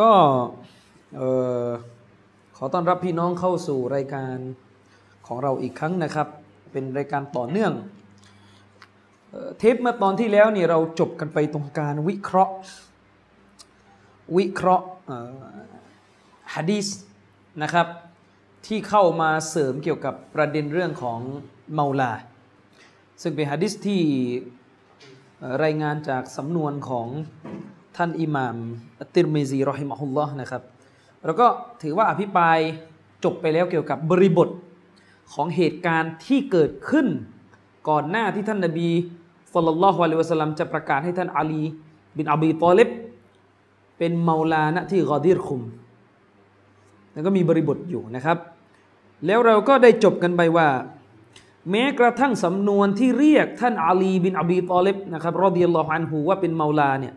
[0.00, 0.12] ก็
[2.56, 4.34] ขอต้อนรับพี่น้องเข้าสู่รายการ
[5.26, 6.28] ของเราอีกครั้งนะครับ
[6.72, 7.72] เป็นรายการต่อเนื่อง
[9.58, 12.54] เทปเมื่อตอนที่แล้วนี่เราจบกันไปตรงการวิเคราะห์
[14.38, 14.86] วิเคราะห์
[16.54, 16.86] ฮะดีษ
[17.62, 17.86] นะครับ
[18.66, 21.18] ที่เข้ามาเสริมเกี่ยวกับประเด็นเรื่องของ
[21.72, 22.12] เมาลา
[23.22, 24.02] ซึ่งเป็นฮะดิษที่
[25.64, 27.06] รายงานจากสำนวนของ
[28.00, 28.56] ท่านอิหม่าม
[29.00, 30.62] อัติรมิซีรอฮิมะฮุลลอฮ์นะครับ
[31.24, 31.46] แล้วก็
[31.82, 32.58] ถือว่าอภิปราย
[33.24, 34.48] จบไปแล้วเกี่ยวกับบริบท
[35.32, 37.06] ของเหตุการณ์ที่เกิดขึ้น
[37.88, 38.88] ก่อนหน้าที่ท่านนบี
[39.52, 41.62] สุลต่านละฮ์วะลัยวะสลัมจะประกาศให้ท่านอาลี
[42.16, 42.88] บินอบีตอเลบ
[43.98, 45.60] เป็นเมาลาณที่กอดีรคุม
[47.12, 48.38] แล้วก็มีบริบทอยู่นะครับ
[49.26, 50.68] แล้วเราก็ได้จบกันไปว่า
[51.70, 57.14] แม้กระทั่งสำนวนที่เรียกท่านอาลีบินอบีตอเลบนะครับรอดิยัลลอฮุอันฮูว่าเป็นเมาลาเนี่ย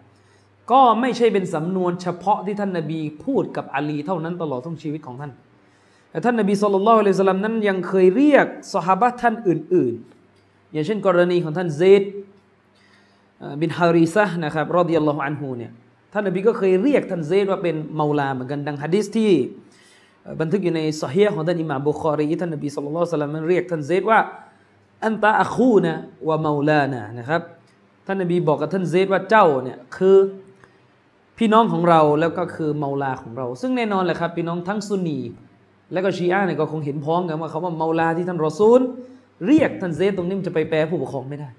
[0.72, 5.31] ก็ไม่ใช่เป็นสำนวนเฉพาะที่ท่านนบีพูดกับอาลีเท่านั้นตลอดทั้งชีวิตของท่าน
[6.09, 9.94] แต่ท่านนบีสุลต่านละฮ์สลัมนั้นยังเคยเรียกสหายท่านอื่น
[10.33, 12.03] ๆ อย่างเช่นกรณีของท่านเซด
[13.61, 15.72] บินฮาริซะนะครับรอดิยัลลอฮุอันฮูเนี่ย
[16.14, 19.31] ท่านนบีก็เคยเรียกท่านเซดว่าเป็นเมาลาเหมือนกันดังฮะดิษที่
[20.42, 24.20] บันทึกอยู่ในสฮีของท่านอิหม่าบุคอรีท่านนบีสุลต่านละสลัมนั้นเรียกท่านเซดว่า
[25.05, 25.94] อันตะอัคูนะ
[26.27, 27.42] วะเมาลานะนะครับ
[28.08, 30.17] ท่านนบีบอกกับท่านเซดว่าเจ้าเนี่ยคือ
[31.38, 35.20] พี่น้องของเราแล้วก็คือเมาลาของเรา ซึ่งแน่นอนแหละครับ พี่น้องทั้งซุนนี
[35.94, 38.80] และก็ชีอะเนี่ยก็คงเห็นพ้องกันว่าเขาว่าเมาลาที่ท่านรอซูล
[39.45, 41.49] เรียกท่านเซดตรงนี้มันจะไปแปลผู้ปกครองไม่ได้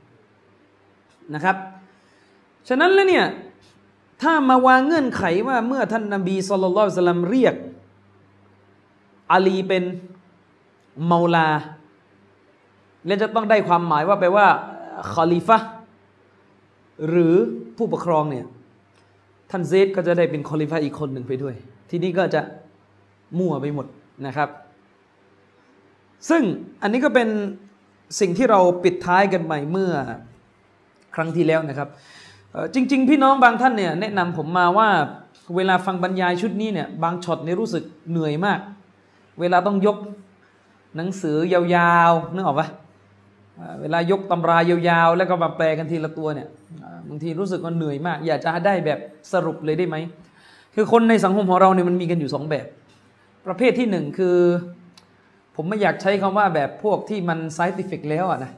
[1.34, 1.57] นะครับ
[2.69, 3.27] ฉะนั้นแล้วเนี่ย
[4.23, 7.55] ถ้ามาวางเงื่อนไขว่าเมื่อท่านนบีสุลต่านสลัมเรียก
[9.33, 9.84] อาลีเป็น
[11.07, 11.49] เมาลา
[13.07, 14.47] และจะต้องได้ความหมายว่าแปลว่า
[15.13, 15.59] คอลีฟะ
[17.09, 17.34] หรือ
[17.77, 18.47] ผู้ปกครองเนี่ย
[19.56, 21.54] ท่านเซดก็จะได้เป็นคอลิฟะอีกคนหนึ่งไปด้วย
[21.91, 22.41] ทีนี้ก็จะ
[23.38, 23.87] มั่วไปหมด
[24.26, 24.48] นะครับ
[26.28, 26.42] ซึ่ง
[26.82, 27.28] อันนี้ก็เป็น
[28.20, 29.92] สิ่งที่เราปิดท้ายกันใหม่เมื่อ
[31.15, 31.88] ครั้งที่แล้วนะครับ
[32.75, 34.88] จริง ๆ พี่น้องบางท่านเนี่ยแนะนำผมมาว่า
[35.56, 38.60] เวลาฟังบรรยายชุดนี้เนี่ยบางช็อตเนี่ยรู้สึกเหนื่อยมาก
[39.41, 39.97] เวลาต้องยก
[40.97, 42.69] หนังสือยาวๆนึกออกปะ
[43.81, 46.48] เวลายกตำรายาวๆ แล้วก็มาแปลกันทีละตัวเนี่ย
[47.09, 48.98] บางทีรู้สึกว่าเหนื่อยมาก อยากจะได้แบบ
[49.32, 49.97] สรุปเลยได้ไหม
[50.75, 52.66] คือคนในสังคมของเราเนี่ยมันมีกันอยู่สองแบบ
[53.47, 54.37] ประเภทที่หนึ่งคือ
[55.56, 58.53] ผมไม่อยากใช้คำว่าแบบพวกที่มันไซติฟิกแล้วอะนะ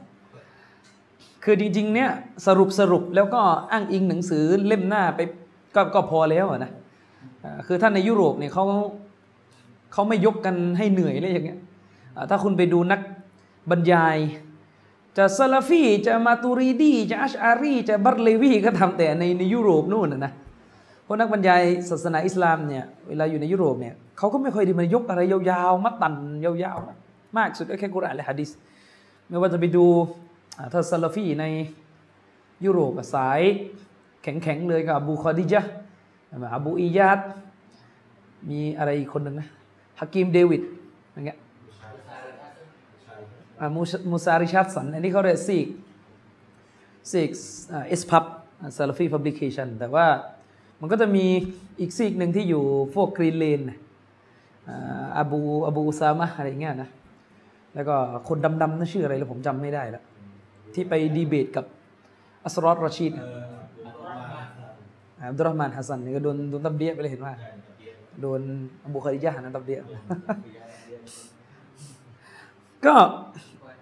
[1.43, 2.09] คือจริงๆเนี่ย
[2.47, 3.41] สรุปสรุปแล้วก็
[3.71, 5.19] อ้างอิงหนังสือเล่มหน้าไป
[5.75, 6.71] ก็ก็พอแล้วอะนะ
[7.67, 8.65] คือท่านในยุโรปเนี่ยเขา
[9.93, 11.59] เขาไม่ยกกันให้เหนื่อยเลยอย่างเงี้ย
[12.29, 12.99] ถ้าคุณไปดูนัก
[13.71, 14.17] บรรยาย
[15.17, 20.33] จะซาลาฟีจะมาตูรีดี จะอัชอารี จะบัตเลวีก็ทำแต่ในในยุโรปนู่นนะ
[21.05, 26.13] พราะนักบรรยายศาสนาอิสลามเนี่ยเวลาอยู่ในยุโรปเนี่ยเขาก็ไม่ค่อยได้มายกอะไรยาวๆมัดตัน
[26.45, 28.49] ยาวๆ มากสุดก็แค่กุรอานและฮะดิษ
[29.29, 29.85] ไม่ว่าจะไปดู
[30.73, 31.45] ถ้าซาลาฟีใน
[32.65, 33.41] ยุโรปสาย
[34.23, 35.61] แข็งๆเลยกับอบูคอดิจา
[36.55, 37.19] อบูอียาด
[38.49, 39.47] มีอะไรอีกคนหนึ่งนะ
[39.99, 40.61] ฮากิมเดวิด
[41.13, 41.37] อย่างเงี้ย
[44.11, 45.67] มูซาริชัดสันอันนี้เขาเรียกซีก
[47.11, 47.29] ซีก
[47.87, 48.25] เอสพับ
[48.77, 50.07] ซาลฟีพับลิเคชันแต่ว่า
[50.81, 51.25] มันก็จะมี
[51.79, 52.63] อีกซีกหนึ่งที่อยู่
[52.95, 53.61] พวกกรีนเลน
[55.17, 56.89] อาบูอาบูซามะอะไรเงี้ยนะ
[57.75, 57.95] แล้วก็
[58.27, 60.03] คนดำๆนั่นชื่ออะไรแล้วผมจำไม่ได้แล้ว
[60.73, 61.65] ที่ไปดีเบตกับ
[62.45, 63.13] อัสรอตรชีด
[65.19, 67.33] อับดุลรห์มานฮัสซันนี่ก็โดนโดนตับเดียไปเลยเห็นว่า
[68.21, 68.41] โดน
[68.85, 69.79] อบูคาริยะนั้นตับเดีย
[72.85, 72.95] ก็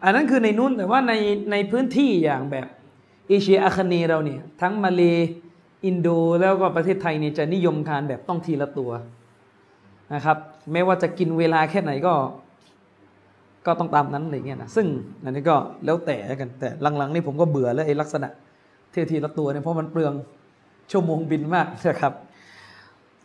[0.06, 1.14] อันนั้นคือในนู้นแต่ว่าใน
[1.52, 2.68] ในพื้นที่อย่างแบบ
[3.30, 5.02] เอเชียอาคเนเราเนี่ย ทั้งมาเล
[5.86, 6.10] อินโด
[6.40, 8.92] แล้วก็ประเทศไทยเนี่ยจะนิยมทานแบบต้องทีละตัว
[10.14, 10.38] นะครับ
[10.72, 12.14] แม้ว่าจะกินเวลาแค่ไหนก็
[13.66, 14.88] ก็ต้องตามนั้นอะไรเงี้ยนะซึ่ง
[15.24, 15.56] อันนี้ก็
[15.86, 18.30] แล้วแต่กันแต่หลังๆนี่ผมก็เบื่อแล้วไอ้ลักษณะ
[18.92, 20.14] เที่ยวทีละตัวเนี่ยเพราะมันเปลือง
[20.92, 22.14] ชั่วโมงบินมากนะครับ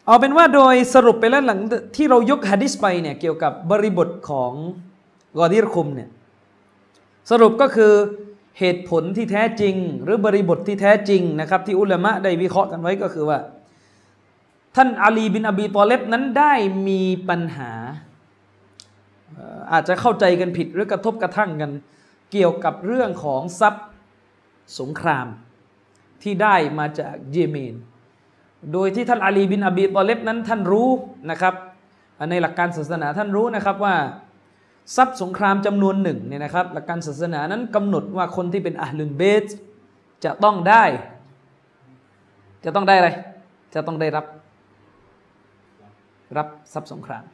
[0.07, 1.61] เอาเป็นว่าโดยสรุปไปแล้วหลัง
[1.97, 4.53] ที่เรายกฮะดิษไปเนี่ยเกี่ยวกับบริบทของ
[5.39, 6.09] กอดีรคุมเนี่ย
[7.31, 7.93] สรุปก็คือ
[8.59, 13.39] เหตุผลที่แท้จริง หรือบริบทที่แท้จริงนะครับที่อุลามะได้วิเคราะห์กันไว้ก็คือว่า
[14.77, 16.55] ท่านอาลีบินอบีตอเลบนั้นได้
[16.89, 17.73] มีปัญหา
[19.73, 21.71] อาจจะเข้าใจกันผิดหรือกระทบกระทั่งกัน
[22.33, 23.87] เกี่ยวกับเรื่องของทรัพย์
[24.79, 25.27] สงคราม
[26.23, 27.75] ที่ได้มาจากเยเมน
[28.73, 30.89] โดยที่ท่านอาลีบินอบีตอเลบนั้นท่านรู้
[31.31, 31.55] นะครับ
[32.31, 33.95] ในหลักการศาสนาท่านรู้นะครับว่า
[34.97, 39.47] ทรัพย์สงครามจำนวนหนึ่งเนี่ยนะครับหลักการศาสนานั้นกำหนดว่าคนที่เป็นอัลลุนเบส
[40.25, 40.85] จะต้องได้
[42.65, 43.11] จะต้องได้อะไร
[43.75, 44.27] จะต้องได้รับ
[46.37, 47.25] รับทรัพย์สงคราม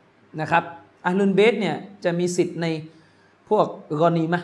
[0.40, 0.64] นะครับ
[1.06, 2.66] อัลลุนเบสเนี่ยจะมีสิทธิ์ใน
[3.48, 3.66] พวก
[4.00, 4.42] กรณีมะ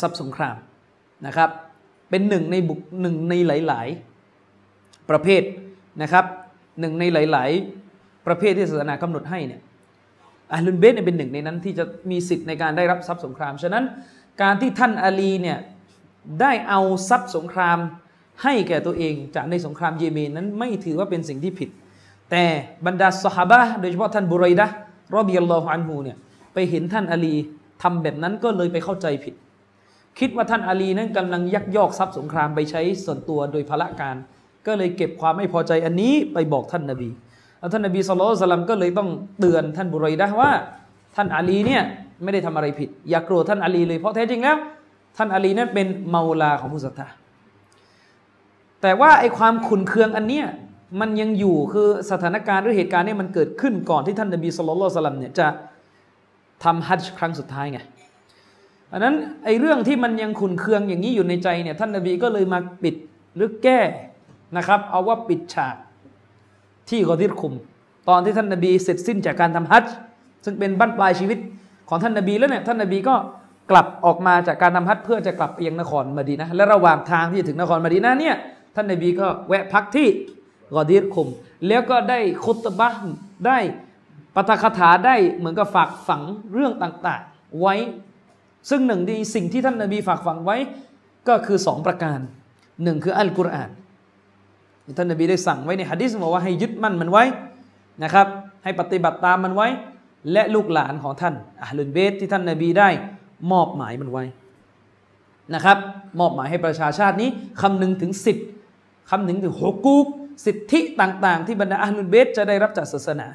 [0.00, 0.56] ทรัพย์สงคราม
[1.26, 1.50] นะครับ
[2.10, 3.88] เป็นหนึ่งในบุคหนึ่งในหลาย
[4.48, 5.42] ๆ ประเภท
[6.02, 6.24] นะครับ
[6.80, 7.50] หนึ่งในหลาย
[7.88, 9.60] ๆ ประเภทที่ศาสนากำหนดให้เนี่ย
[10.54, 13.84] อัลลุนเบสเนี่ยเป็นหนึ่งในนั้นที่จะมีสิทธิ์ในการได้รับทรัพย์สงคราม ฉะนั้น
[14.42, 15.58] การที่ท่านอาลีเนี่ย
[16.40, 17.78] ได้เอาทรัพย์สงคราม
[18.42, 21.70] ให้แก่ตัวเองจากในสงครามเยเมนนั้นไม่ถือว่าเป็นสิ่งที่ผิด
[22.30, 22.44] แต่
[22.86, 24.66] บรรดาสหาบะโดยเฉพาะท่านบุไรดะ
[25.14, 26.16] รอบิยัลลอฮุอันฮูเนี่ย
[26.54, 27.34] ไปเห็นท่านอาลี
[27.82, 29.34] ทำแบบนั้นก็เลยไปเข้าใจผิด
[30.18, 34.16] คิดว่าท่านอาลีนั้นกำลังยักยอกทรัพย์สงครามไปใช้ส่วนตัวโดยพละการ
[34.66, 37.10] ก็เลยเก็บความไม่พอใจอันนี้ไปบอกท่านนาบี
[37.72, 39.08] ท่านนบีสุลต่านก็เลยต้อง
[39.40, 40.50] เตือนท่านบุไรดะว่า
[41.16, 41.82] ท่านอาลีเนี่ย
[42.22, 44.56] ไม่ได้ทำอะไรผิด อย่าโกรธท่านอาลีเลยเพราะแท้จริงแล้ว
[45.16, 47.08] ท่านอาลีนั้นเป็นเมาลาของผู้ศรัทธา
[48.82, 50.46] แต่ว่าไอความขุนเคืองอันเนี้ย
[51.00, 55.46] มันยังอยู่คือสถานการณ์หรือเหตุการณ์เนี้มันเกิดขึ้นก่อนที่ท่านนบีสุลต่านเนี่ยจะ
[56.64, 57.78] ทำฮัจจ์ครั้งสุดท้ายไง
[58.92, 59.14] อันนั้น
[59.44, 62.94] ไอเรื่องที่มันยังขุนเคืองอย่างนี้อยู่ในใจเนี่ยท่านนบีก็เลยมาปิด
[63.36, 63.80] หรือแก้
[64.56, 65.76] นะครับ เอาว่าปิดฉาก
[66.90, 67.54] ที่กอทิรคุม
[68.08, 69.94] ตอนที่ท่านนบีเสร็จสิ้นจากการทำฮัจจ์
[70.44, 71.38] ซึ่งเป็นบั้นปลายชีวิต
[71.88, 73.14] ของท่านนบีแล้วเนี่ยท่านนบีก็
[73.70, 78.36] กลับออกมาจากการทำฮัจเพื่อจะกลับไปยังนครมาดีนะและระหว่างทางที่จะถึงนครมาดีนะเนี่ย
[78.74, 80.08] ท่านนบีก็แวะพักที่
[80.74, 81.28] กอดีรคุม
[81.68, 82.88] แล้วก็ได้คุตบะ
[83.46, 83.58] ได้
[84.34, 86.22] ปาฐคาถาได้เหมือนกับฝากฝัง
[86.52, 87.74] เรื่องต่างๆ ไว้
[88.70, 90.56] ซึ่งหนึ่งในสิ่งที่ท่านนบีฝากฝังไว้
[91.28, 92.18] ก็คือสองประการ
[92.82, 93.70] หนึ่งคืออัลกุรอาน
[94.98, 97.24] ท่านนบีได้สั่งไว้ในฮะดิษบอกว่าให้ยึดมั่นมันไว้
[98.02, 98.26] นะครับ
[98.64, 99.68] ให้ปฏิบัติตามมันไว้
[100.32, 102.88] และลูกหลานของท่านอัลลุนเบตที่ท่านนบีได้
[103.52, 104.24] มอบหมายมันไว้
[105.54, 105.78] นะครับ
[106.20, 107.28] มอบหมายให้ประชาชาตินี้
[107.60, 108.46] คำนึงถึงสิทธิ์
[109.10, 110.06] คำนึงถึงฮกุก
[110.46, 113.26] สิทธิต่าง ๆ ที่บรรดาอัลลุนเบตจะได้รับจากศาสนา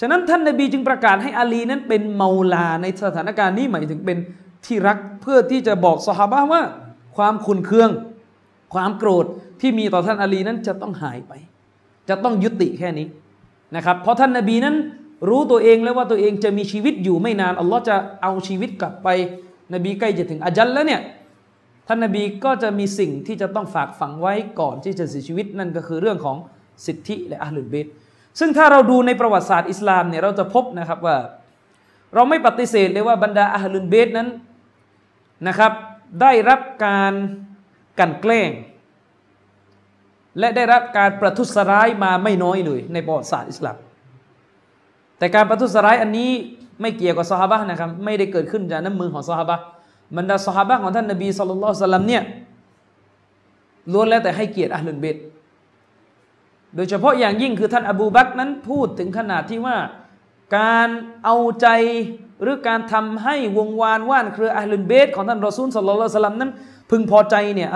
[0.00, 4.18] ฉะนั้นท่านนบีจึงประกาศให้อาลีนั้นเป็นเมาลาในสถานการณ์นี้หมายถึงเป็น
[4.66, 6.62] ที่รักเพื่อที่จะบอกสหาว่า
[7.16, 7.90] ความขุนเคือง
[8.74, 9.26] ความโกรธ
[9.60, 11.32] ที่มีต่อท่านอาลีนั้นจะต้องหายไป
[12.08, 13.06] จะต้องยุติแค่นี้
[13.76, 14.76] นะครับ เพราะท่านนาบีนั้น
[15.28, 19.08] รู้ตัวเองแล้วว่าตัวเองจะมีชีวิตอยู่ไม่นานอัลลอฮ์จะเอาชีวิตกลับไป
[19.74, 21.00] นบีใกล้จะถึงอาจัลแล้วเนี่ย
[21.88, 26.36] ท่านนาบีก็จะมีสิ่งที่จะต้องฝากฝังไว้ก่อนที่จะเสียชีวิตนั่นก็คือเรื่องของ
[26.86, 27.86] สิทธิและอัลลุเบต
[28.38, 31.16] ซึ่งถ้าเราดูในประวัติศาสตร์อิสลามเนี่ยเราจะพบนะครับว่า
[32.14, 34.28] เราไม่ปฏิเสธเลยว่าบรรดาอัลลุนเบตนั้น
[35.48, 35.72] นะครับ
[36.20, 37.12] ได้รับการ
[38.00, 38.50] กันแกล้ง
[40.38, 43.76] และได้รับการประทุษร้ายมาไม่น้อยเลยในประวัติศาสตร์อิสลาม
[45.18, 46.30] แต่การประทุษร้ายอันนี้
[46.80, 49.56] ไม่เกี่ยวกับซอฮาบะนะครับไม่ได้เกิดขึ้นจากน้ำมือของซอฮาบะ
[50.16, 52.22] บรรดาซอฮาบะของท่านนบีสุลต่านสัลลัมเนี่ย
[53.92, 55.16] ล้วนแล้วแต่ให้เกียรติอัลลุนเบต
[56.74, 59.76] โดยเฉพาะอย่างยิ่งคือท่านอบูบักนั้นพูดถึงขนาดที่ว่า
[60.58, 60.88] การ
[61.24, 61.66] เอาใจ
[62.42, 66.50] หรือการทำให้วงวานว่านเครืออัลลุนเบตของท่านรอซูลสัลลัลลสลัมนั้น
[66.90, 67.68] พึงพอใจเนี่ย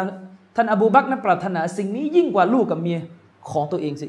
[0.57, 3.01] ท่านอบูบักนั้นปรารถนาสิ่งนี้ยิ่งกว่าลูกกับเมีย
[3.51, 4.09] ของตัวเองสิ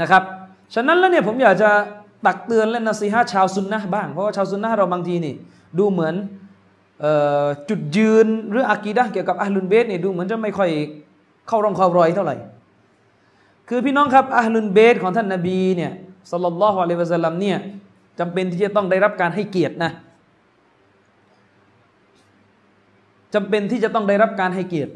[0.00, 0.22] นะครับ
[0.74, 1.70] ฉะนั้นแล้วเนี่ยผมอยากจะ
[2.26, 5.34] ตักเตือนและนัสีฮะชาวซุนนะบ้าง เพราะว่าชาวซุนนะเราบางทีนี่
[5.78, 6.14] ดูเหมือน
[7.68, 10.70] จุดยืนหรืออากีดะเกี่ยวกับอัลลุนเบสเนี่ยดูเหมือนจะไม่ค่อย
[11.48, 12.36] เข้าร่องเข้ารอยเท่าไหร่
[13.68, 15.92] คือพี่น้องครับอัลลุนเบสของท่านนบีเนี่ย
[16.32, 17.58] สัลลัลลอฮุอะลัยฮิวะสัลลัมเนี่ย
[18.18, 19.92] จำเป็นที่จะต้องได้รับการให้เกียรตินะ
[23.34, 24.92] จำเป็นที่จะต้องได้รับการให้เกียรติ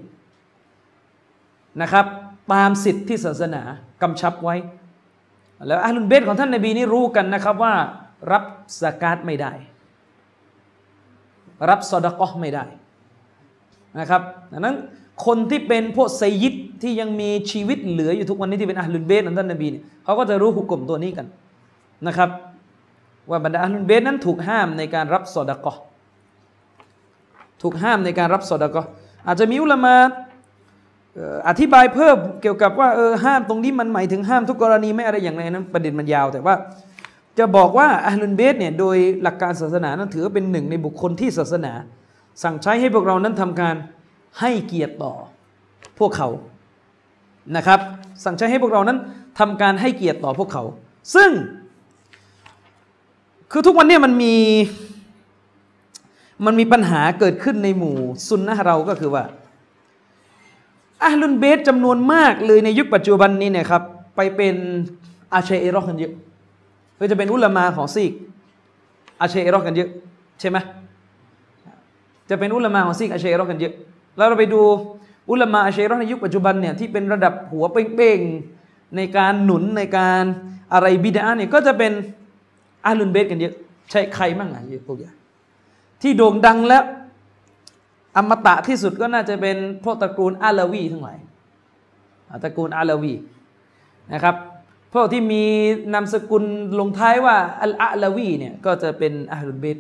[1.83, 2.07] นะครับ
[2.53, 3.63] ตามสิทธิที่ศาสนา
[4.03, 4.57] กำชับไว้
[5.67, 7.75] แล้วอัลลุนเบตของท่านนบีนี่รู้กันนะครับว่า
[8.33, 8.45] รับ
[8.81, 9.53] สกาดไม่ได้
[11.71, 12.65] รับสอดกอไม่ได้
[14.01, 14.23] นะครับ
[14.53, 14.77] ดังนั้น
[15.27, 21.27] คนที่เป็นพวกไซยิดที่ยังมีชีวิตเหลืออยู่ทุกวันนี้ที่เป็นอัลลุนเบตของท่านนบีเนี่ยเขาก็จะรู้หุกกลมตัวนี้กัน
[22.07, 22.31] นะครับ
[23.31, 25.75] ว่าบรรดาอัลลุนเบตนั้นถูกห้ามในการรับสอดกอ
[27.63, 28.83] ถูกห้ามในการรับสอดก็
[29.27, 29.97] อาจจะมีอุลามา
[31.49, 36.55] อธิบายเพิ่มเกี่ยวกับว่าเออห้ามตรงนี้มันหมายถึงห้ามทุกกรณีไม่อะไรอย่างไรนั้นประเด็นมันยาว แต่ว่า
[37.39, 41.73] จะบอกว่าอัลลุนเบสเนี่ยโดยหลักการศาสนานั้นถือว่าเป็นหนึ่งในบุคคลที่ศาสนา
[42.43, 43.75] สั่งใช้ให้พวกเรานั้นทำการ
[44.41, 45.13] ให้เกียรติต่อ
[45.99, 46.29] พวกเขา
[47.57, 47.81] นะครับ
[48.25, 48.99] สั่งใช้ให้พวกเรานั้น
[49.39, 50.63] ทำการให้เกียรติต่อพวกเขา
[51.15, 51.31] ซึ่ง
[53.53, 54.35] คือทุกวันนี้มันมี
[56.47, 57.97] มันมีปัญหาเกิดขึ้นในหมู่
[58.29, 59.25] ซุนนะเราก็คือว่า
[61.03, 63.83] อาลุนเบสจำนวนมากเลยในยุคปัจจุบันนี้เนี่ยครับ
[64.17, 64.57] ไปเป็น
[65.35, 66.13] อาเชเอรอกันเยอะ
[66.99, 68.13] ก็จะเป็นอุลามาของซีก
[69.21, 69.91] อาเชเอรอกันเยอะ
[70.41, 70.57] ใช่ไหม
[72.31, 73.75] จะเป็นอุลามาของซีกอาเชเอรอกันเยอะ
[74.17, 74.61] แล้วเราไปดู
[75.31, 80.23] อุลามาอาเชเอรอในยุคปัจจุบันเนี่ยที่เป็นระดับหัวเป้งๆในการหนุนในการ
[80.73, 81.93] อะไรบิดาเนี่ยก็จะเป็น
[82.87, 83.55] อาลุนเบสกันเยอะ
[83.91, 85.15] ใช่ใครบ้างอะเยอะพวกอย่าง
[86.03, 86.85] ที่โด่งดังแล้ว
[88.17, 91.19] อมตะที่สุดก็น่าจะเป็นพวกตระกูลอาลาวีทั้งหลาย
[92.45, 93.15] ตระกูลอาลาวี
[94.13, 94.37] นะครับ
[94.95, 95.45] พวกที่มี
[95.93, 96.45] นามสกุล
[96.79, 99.79] ลงท้ายว่าอัลอาลาวีเนี่ยก็จะเป็นอาลุนเบต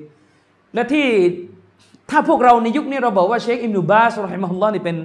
[0.74, 1.06] และที่
[2.10, 4.96] ถ้าพวกเราในยุคนี้เราบอกว่าเชคอิมนุบาสรอฮิมฮุลลอฮ์นี่เป็น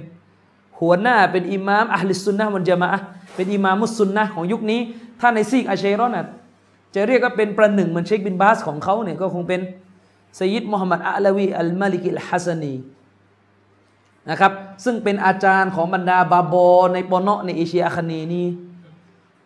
[0.80, 2.88] หัวหน้าเป็นอิหม่ามอะฮ์ลิสซุนนะฮ์มันจะมา
[3.36, 4.80] เป็นอิหม่ามมุสซุนนะของยุคนี้
[5.20, 6.26] ถ้าในซีกอาเชรอนะ
[6.94, 9.60] จะเรียกว่าเป็นประหนึ่งเหมือนเชคบินบาสของเขาเนี่ยก็คงเป็น
[10.38, 12.74] สยิดมุฮัมมัดอัลวีอัลมาลิกิลฮัสนี
[14.30, 14.52] นะครับ
[14.84, 18.46] ซึ่งเป็นอาจารย์ของบรรดาบาบอในปอนในเอเชียอาคเนนี่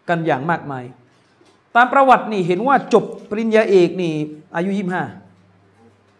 [0.08, 0.84] กันอย่างมากมาย
[1.76, 4.12] ตามประวัตินี่เห็นว่าจบปริญญาเอกนี่
[4.56, 5.02] อายุยี่ห้า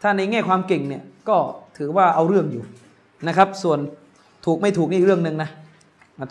[0.03, 1.37] ถ้าในแง่ความเก่งเนี่ยก็
[1.79, 2.65] ถือว่าเอาเรื่องอยู่
[3.29, 3.79] นะครับ ส่วน
[4.47, 5.51] ถูกไม่ถูกนี่เรื่องหนึ่งนะ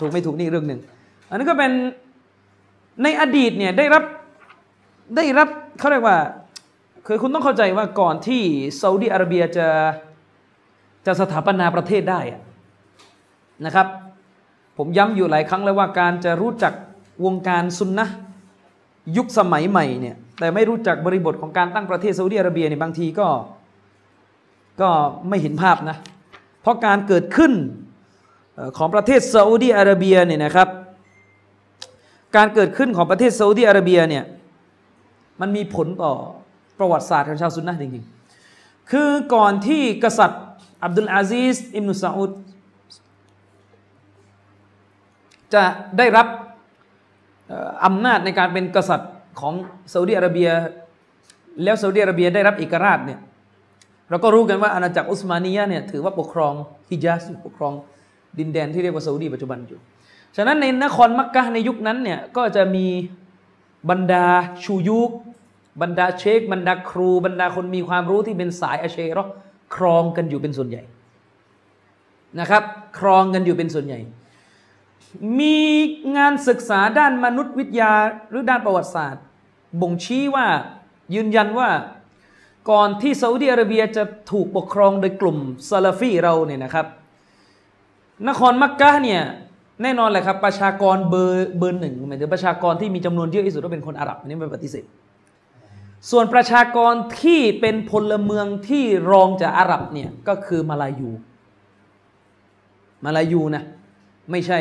[0.01, 0.79] ถูกไม่ถูกนี่เรื่องหนึ่ง
[1.29, 1.71] อันนี้ก็เป็น
[3.03, 4.03] ในอดีตเนี่ยได้รับ
[5.15, 5.49] ได้รับ
[5.79, 6.17] เขาเรียกว่า
[7.07, 8.41] คือคุณต้องเข้าใจว่าก่อนที่
[8.81, 9.67] ซาอุดีอาระเบียจะ
[11.05, 12.19] จะสถาปนาประเทศได้
[13.65, 13.87] นะครับ
[14.77, 16.73] ผมย้ำอยู่หลายครั้งแล้วว่าการจะรู้จัก
[17.25, 18.05] วงการซุนนะ
[19.17, 23.27] ยุคสมัยใหม่เนี่ยแต่ไม่รู้จักบริบทของการตั้งประเทศซาอุดีอาระเบียเนี่ยบางทีก็
[24.81, 24.89] ก็
[25.29, 25.97] ไม่เห็นภาพนะ
[26.61, 27.53] เพราะการเกิดขึ้น
[28.77, 30.69] ของประเทศซาอุดีอาระเบียเนี่ยนะครับ
[32.35, 34.23] การเกิดขึ้นของประเทศซาอุดีอาระเบียเนี่ย
[35.41, 36.13] มันมีผลต่อ
[36.79, 40.43] ประวัติศาสตร์ของชาวซุนนะจริงๆ คือก่อนที่กษัตริย์
[40.83, 42.31] อับดุลอาซีสอิมนุซาอุด
[45.53, 45.63] จะ
[45.97, 46.27] ได้รับ
[47.85, 49.53] อำนาจในการเป็นกษัตริย์ของ
[49.93, 50.49] ซาอุดีอาระเบีย
[51.63, 53.19] แล้วซาอุดีอาระเบียได้รับเอกราชเนี่ย
[54.09, 56.53] เราก็รู้กันว่าอาณาจักรอุสมานียะเนี่ยถือว่าปกครอง
[56.89, 57.73] ฮิญาสปกครอง
[58.39, 59.79] ดินแดนที่เรียกว่าซาอุดีปัจจุบันอยู่
[60.35, 62.85] ฉะนั้นในนครมักกะในยุคนั้นเนี่ยก็จะมี
[63.89, 64.25] บรรดา
[64.63, 65.11] ชูยุก
[65.81, 69.25] บรรดาเชค บรรดาครู บรรดาคนมีความรู้ที่เป็นสายอาเชรอ
[69.75, 70.83] ครองกันอยู่เป็นส่วนใหญ่
[72.39, 72.63] นะครับ
[72.99, 73.99] ครองกันอยู่เป็นส่วนใหญ่
[75.39, 75.57] มี
[76.17, 77.93] งานศึกษาด้านมนุษยวิทยา
[78.29, 79.23] หรือด้านประวัติศาสตร์
[79.81, 80.47] บ่งชี้ว่า
[81.15, 81.69] ยืนยันว่า
[82.69, 85.37] ก่อนที่ซาอุดีอาระเบียจะถูกปกครองโดยกลุ่ม
[85.69, 86.87] ซาลาฟีเราเนี่ยนะครับ
[88.27, 89.21] นครมักกะเนี่ย
[89.83, 94.85] แน่นอนแหละครับประชากรเบอร์เบอร์หนึ่งหมายถึงประชากรที่มีจำนวนเยอะที่สุดก็เป็นคนอาหรับอันนี้ไม่ปฏิเสธ
[96.11, 101.09] ส่วนประชากรที่เป็นพลเมืองที่รองจากอาหรับเนี่ยก็คือมาลายู
[103.05, 103.63] มาลายูนะ
[104.31, 104.59] ไม่ใช่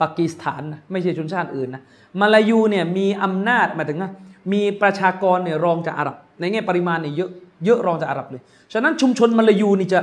[0.00, 1.82] ปากีสถานนะไม่ใช่ชนชาติอื่นนะ
[2.20, 4.10] มาลายูเนี่ยมีอำนาจหมายถึงว่า
[4.52, 7.30] มีประชากรเนี่ยรองจากอาหรับในแง่ปริมาณเนี่ยเยอะ
[7.64, 8.42] เยอะรองจากอาหรับเลย
[8.72, 10.00] ฉะนั้นชุมชนมาลายูนี่จะ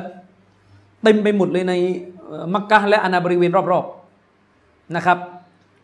[1.03, 1.73] เต็มไปหมดเลยใน
[2.53, 4.00] มักกะและอาณาบริเวณรอบๆ
[4.95, 5.17] นะครับ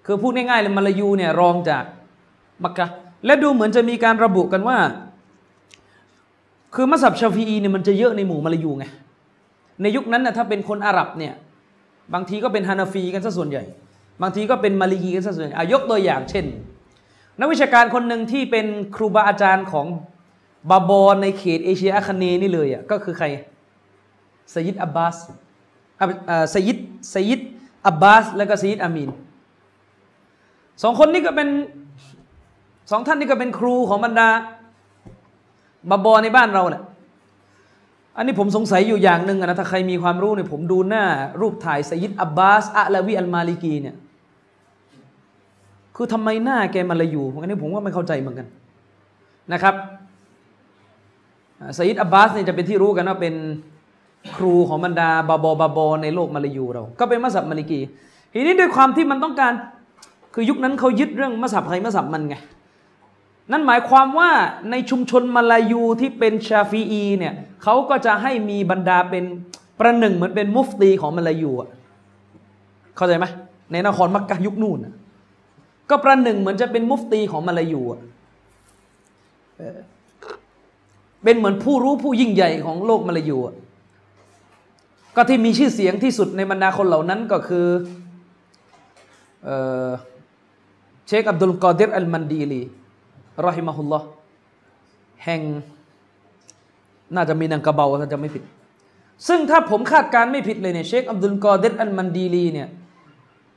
[0.06, 1.84] คือพูดง่ายๆเลยมาลายูเนี่ยรองจาก
[2.64, 2.88] มักกะ
[3.26, 4.78] และดูเหมือนจะมีการระบุกันว่า
[6.76, 8.86] คือมัสยิดชาฟีเนี่ยมันจะเยอะในหมู่มาลายูไง
[9.82, 11.34] ในยุคนั้นนะถ้าเป็นคนอาหรับเนี่ย
[12.14, 13.64] บางทีก็เป็นฮานาฟีกันซะส่วนใหญ่
[14.22, 16.46] บางทีก็เป็นมาลีกีกันซะส่วนใหญ่ยกตัวอย่างเช่น
[17.40, 19.88] นักวิชาการคนหนึ่งที่เป็นครูบาอาจารย์ของ
[20.70, 23.26] บาบอนในเขตเอเชียอาคเนนี่เลยอะก็คือใคร
[24.54, 25.16] สยิดอับบาส
[26.54, 26.78] สยิด
[27.14, 27.42] สยิด
[27.88, 29.10] อับบาส และก็สยิดอามีน
[30.84, 31.50] สองคนนี้ก็เป็น
[32.91, 34.29] สองท่านนี้ก็เป็นครูของบรรดา
[35.89, 36.84] บาบอในบ้านเราแหละ
[38.17, 41.06] อันนี้ผมสงสัยอยู่อย่างหนึ่งนะถ้าใครมีความรู้เนี่ยผมดูหน้า
[41.41, 43.96] รูปถ่ายสยิดอับบาสอะลาวีอัลมาลิกีเนี่ย
[45.96, 48.48] คือทำไมหน้าแกมาลายูอันนี้ผมว่าไม่เข้าใจเหมือนกัน
[49.53, 49.75] นะครับ
[51.77, 53.34] สยิดอับบาสเนี่ยจะเป็นที่รู้กันว่าเป็น
[54.38, 57.79] ครูของบรรดาบาบอบาบอในโลกมาลายูเรา ก็เป็นมัสยิดมาลิกี
[58.34, 59.53] ทีนี้ด้วยความที่มันต้องการ
[60.34, 62.36] คือยุคนั้นเขายึดเรื่องมัสยิดใครมัสยิดมันไง
[63.51, 64.29] นั่นหมายความว่า
[64.72, 69.24] ในชุมชนมาลายูที่เป็นชาฟีอีเนี่ยเขาก็จะให้มีบรรดาเป็น
[69.79, 71.70] ประหนึ่งเหมือนเป็นมุฟตีของมาลายูอะ
[72.96, 73.25] เข้าใจไหม
[73.72, 74.79] ในนครมักกะยุคนู่น
[75.89, 78.00] ก็ประหนึ่งเหมือนจะเป็นมุฟตีของมาลายูอะ
[81.24, 83.56] เป็นเหมือนผู้รู้ผู้ยิ่งใหญ่ของโลกมาลายูอะ
[85.20, 87.68] ก็ที่มีชื่อเสียงที่สุดในบรรดาคนเหล่านั้นก็คือ
[91.08, 92.62] เชคอับดุลกอดิรอัลมันดีลี
[93.46, 94.06] รอฮิมะฮุลลอฮ์
[95.24, 95.42] แห่ง
[97.16, 98.44] น่าจะมีนังกระเบาถ้าจะไม่ผิด
[99.28, 102.70] ซึ่งถ้าผมคาดการไม่ผิดเลยเนี่ยเชคอับดุลกอดิรอัลมันดีลีเนี่ย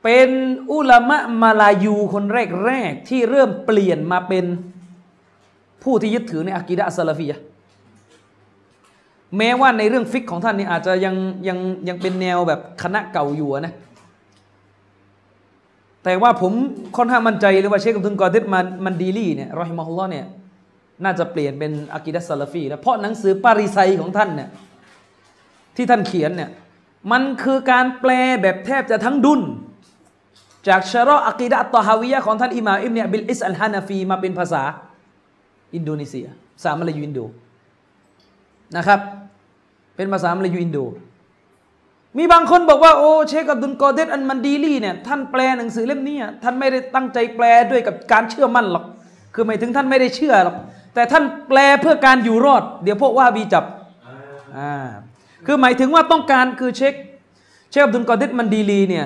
[0.03, 0.29] เป็น
[0.73, 2.23] อุลามะมาลายูคน
[2.65, 4.45] แรกๆที่เริ่มเปลี่ยนมาเป็น
[5.83, 7.37] ผู้ที่ยึดถือในอากีดะอัสลาฟียะ
[9.37, 11.15] แม้ว่าในเรื่องฟิกของท่านนี่อาจจะยัง
[11.47, 11.57] ยัง
[11.87, 13.73] ยังเป็นแนวแบบคณะเก่าอยู่นะ
[16.03, 16.53] แต่ว่าผม
[16.97, 20.25] ค่อนข้างมั่นใจเลยว่าเชคอับดุลกอดิรมันมันดีลี่เนี่ยรอฮิมะฮุลลอฮ์เนี่ย
[21.03, 24.49] น่าจะเปลี่ยนเป็นอากีดะซาลฟีแล้วเพราะหนังสือปาริไซของท่านเนี่ย
[25.75, 26.49] ที่ท่านเขียนเนี่ย
[27.11, 28.11] มันคือการแปล
[28.41, 29.41] แบบแทบจะทั้งดุน
[30.67, 34.63] จากชะรออากีดะตอฮาวิยะของท่านอิหม่ามอิบนุอบิลอิซอัลฮานาฟีมาเป็นภาษา
[35.75, 37.19] อินโดนีเซียภาษามลายูอินโด
[38.77, 38.99] นะครับ
[39.95, 40.77] เป็นภาษามลายูอินโด
[42.17, 48.85] มีบางคนบอกว่าโอ้เชคอับดุลกอเดตอันมันดีลี่เนี่ยท่านแปลหนังสือเล่มนี้อะท่านไม่ได้ตั้งใจแปลด้วยกับการเชื่อมั่นหรอก
[49.33, 50.55] คือหมายถึงท่านไม่ได้เชื่อหรอก
[50.93, 53.63] แต่ท่านแปลเพื่อการอยู่รอด เดี๋ยวพวกว่าบีจับ
[54.57, 54.87] อ่า
[55.45, 56.93] คือหมายถึงว่าต้องการคือเช็ค
[57.69, 59.05] เชคอับดุลกอเดตมันดีลีเนี่ย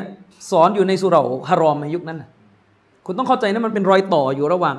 [0.52, 2.24] สอนอยู่ในสุเหราฮารอมในยุคนั้น
[3.06, 4.78] คุณต้องเข้าใจนะมันเป็นรอยต่ออยู่ระหว่าง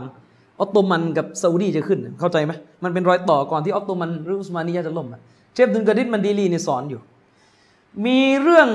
[0.60, 2.52] ออตโตมันกับซาอุดีจะขึ้น เข้าใจไหม
[2.84, 5.20] มันเป็นรอยต่อก่อนที่ออตโตมันหรืออุสมานียะจะล่มอะ
[5.56, 7.00] เชคอับดุลกอเดมันดีลีเนี่ยสอนอยู่
[8.06, 8.68] มีเรื่อง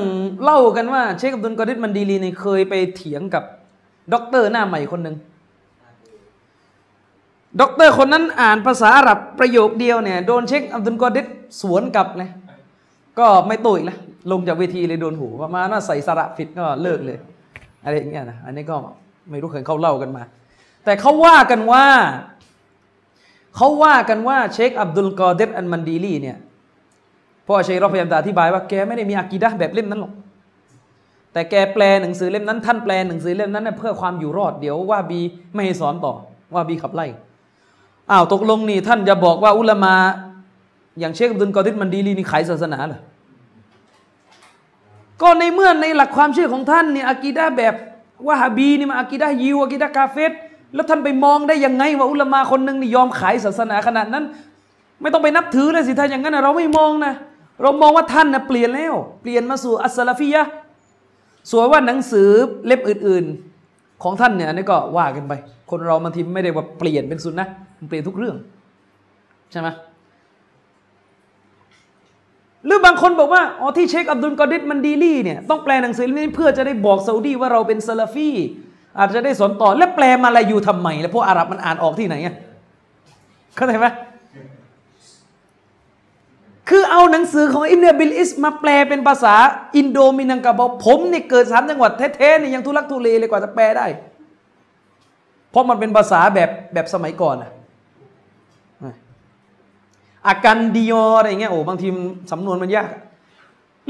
[0.43, 3.43] เล่ากันว่า เชคอับดุลกอดิษมันดีลีเนี่ยเคยไปเถียงกับ
[4.13, 5.15] ด็อกเตอร์หน้าใหม่คนหนึ่ง
[7.61, 11.25] ด็อกเตอร์คนนั้นอ่านภาษาอาหรับประโยคเดียวเนี่ยโดนเชคอับดุลกอดิษ
[11.61, 12.29] สวนกลับเลย
[13.19, 13.99] ก็ไม่โต้อีกแล้ว
[14.31, 17.17] ลงจากเวทีเลยโดนหูประมาณว่าใส่สระผิดก็เลิกเลย
[17.83, 18.77] อะไรอย่างเงี้ยนะอันนี้ก็
[19.29, 20.23] ไม่รู้เคยเขาเล่ากันมา
[20.85, 21.85] แต่เขาว่ากันว่า
[23.55, 26.37] เขาว่ากันว่าเชคอับดุลกอดิษอันมันดีลีเนี่ย
[27.45, 30.13] พราะชัยรอพยายามจะอธิบายว่าแกไม่ได้มีอากีดะแบบเล่มนั้นหรอก
[31.33, 35.19] แต่แกแปลหนังสือเล่มนั้น ท่านแปลหนังสือเล่มนั้นเพื่อความอยู่รอด เดี๋ยวว่าบี
[35.53, 36.13] ไม่ให้สอนต่อ
[36.53, 37.05] ว่าบีขับไล่
[38.11, 39.95] อ้าวตกลงนี่ท่านจะบอกว่าอุลามา
[40.99, 42.99] อย่างเชคอับดุลกอดิษมันดีลีนี่ขายศาสนาเหรอ
[45.21, 47.73] ก็ในเมื่อในหลักความเชื่อของท่านเนี่ยอากีดะแบบ
[48.27, 50.31] ว่าฮาบีนี่มาอากีดะยิวอากีดะกาเฟต
[50.75, 54.23] แล้วท่านไปมองได้ยังไงว่าอุลามาคนหนึ่งนี่ยอมขายศาสนาขนาดนั้น
[55.01, 57.13] ไม่ต้องไปนับถือเลยสิถ้าอย่างนั้นเราไม่มองนะ
[57.61, 60.43] เรามองว่าท่านนะเปลี่ยนแล้ว เปลี่ยนมาสู่อัสลาฟียะ
[61.51, 62.29] ส่วนว่าหนังสือ
[62.65, 63.25] เล่มอื่น
[63.63, 65.33] ๆ ของท่านเนี่ยนนี้ก็ว่ากันไป
[65.69, 67.47] คนเราบางทีไม่ได้ว่าเปลี่ยนเป็นสุนนะ
[67.77, 68.35] มันเปลี่ยนทุกเรื่อง
[69.51, 69.67] ใช่ไหม
[72.65, 78.29] หรือบางคนบอกว่าอ๋อที่เชคอับดุลกอดิษมันดีลี่เนี่ยต้องแปลหนังสือเล่มนี้เพื่อจะได้บอกซาอุดีว่าเราเป็นซาลาฟี
[78.99, 82.35] อาจจะได้สอนต่อและแปลมาลายูทำไมแล้วพวกอาหรับมันอ่านออกที่ไหนอะ
[83.55, 83.87] เข้าใจไหม
[86.71, 89.35] คือเอาหนังสือของอิบนุอบิลอิซมาแปลเป็นภาษา
[89.77, 93.85] อินโดมินังกาเบากผมเนี่ยเกิดสามจังหวัดแท้ๆเนี่ยยังทุลักทุเลเลยกว่าจะแปลได้
[95.51, 97.51] เพราะมันเป็นภาษาแบบแบบสมัยก่อนอะ
[100.27, 101.87] อากันดิยออะไรเงี้ยโอ้บางที
[102.31, 102.89] สำนวนมันยาก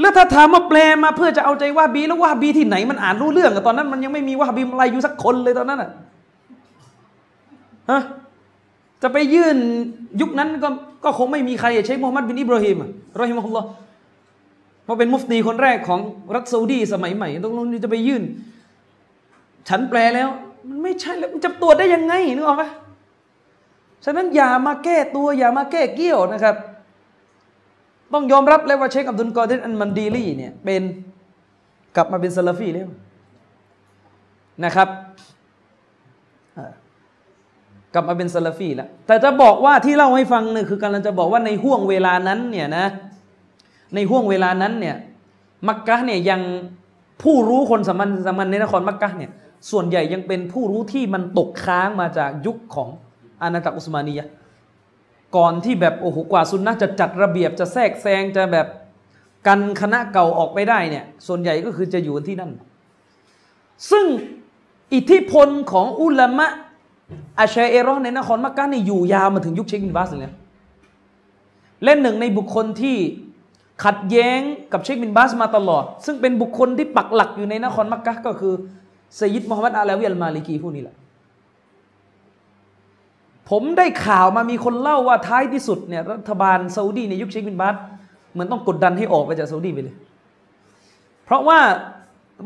[0.00, 5.90] แล้วถ้าถามมาแปลมาเพื่อจะเอาใจว่าบี แล้วว่าบีที่ไหนมันอ่านรู้เรื่องอะตอนนั้น มันยังไม่มีว่าบีมาลายอยู่สักคนเลยตอนนั้นอะ
[7.90, 8.00] ฮะ
[9.02, 9.56] จะไปยื่น
[10.20, 10.68] ยุคนั้นก็
[11.04, 12.76] ก็คงไม่มีใครใช้มูฮัมหมัดบินอิบราฮิม
[13.20, 13.66] รอฮิมะฮุลลอฮ์
[14.84, 16.00] เพราะเป็นมุฟตีคนแรกของ
[16.34, 18.22] รัฐซาอุดีสมัยใหม่ต้องนู้นจะไปยื่น
[19.68, 20.28] ฉันแปลแล้ว
[20.68, 22.64] มันไม่ใช่แล้วมันจะตรวจได้ยังไงนึกออกไหม
[24.04, 26.56] ฉะนั้นอย่ามาแก้ตัวอย่ามาแก้เกี้ยวนะครับ
[28.12, 30.82] ต้องยอมรับเลยว่าเชคอับดุลกอดิษอันมันดีลี่เนี่ยเป็น
[31.96, 32.88] กลับมาเป็นซาลาฟีแล้ว
[34.64, 34.88] นะครับ
[37.94, 42.86] กลับมาเป็นซาลาฟีแล้วแต่จะบอกว่าที่เล่าให้ฟังเนี่ยคือกำลังจะบอกว่าในห่วงเวลานั้นเนี่ยนะ
[43.94, 44.96] ในห่วงเวลานั้นเนี่ย
[45.68, 46.40] มักกะเนี่ยยัง
[47.22, 49.30] ผู้รู้คนสมัญสมัญในนครมักกะเนี่ย
[49.70, 52.88] ส่วนใหญ่ยังเป็นผู้รู้ที่มันตกค้างมาจากยุคของ
[53.42, 54.28] อาณาจักรอุสมานียะ
[55.36, 58.66] ก่อนที่แบบโอ้โหกว่าซุนนะจะจัดระเบียบจะแทรกแซงจะแบบ
[59.46, 62.52] กันคณะเก่าออกไปได้เนี่ยส่วนใหญ่ก็คือจะอยู่ที่นั่น
[63.90, 64.06] ซึ่ง
[64.94, 66.46] อิทธิพลของอุลามะ
[67.38, 70.34] อาชัยเอรอในนครมักกะนี่อยู่ยาวมาถึงยุคเชคบินบาสเลย
[71.84, 72.96] เล่นหนึ่งในบุคคลที่
[73.84, 74.40] ขัดแย้ง
[74.72, 78.54] กับเชคบินบาสมาตลอด ซึ่งเป็นบุคคลที่ปักหลักอยู่ในนครมักกะก็คือ
[79.18, 80.96] สยิดมุฮัมหมัดอาลาวิอัลมาลิกีผู้นี้แหละ
[83.50, 87.74] ผมได้ข่าวมามีคนเล่าว่าท้ายที่สุดเนี่ยรัฐบาลซาอุดีในยุคเชคบินบาส
[88.32, 89.96] เหมือนต้องกดดันให้ออกไปจากซาอุดีไปเลย
[91.24, 91.58] เพราะว่า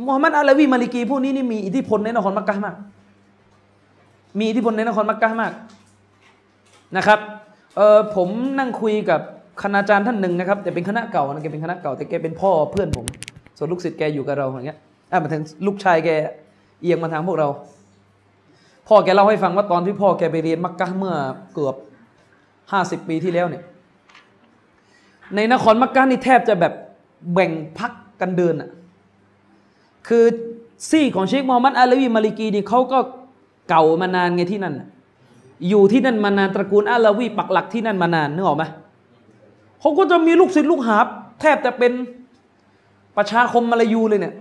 [0.06, 2.74] มุฮัมหมัดอาลาวิมาลิกีผู้นี้นี่มีอิทธิพลในนครมักกะมาก
[4.38, 5.52] มีอิทธิพลในนครมักกะมาก
[6.96, 7.18] นะครับ
[7.76, 9.20] เออผมนั่งคุยกับ
[9.62, 13.06] คณาจารย์ท่านหนึ่งนะครับแต่เป็นคณะเก่านะแกเป็นคณะเก่าแต่แกเป็นพ่อเพื่อนผม
[13.58, 14.78] ส่วนลูกศิษย์แกอยู่กับเราอย่างเงี้ย
[15.12, 16.10] อะมาถึงลูกชายแก
[16.82, 17.48] เอียงมาทางพวกเรา
[18.88, 21.14] พ่อแกเล่าให้ฟังว่าตอนที่พ่อแกไปเรียนมักกะเมื่อ
[21.54, 21.76] เกือบ
[22.72, 23.62] ห้าสิบปีที่แล้วเนี่ย
[25.34, 26.72] ในนครมักกะนี่แทบจะแบบ
[27.32, 28.70] แบ่งพักกันเดินอะ
[30.08, 30.24] คือ
[30.90, 32.98] ซี่ของเชคมูฮัมมัดอาลีวีมาลิกีนี่เขาก็
[33.68, 34.74] เก่ามานานไงที่นั่น
[35.68, 38.64] อยู่ที่นั่นมานานตระกูลอาลาวีปักหลักที่นั่นมานานนึกออกไหม
[39.80, 41.06] เขาก็จะมีลูกศิษย์ลูกหาบ
[41.40, 41.92] แทบจะเป็น
[43.16, 44.34] ประชาคมมาลายูเลยเนี่ย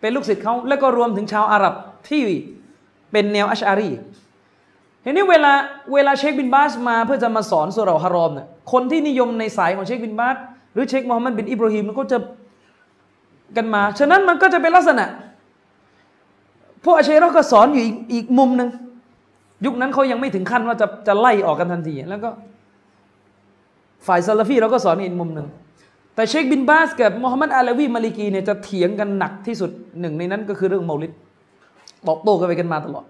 [0.00, 1.74] เป็นลูกศิษย์เขาแล้วก็รวมถึงชาวอาหรับ
[2.08, 2.22] ที่
[3.12, 3.90] เป็นแนวอัชอารี
[5.02, 5.52] เห็นนี้เวลา
[5.94, 10.36] เวลาเชคบินบาสมาเพื่อจะมาสอนสุเหร่าฮารอมเนี่ยคนที่นิยมในสายของเชคบินบาส
[10.72, 12.18] หรือเชคมูฮัมหมัดบินอิบราฮิมก็จะ
[13.56, 15.06] กันมา ฉะนั้นมันก็จะเป็นลักษณะ
[16.84, 18.68] พวกอาเชรอก็สอนอยู่อีกอีกมุมหนึ่ง
[19.64, 22.30] ยุคนั้นเขายังไม่ถึงขั้นว่าจะจะไล่ออกกันทันที แล้วก็
[24.06, 25.46] ฝ่ายซาลาฟีเราก็สอนอีกมุมหนึ่ง
[26.14, 31.12] แต่เชคบินบาสกับมูฮัมหมัดอาลาวีมาลิกีเนี่ยจะเถียงกันหนักที่สุดหนึ่งในนั้นก็คือเรื่องเมาลิด
[32.06, 33.04] ตอบโต้กันไปกันมาตลอด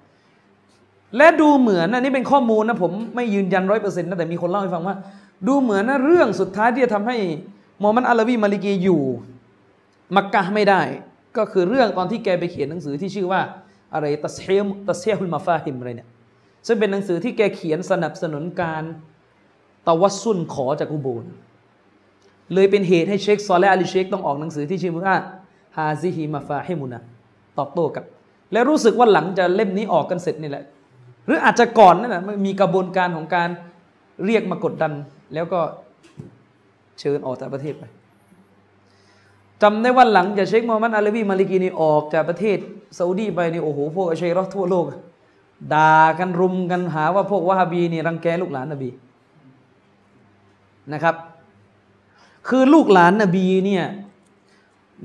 [1.17, 4.97] และดูเหมือนนะนี่เป็นข้อมูลนะผมไม่ยืนยันร้อยเปอร์เซ็นต์นะแต่มีคนเล่าให้ฟังว่า
[5.47, 7.17] ดูเหมือนนะเรื่องสุดท้ายที่จะทำให้
[7.81, 9.03] มูฮัมหมัดอาลาวีมาลิกีอยู่
[10.17, 10.81] มักกะไม่ได้
[11.37, 13.41] ก็คือเรื่องตอนที่แกไปเขียนหนังสือที่ชื่อว่า
[13.95, 16.09] อะไรتصحيح تصحيح المفاهيم อะไรเนี่ย
[16.67, 18.85] ซึ่งเป็นหนังสือที่แกเขียนสนับสนุนการ
[19.87, 21.25] ตะวัสซุนขอจากอุโบน
[22.55, 25.17] เลยเป็นเหตุให้เชคซอและอาลีเชคต้องออกหนังสือที่ชื่อว่า
[25.77, 27.03] هذه مفاهيمنا
[27.59, 28.05] ตอบโต้กับ
[28.53, 30.65] และรู้สึกว่าหลังจะเล่มนี้ออกกันเสร็จนี่แหละ
[31.27, 33.49] หรืออาจจะก่อนนั่นแหละมีกระบวนการของการ
[34.25, 34.93] เรียกมากดดัน
[35.35, 35.61] แล้วก็
[37.01, 37.85] เชิญออกจากประเทศไป
[39.63, 42.59] จำได้ว่าหลังจากเชคมูฮัมมัดอาลาวีมาลิกีนี่ออกจากประเทศ
[42.99, 44.85] ซาอุดีไปนี่โอ้โหพวกอาเชรอทั่วโลก
[45.75, 48.91] ด่ากันรุมกันหาว่าพวกวะฮาบีนี่รังแกลูกหลานนบี
[50.93, 51.17] นะครับ
[52.49, 53.85] คือลูกหลานนบีเนี่ย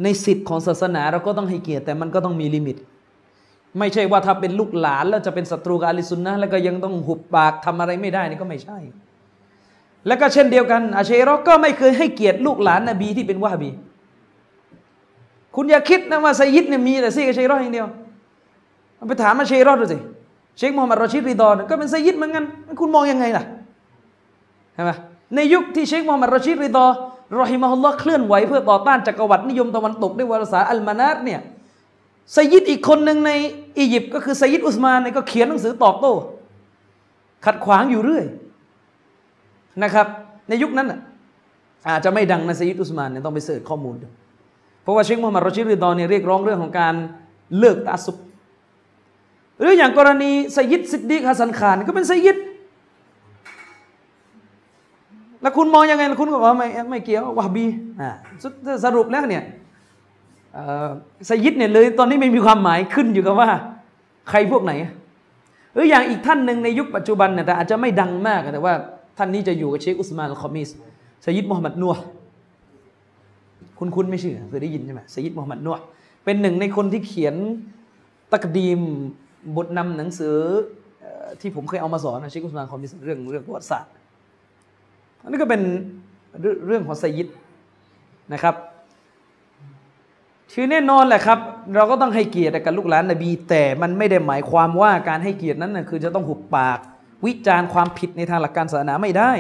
[0.04, 2.78] ในสิทธิ์ของศาสนาเราก็ต้องให้เกียรติแต่มันก็ต้องมีลิมิต
[3.80, 8.78] ไม่ใช่ว่าถ้าเป็นลูกหลานแล้วจะเป็นศัตรูกับอาลิซุนนะแล้วก็ยังต้องหุบปากทำอะไรไม่ได้นี่ก็ไม่ใช่
[10.08, 13.72] แล้วก็เช่นเดียวกันอาเชรอก็ไม่เคยให้เกียรติลูกหลานนบีที่เป็นวะฮาบี
[15.60, 17.88] คุณอย่าคิดนะว่าไซยิดเนี่ยมีแต่ซีกับเชรออย่างเดียว
[19.08, 19.98] ไปถามอาเชรอดูสิ
[20.58, 22.44] เชคมูฮัมหมัดรอชิดรีดอนก็เป็นไซยิดเหมือนกัน
[22.80, 23.44] คุณมองยังไงล่ะ
[24.74, 24.92] ใช่ไหม
[25.36, 26.86] ในยุคที่เชคมูฮัมหมัดรอชิดรีดอ
[27.40, 31.40] رحمه الله เคลื่อนไหวเพื่อต่อต้านจักรวรรดินิยมตะวันตกด้วยวารสารอัลมานารเนี่ย
[32.34, 33.32] ไซยิดอีกคนหนึ่งใน
[33.78, 36.14] อียิปต์ก็คือไซยิดอุสมานเนี่ยก็เขียนหนังสือตอบโต้
[37.46, 38.26] ขัดขวางอยู่เรื่อย
[39.84, 40.08] นะครับ
[40.50, 40.88] ในยุคนั้น
[41.90, 44.08] อาจจะไม่ดังในไซยิดอุสมานเนี่ยต้องไป search ข้อมูลดู
[44.88, 46.94] เพราะว่าเชคมูฮัมหมัดรอชิดรีดอนเนี่ยเรียกร้องเรื่องของการ
[47.58, 48.18] เลิก تعصب
[49.58, 52.38] หรืออย่างกรณีไซยิดซิดดีกฮัสซันขานก็เป็นไซยิด
[55.42, 57.66] แล้วคุณมองยังไงคุณก็บอกว่าไม่ไม่เกี่ยววะฮาบี
[58.02, 58.12] อ่า
[58.86, 59.44] สรุปแล้วเนี่ย
[61.28, 63.50] ไซยิดเนี่ยเลยตอนนี้ไม่มีความหมายขึ้นอยู่กับว่า
[64.30, 64.74] ใครพวกไหน
[65.74, 68.74] หรืออย่างอีกท่านหนึ่งในยุคปัจจุบันเนี่ยแต่อาจจะไม่ดังมากแต่ว่า
[69.18, 70.70] ท่านนี้จะอยู่กับเชคอุสมานคอมิส
[71.22, 71.94] ไซยิดมูฮัมหมัดนัว
[73.80, 75.78] คุณคุณไม่เชื่อเคยได้ยินใช่ไหมไซยิดมูฮัมหมัดนัว
[76.26, 77.36] เป็นหนึ่งในคนที่เขียน
[78.32, 78.80] ตักดีม
[79.56, 80.38] บทนำหนังสือ
[81.42, 83.92] ที่ผมเคยเอามาสอนนะชิคุสมานคอมิสเรื่องเรื่องประวัติศาสตร์
[85.24, 85.62] อันนี้ก็เป็น
[86.66, 87.28] เรื่องของไซยิด
[88.34, 88.56] นะครับ
[90.54, 91.40] คือแน่นอนแหละครับ
[91.76, 96.80] เราก็ต้องให้เกียรติกับลูกหลานนบี แต่มันไม่ได้หมายความว่าการให้เกียรตินั้นนะคือจะต้องหุบปาก
[97.26, 99.32] วิจารณ์ความผิดในทางหลักการศาสนาไม่ได้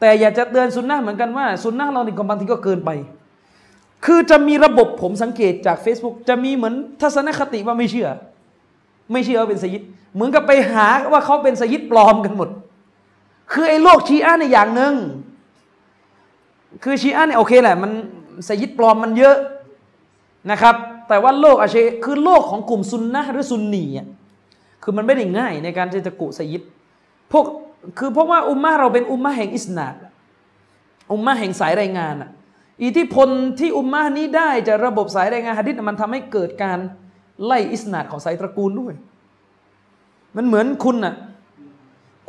[0.00, 2.90] แต่อยากจะเตือนสุนนะเหมือนกันว่าสุนนะเราในกบางทีก็เกินไป
[4.04, 8.08] คือจะมีระบบผมสังเกตจาก Facebook จะมีเหมือนทัศนคติว่าไม่เชื่อ
[9.12, 9.82] ไม่เชื่อว่าเป็นสยิด
[10.14, 12.48] เหมือนกับไปหาว่าเขาเป็นสยิดปลอมกันหมด
[13.52, 14.94] คือไอ้โลกชีอะในอย่างหนึ่ง
[16.84, 17.92] คือชีอะเนี่ยโอเคแหละ มัน
[18.48, 19.36] สยิดปลอมมันเยอะ
[20.50, 20.74] นะครับ
[21.08, 24.06] แต่ว่าโลกอาเชคือโลกของกลุ่มซุนนะหรือซุนนีอะ
[24.82, 26.62] คือมันไม่ได้ง่ายในการที่จะกุสยิด
[27.32, 27.44] พวก
[27.98, 29.94] คือเพราะว่าอุมมะเราเป็นอุมมะแห่งอิสนาด
[31.12, 32.30] อุมมะแห่งสายรายงานอะ
[32.84, 33.28] อิทธิพล
[33.60, 36.78] ที่อุมมะนี้ได้จากระบบสายรายงานฮะดิษมันทำให้เกิดการ
[37.44, 38.94] ไล่อิสนาดของสายตระกูลด้วย
[40.36, 41.14] มันเหมือนคุณน่ะ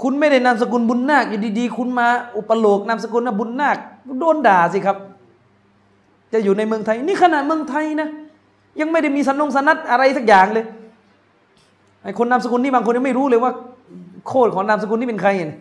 [0.02, 3.78] คุณไม่ได้นามสกุลบุญนาคอยู่ดีๆ คุณมาอุปโลกนามสกุลนะบุญนาค
[4.20, 4.98] โดนด่าสิครับ
[6.34, 8.10] จะอยู่ในเมืองไทย นี่ขนาดเมืองไทยนะ
[8.80, 10.66] ยังไม่ได้มีสันนงสนัดอะไรสักอย่างเลย
[12.04, 13.52] ไอ้คนนามสกุลนี่บางคนยังไม่รู้เลยว่า
[14.28, 15.60] โคตรของนามสกุลนี่เป็นใครเนี่ย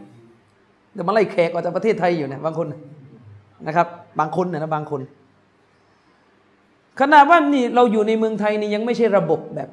[0.95, 2.67] เดี๋ยวมาไล่แขกออกจากประเทศไทยอยู่เนี่ยบางคน
[3.67, 5.01] นะครับ บางคนเนี่ยนะบางคน
[7.01, 9.69] ขนาดว่านี่เราอยู่ในเมืองไทยนี่ยังไม่ใช่ระบบแบบ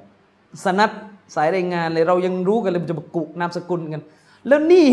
[0.66, 0.92] สนัด
[1.36, 4.04] สายรายงานเลยเรายังรู้กันเลยจะมากุนามสกุลกัน
[4.48, 4.86] แล้วนี่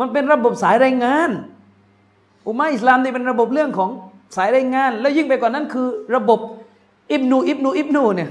[0.00, 1.30] มันเป็นระบบสายรายงาน
[2.46, 3.90] อุมาอิสลามนี่เป็นระบบเรื่องของ
[4.36, 6.38] สายรายงาน แล้วยิ่งไปกว่านั้นคือ ระบบ
[7.12, 8.30] อิบนูอิบนูอิบนูเนี่ย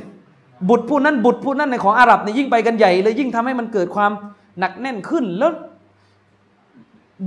[0.70, 4.12] บุตรผู้นั้นบุตรผู้นั้นในของอาหรับเนี่ยยิ่งไปกันใหญ่เลยยิ่งทำให้มันเกิดความ
[4.60, 5.52] หนักแน่นขึ้นแล้ว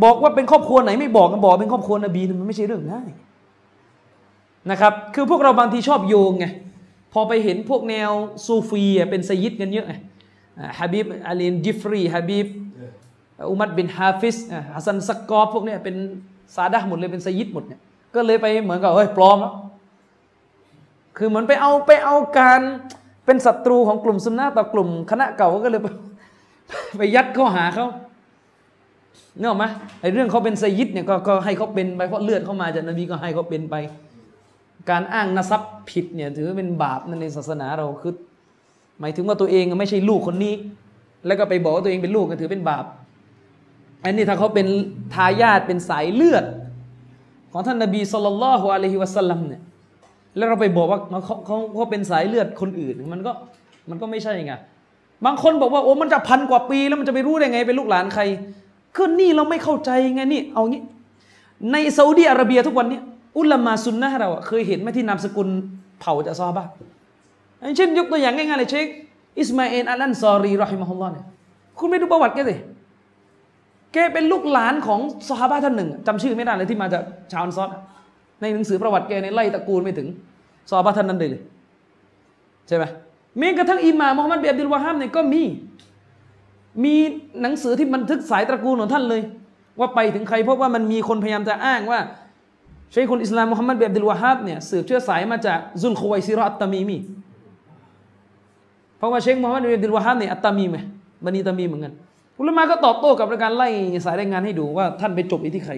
[0.03, 3.09] บอกว่าเป็นครอบครัวไหนไม่บอกกันบอกเป็นครอบครัวนบีมันไม่ใช่เรื่องง่าย
[4.71, 6.47] นะครับ คือพวกเราบางทีชอบโยงไง
[7.13, 8.11] พอไปเห็นพวกแนว
[8.47, 9.95] ซูฟีเป็นไซยิดกันเยอะไง
[10.81, 12.47] ฮะบีบอาลีนจิฟรีฮะบีบ
[13.51, 14.37] อุมัรบินฮาฟิซ
[14.75, 15.97] ฮัสซันซักอฟพวกนี้เป็น
[16.55, 17.81] سادة หมดเลยเป็นไซยิดหมดเนี่ย
[18.15, 19.55] ก็เลยไปเหมือนกับเฮ้ยปลอมแล้ว
[21.17, 22.61] คือเหมือนไปเอาไปเอาการ
[23.27, 25.89] เป็นศัตรูของกลุ่มซุนนะต่อกลุ่มคณะเก่าก็เลยไป
[26.97, 27.87] ไปยัดข้อหาเขา
[29.41, 29.65] เนอะไหม
[30.01, 33.75] ไอเรื่องเขาเป็นไซยิดเนี่ยก็ก็ให้เขาเป็นไปเพราะเลือดเข้ามาจากนบีก็ให้เขาเป็นไป
[34.91, 38.15] การอ้างนซับผิดเนี่ยถือเป็นบาปนั่นในศาสนาเราคือ
[39.01, 40.55] หมายถึงว่าตัวเองไม่ใช่ลูกคนนี้
[41.27, 42.85] แล้วก็ไปบอกว่าตัวเองเป็นลูกก็ถือเป็นบาป
[44.05, 44.67] อันนี้ถ้าเขาเป็น
[45.15, 46.45] ทายาทเป็นสายเลือด
[47.53, 49.63] ของท่านนบีสุลต่านละฮ์อะลัยฮิวะสัลลัมเนี่ย
[50.37, 53.33] แล้วเราไปบอกว่าเขาเขาเขาเป็นสายเลือดคนอื่นมันก็
[53.91, 54.55] มันก็ไม่ใช่ไง
[55.25, 58.23] บางคนบอกว่าโอ้มันจะพันกว่าปีแล้วมันจะไปรู้ได้ไงเป็นลูกหลานใคร
[58.97, 60.83] คือนี่เราไม่เข้าใจไงนี่ เอางี้
[61.73, 63.01] ในซาอุดีอาระเบียทุกวันนี้
[63.39, 65.49] อุลามาซุนนะเราเคยเห็นไหมที่นามสกุล
[66.01, 66.65] เผ่าจากซอบ้า
[67.77, 68.87] เช่นยกตัวอย่างง่ายๆเลยเชค
[69.41, 71.25] อิสมาอิลอัลันซอรีรอฮิมฮุลลอฮ์เนี่ย
[71.79, 72.57] คุณไม่ดูประวัติแกสิ
[73.93, 77.69] แกเป็นลูกหลานของซอฮาบะท่านหนึ่งจำชื่อไม่ได้เลยที่มาจากชาวอันซอด
[78.41, 80.09] ในหนังสือประวัติแกในไล่ตระกูลไม่ถึง
[80.71, 81.31] ซอฮาบะท่านนั้นเลย
[82.69, 82.85] ใช่ไหม
[83.39, 85.43] แม้กระทั่งอิหม่ามมุฮัมมัดเบียดิลวะฮัมเนี่ยก็มี
[86.85, 86.95] มี
[87.43, 89.23] หนังสือที่บันทึกสายตระกูลของท่านเลย
[89.79, 92.01] ว่าไปถึงใครเพราะว่ามันมีคนพยายามจะอ้างว่า
[92.93, 96.99] ใช้คนอิสลามมุฮัมมัดเบียดิลวะฮับเนี่ยสืบเชื้อสายมาจากซุลโควัยซิรออัตตามีมี
[98.99, 100.77] เพราะว่าเชคมุฮัมมัดเบียดิลวะฮับเนี่ยอัตตามีไหม
[101.25, 101.93] บันีตามีเหมือนกัน
[102.39, 103.69] อุลามะก็ตอบโต้กับการไล่
[104.05, 105.75] สายรายงานให้ดูว่าท่านไปจบอีที่ใคร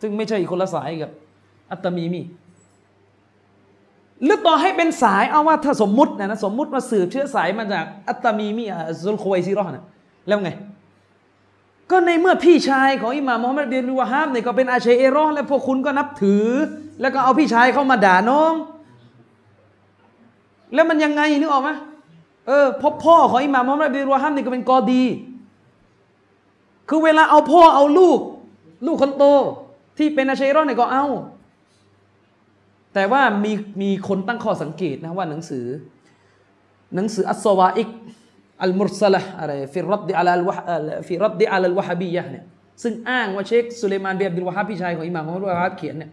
[0.00, 1.10] ซึ่งไม่ใช่คนละสายกับ
[1.72, 2.22] อัตตามีมี
[4.24, 8.64] หรือต่อให้เป็นสายเอาว่าถ้าสมมุตินะนะสมมุติว่าสืบเชื้อสายมาจากอัตตามีมี
[9.04, 9.84] ซุลโควัยซิรอเนะ
[10.28, 10.50] แล้วไง
[11.90, 16.46] ก็ในเมื่อพี่ชายของอิหม่ามมุฮัมมัดเบียนวะฮามเนี่ยก็เป็นอาชัยเอรอและพวกคุณก็นับถือ
[17.00, 18.54] แล้วก็เอาพี่ชายเข้ามาด่าน้อง
[20.74, 21.70] แล้วมันยังไงนึกออกไหม
[22.46, 25.04] เออพ่อพ่อของอิหม่ามมุฮัมมัดเบียนวะฮามเนี่ยก็เป็นกอดี
[26.88, 28.18] คือเวลาเอาพ่อเอาลูก
[28.86, 29.24] ลูกคนโต
[29.98, 31.06] ที่เป็นอาชัยเอรอเนี่ยก็เอา
[32.94, 35.66] แต่ว่ามีมีคนตั้งข้อสังเกตนะว่าหนังสือ
[36.94, 37.88] หนังสือالصواعق
[38.62, 42.44] المرسلة อะไร في الرد الو في الرد على الوهابية เนี่ย
[42.82, 46.10] ซึ่งอ้างว่าเชคสุเลมานบินอับดิลวะฮับพี่ชายของอิหม่ามมุฮัมมัดวะฮับเขียนเนี่ย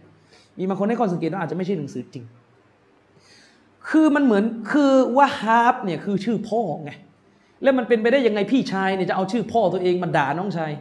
[0.58, 2.24] มีบางคนให้ข้อสังเกตว่าอาจจะไม่ใช่หนังสือจริง
[3.88, 6.90] คือมันเหมือนคือวะฮับเนี่ยคือชื่อพ่อไง
[7.62, 10.72] แล้วมันเป็นไปได้ยังไงพี่ชายเนี่ยจะเอาชื่อพ่อตัวเองมาด่าน้องชาย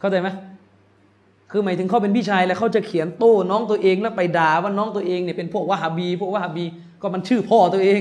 [0.00, 0.28] เข้าใจไหม
[1.50, 6.64] คือหมายถึงเขาเป็นพี่ชายแล้วเขาจะเขียนโต้น้องตัวเองแล้วไปด่าว่าน้องตัวเองเนี่ยเป็นพวกวะฮับี พวกวะฮับี
[7.02, 8.00] ก็มันชื่อพ่อตัวเอง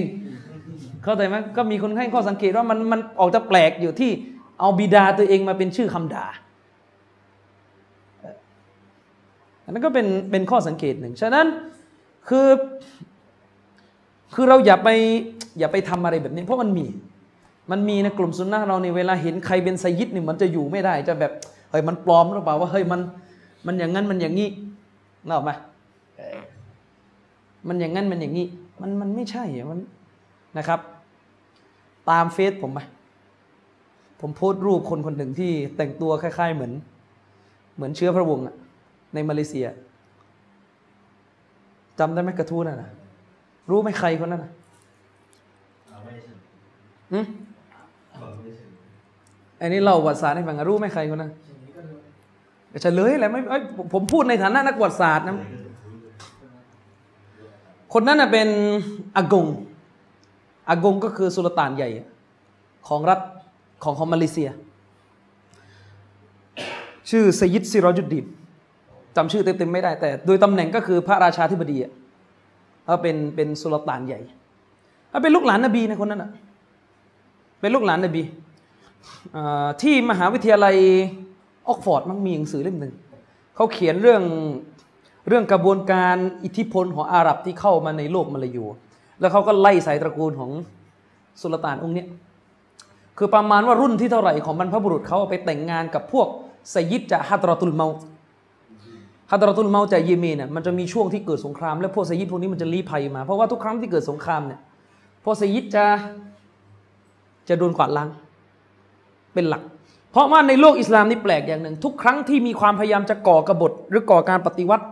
[1.10, 4.12] เข้าใจไหมก็มีคนให้ข้อสังเกตว่ามันมันออกจะแปลกอยู่ที่
[4.60, 6.26] เอาบิดาตัวเองมาเป็นชื่อคำด่า
[9.64, 11.48] อันนั้นก็เป็นเป็นข้อสังเกตหนึ่ง ฉะนั้น
[12.28, 12.48] คือ
[14.34, 14.90] คือเราอย่าไป
[15.60, 16.86] อย่าไปทำอะไรแบบนี้ เพราะมันมี
[17.72, 21.32] มันมีในกลุ่มซุนนะเราในเวลาเห็นใครเป็นไซยิดเนี่ยมันจะอยู่ไม่ได้ จะแบบ
[21.70, 23.02] เฮ้ยมันปลอมหรือเปล่าว่าเฮ้ยมัน
[23.66, 24.50] มันอย่างนั้นมันอย่างนี้
[25.26, 25.52] นึกออกไหม
[27.68, 28.46] มันอย่างนั้นมันอย่างนี้
[28.82, 29.80] มันมันไม่ใช่มัน
[30.58, 30.80] นะครับ
[32.12, 32.80] ตามเฟซผมไป
[34.22, 36.72] ผมโพสต์รูปคนคนหนึ่งที่แต่งตัวคล้ายๆเหมือน
[37.76, 38.56] เหมือนเชื้อพระวงศ์อะ
[39.14, 39.68] ในมาเลเซีย
[42.00, 42.90] จำได้ไหมกระทู้น่ะนะ
[43.70, 44.52] รู้ไหมใครคนนั้นนะ
[47.14, 47.26] อืม
[49.62, 51.32] อันนี้เราประวัติศาสตร์ให้ฟังอะรู้ไหมใครคนนั้น
[52.82, 53.62] เฉลยแหละไม่เอ้ย
[53.94, 55.36] ผมพูดในฐานะนักประวัติศาสตร์นะ
[57.94, 58.48] คนนั้นนะเป็น
[59.18, 59.46] อากง
[60.70, 61.90] อากงก็คือสุลต่านใหญ่
[62.88, 63.20] ของรัฐ
[63.84, 64.50] ของของมาเลเซีย
[67.10, 68.26] ชื่อสยิดซิรอจุดดีน
[69.16, 71.92] จำชื่อเต็มๆไม่ได้ แต่โดยตำแหน่งก็คือพระราชาธิบดีอะ
[72.86, 74.20] เขาเป็นเป็นสุลต่านใหญ่
[75.10, 76.32] เขาเป็นลูกหลานนบีนะคนนั้นอะ
[77.62, 78.24] เป็นลูกหลานนบี
[79.82, 80.76] ที่มหาวิทยาลัย
[81.68, 82.94] ออกฟอร์ดมันมีหนังสือเล่มหนึ่ง
[83.56, 84.24] เขาเขียนเรื่อง
[85.28, 88.66] เรื่องกระบวนการอิทธิพลของอาหรับที่เข้ามาในโลกมาลายู
[89.20, 90.52] แล้วเขาก็ไล่สายตระกูลของ
[91.42, 92.06] สุลต่านองค์นี้
[93.18, 96.28] คือประมาณว่ารุ่นที่เท่าไหร่ของบรรพบุรุษเขาไปแต่งงานกับพวก
[96.72, 97.88] ไซยิดจากฮัตรตุลเมา
[99.32, 104.60] ฮัตรตุลเมาจากเยเมนเนี่ยมันจะมีช่วงที่เกิดสงคราม แล้วพวกไซยิดพวกนี้มันจะลี้ภัยมาเพราะว่าทุกครั้งที่เกิดสงครามเนี่ย
[105.24, 105.86] พวกไซยิดจะ
[107.50, 108.10] จะโดนกวาดล้าง
[109.34, 109.62] เป็นหลัก
[110.12, 114.86] เพราะว่าในโลกอิสลามนี่แปลกอย่างหนึ่ง ทุกครั้งที่มีความพยายามจะก่อกระบฏหรือก่อการปฏิวัติ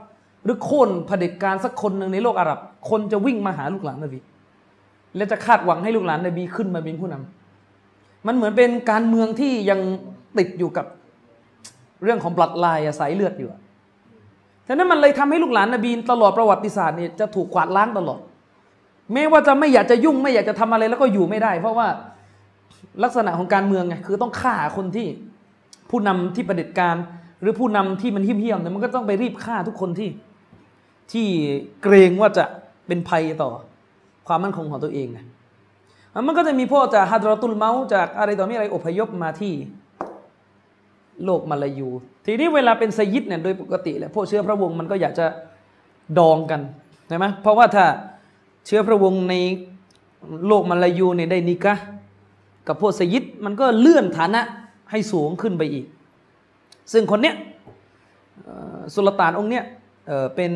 [0.48, 4.20] หรือโค่นเผด็จการสักคนหนึ่งในโลกอาหรับ คนจะวิ่งมาหาลูกหลานนบี
[5.16, 9.80] และจะคาดหวังให้ลูกหลานนบีขึ้นมาเป็นผู้นำมันเหมือนเป็นการเมืองที่ยัง
[10.38, 10.86] ติดอยู่กับ
[12.04, 13.50] เรื่องของปลัดลายสายเลือดอยู่
[14.68, 18.20] ฉะนั้นมันเลยทำให้ลูกหลานนบีตลอดประวัติศาสตร์เนี่ยจะถูกกวาดล้างตลอด
[19.14, 21.88] แม้ว่าจะไม่อยากจะยุ่งไม่อยากจะทำอะไรแล้วก็อยู่ไม่ได้ เพราะว่า
[23.04, 25.08] ลักษณะของการเมืองไงคือต้องฆ่าคนที่
[25.90, 26.96] ผู้นำที่ประเด็จการ
[27.42, 30.10] หรือผู้นำที่มันเหี้ยมๆเนี่ยมันก็ต้องไปรีบฆ่าทุกคนที่
[31.12, 31.28] ที่
[31.84, 32.46] เกรงว่าจะ
[32.88, 33.52] เป็นภัยต่อ
[34.28, 35.20] ความมั่นคงของตัวเองไง
[36.28, 39.54] มันก็จะมีพวกจากฮัดรตุลเมาจากอะไรต่อมีอะไรอพยพมาที่
[41.26, 41.90] โลกมาลายู
[42.26, 45.26] ทีนี้เวลาเป็นสยิดเนี่ยโดยปกติแหละพวกเชื้อพระวงศ์มันก็อยากจะ
[46.20, 46.62] ดองกัน
[47.08, 47.86] ใช่ไหมเพราะว่าถ้า
[48.66, 49.34] เชื้อพระวงศ์ใน
[50.48, 51.76] โลกมาลายูเนี่ยได้นิกะ
[52.68, 54.42] กับพวกสยิดมันก็เลื่อนฐานะ
[54.92, 55.86] ให้สูงขึ้นไปอีก
[56.94, 57.36] ซึ่งคนเนี้ย
[58.94, 59.64] สุลต่านองค์เนี้ย
[60.36, 60.54] เป็น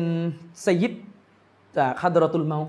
[0.64, 0.92] สยิด
[1.78, 2.60] จากฮัดรอตุลเมา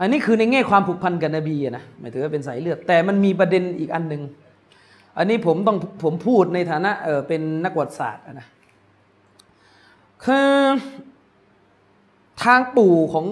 [0.00, 4.22] อันนี้คือในแง่ความผูกพันกับนบีนะหมายถึงว่าเป็นสายเลือด แต่มันมีประเด็นอีกอันหนึ่ง
[5.18, 8.46] อันนี้ผมต้องผมพูดในฐานะเออเป็นนักประวัติศาสตร์นะ
[10.24, 10.50] คือ
[12.44, 13.26] ทางปู่ของ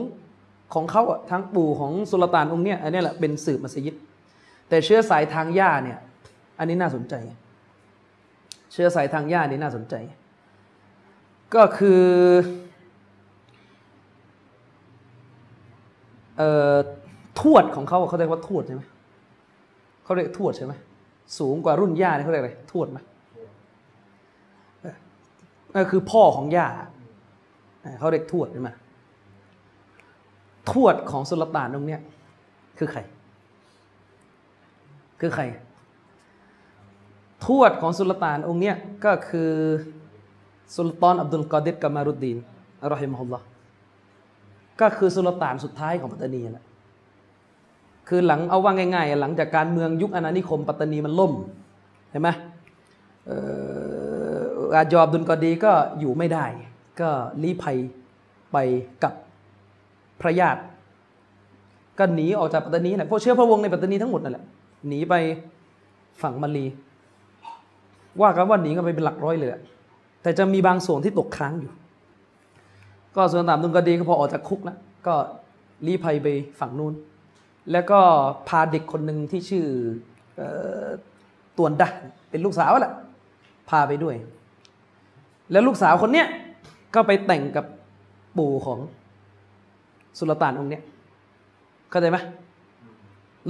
[0.74, 3.94] ของเขาอะทางปู่ของสุลต่านองค์เนี้ยอันนี้แหละเป็นสืบมัสยิด
[4.68, 5.98] แต่เชื้อสายทางย่าเนี่ย
[6.58, 7.14] อันนี้น่าสนใจ
[8.72, 9.94] เชื้อสายทางย่านี่น่าสนใจ
[11.54, 12.04] ก็คือ
[16.36, 16.76] เอ่อ
[17.40, 18.82] ทวดของเขาเขาเรียกว่าทวดใช่ไหม
[20.04, 20.74] เขาเรียกทวดใช่ไหม
[21.38, 22.98] สูงกว่ารุ่นย่าเนี่ยเขาเรียกอะไรทวดไหม
[25.76, 26.68] ก็คือพ่อของย่า
[27.98, 28.70] เขาเรียกทวดใช่ไหม
[30.72, 32.00] ทวดของสุลต่านตรงเนี้ย
[32.78, 33.00] คือใคร
[35.20, 35.44] คือใคร
[37.46, 39.52] ทวดของสุลต่านองค์เนี้ยก็คือ
[40.74, 42.38] สุลต่านอับดุลกอดิรกามารุดดีน
[42.82, 43.44] อัลลอฮิมฮุลลอฮ์
[44.80, 46.64] ก็คือสุลต่านสุดท้ายของปัตตานีแหละ
[48.08, 51.32] คือหลังเอาว่าง่ายๆ หลังจากการเมืองยุคอาณานิคม ปัตตานีมันล่ม
[52.10, 52.28] เห็นไหม
[54.74, 56.44] อาจอบดุลกอดีก็อยู่ไม่ได้
[57.00, 57.08] ก็
[57.42, 57.76] ลี้ภัย
[58.52, 58.56] ไป
[59.02, 59.12] กับ
[60.20, 60.60] พระญาติ
[61.98, 64.44] ก็หนีออกจากปัตตานีแหละพวกเชื้อพระวงศ์ในปัตตานีทั้งหมดนั่นแหละ
[64.88, 65.14] หนีไป
[66.22, 66.66] ฝั่งมาลี
[68.20, 69.50] ว่ากันว่าหนีกันไปเป็นหลักร้อยเลย
[70.26, 71.72] แต่จะมีบางส่วนที่ตกค้างอยู่
[73.16, 75.14] ก็ส่วนตามดุลกดีก็พอออกจากคุกแล้วก็
[75.86, 76.26] ลี้ภัยไป
[76.60, 76.92] ฝั่งนู้น
[77.72, 78.00] แล้วก็
[78.48, 79.64] พาเด็กคนหนึ่งที่ชื่อ
[81.58, 81.88] ตวนดะ
[82.30, 82.92] เป็นลูกสาวแหละ
[83.70, 84.16] พาไปด้วย
[85.52, 86.26] แล้วลูกสาวคนเนี้ย
[86.94, 87.64] ก็ไปแต่งกับ
[88.38, 88.78] ปู่ของ
[90.18, 90.82] สุลต่านองค์เนี้ย
[91.90, 92.18] เข้าใจไหม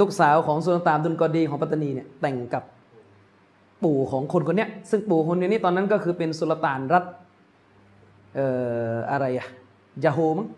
[0.00, 2.64] ลูกสาวของสุลต่านดุลกอดีของปัตตานีเนี่ยแต่งกับ
[3.84, 7.04] ปู่ของคนคนนี้ซึ่งปู่คนนี้ตอนนั้นก็คือเป็นสุลต่านรัฐ
[8.34, 8.46] เอ่
[8.92, 9.46] ออะไรอะ
[10.04, 10.48] ยาโฮมั้ง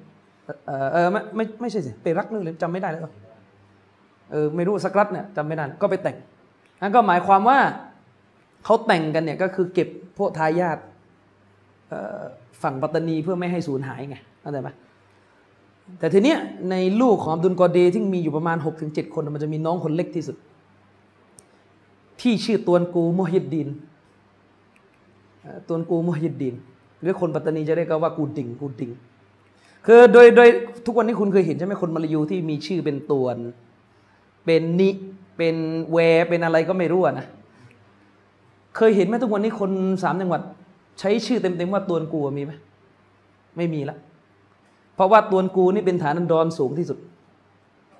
[0.66, 3.02] เออเออไม่ไม่ไม่ใช่สิไปรักนึงเลยจำไม่ได้แล้ว
[4.32, 6.16] เออไม่รู้สักรัฐเนี่ยจำไม่ได้ก็ไปแต่ง
[6.80, 7.58] นั่นก็หมายความว่า
[8.64, 10.78] เขาแต่งกันเนี่ยก็คือเก็บพวกทายาท
[12.62, 14.68] ฝั่งปัตตานีเพื่อไม่ให้สูญหายไงเข้าใจไหม
[15.98, 16.38] แต่ทีเนี้ย
[16.70, 20.36] ในลูกของอับดุลกอเดที่มีอยู่ประมาณ 6-7 คนมันจะมีน้องคนเล็กที่สุด
[22.20, 23.68] ที่ชื่อตวนกูมุฮิดดิน
[25.68, 26.54] ตวนกูมุฮิดดิน
[27.00, 28.90] หรือคนปัตตานีจะเรียกว่ากูดิงกูดิง
[29.86, 30.48] คือโดยโดย
[30.86, 33.36] ทุกวันนี้คุณเคยเห็นใช่ไหมคนมาลายูที่มีชื่อเป็นตวน
[34.44, 34.90] เป็นนิ
[35.36, 35.56] เป็น
[35.90, 35.96] แว
[36.28, 37.26] เป็นอะไรก็ไม่รู้นะ
[38.76, 39.70] เคยเห็นไหมทุกวันนี้คน
[40.02, 40.40] สามจังหวัด
[40.98, 42.52] ใช้ชื่อเต็มๆว่าตวนกูมีไหม
[43.56, 43.96] ไม่มีละ
[44.94, 46.98] เพราะว่าตวนกูนี่เป็นฐานันดรสูงที่สุด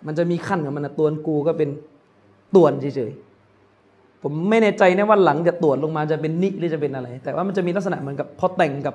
[0.07, 1.71] มันจะมีขั้นของมันนะตวนกูก็เป็น
[2.57, 3.28] ตวนเฉยๆ
[4.23, 8.95] ผมไม่แน่ใจนะว่าหลังจะตรวจลงมาจะเป็นนิหรือจะเป็นอะไร แต่ว่ามันจะมีลักษณะเหมือนกับพอแต่งกับ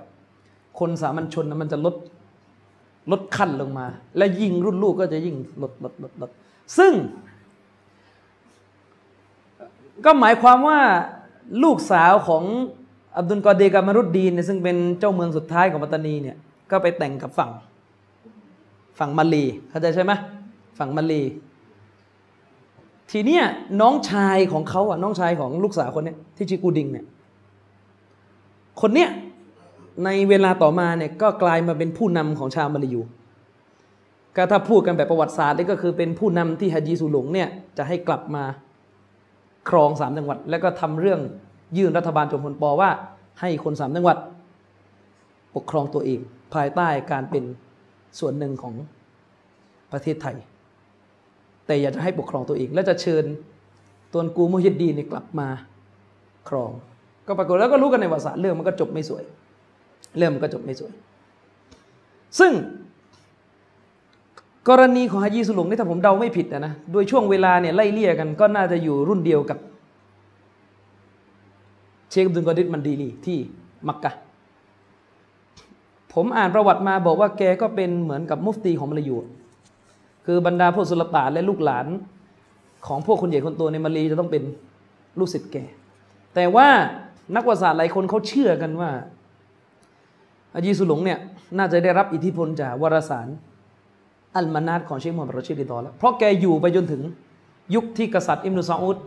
[0.80, 1.96] คนสามัญชนมันจะลด
[3.12, 3.86] ลดขั้นลงมา
[4.18, 6.30] และยิ่งรุ่นลูกก็จะยิ่งลดลดลดลด
[6.78, 6.94] ซึ่ง
[10.06, 10.80] ก็หมายความว่า
[11.64, 12.44] ลูกสาวของ
[13.18, 16.38] อับดุลกอเดกามรุดดีนเนี่ยซึ่งเป็นเจ้าเมืองสุดท้ายของปัตตานีเนี่ย
[16.72, 17.52] ก็ไปแต่งกับฝั่ง
[19.00, 20.12] ฝั่งมาลีเข้าใจใช่ไหม
[20.80, 21.22] ฝั่งมาลี
[23.14, 23.44] ทีเนี้ย
[23.82, 27.06] น้องชายของเขาอะน้องชายของลูกสาวคนเนี้ยที่ชื่อกูดิงเนี่ย
[28.82, 29.10] คนเนี้ย
[30.06, 33.02] ในเวลาต่อมาเนี่ยก็กลายมาเป็นผู้นำของชาวมาลายู
[34.36, 38.44] ก็ถ้าพูดกันแบบประวัติศาสตร์นี่ก็คือเป็นผู้นำที่ฮาจีสุหลงเนี่ยจะให้กลับมา
[39.70, 41.20] ครองสามจังหวัด แล้วก็ทำเรื่อง
[41.78, 42.90] ยื่นรัฐบาลจมพลปอว่า
[43.40, 44.18] ให้คนสามจังหวัด
[45.56, 46.20] ปกครองตัวเอง
[46.54, 47.44] ภายใต้การเป็น
[48.20, 48.74] ส่วนหนึ่งของ
[49.92, 50.36] ประเทศไทย
[51.66, 53.24] แต่อยากจะให้ปกครองตัวเอง และจะเชิญ
[54.12, 55.48] ตัวกูมุฮิดดีนี่กลับมา
[56.50, 56.72] ครอง
[57.28, 59.24] ก็ปรากฏแล้วก็รู้กันในวาระเรื่องมันก็จบไม่สวย
[60.18, 60.92] เรื่องมันก็จบไม่สวย
[62.40, 62.52] ซึ่ง
[64.70, 69.58] กรณีของฮะยีสุหลงนี่ถ้าผมเดาไม่ผิดนะนะโดยช่วงเวลาเนี่ยไล่เลี่ยกันก็น่าจะอยู่รุ่นเดียวกับ
[72.10, 73.38] เชคอับดุลกอดิษมันดีลีที่
[73.88, 74.12] มักกะ
[76.14, 79.18] ผมอ่านประวัติมาบอกว่าแกก็เป็นเหมือนกับมุฟตีของมลายู
[80.26, 81.88] คือบรรดาพวกสุลต่านและลูกหลาน
[82.88, 84.44] ของพวกคนใหญ่คนโตในมาลีจะต้องเป็น
[85.20, 85.58] ลูกศิษย์แก
[86.36, 86.68] แต่ว่า
[87.36, 88.90] นักวิทยาศาสตร์หลายคนเขาเชื่อกันว่า
[90.56, 91.20] อาจีสุหลงเนี่ย
[91.58, 93.28] น่าจะได้รับอิทธิพลจากวารสาร
[94.36, 97.02] อัลมานาดของเชคมูฮัมหมัดรชิดริดอแล้วเพราะแกอยู่ไปจนถึง
[97.76, 98.98] ยุคที่กษัตริย์อิมรุซาอุด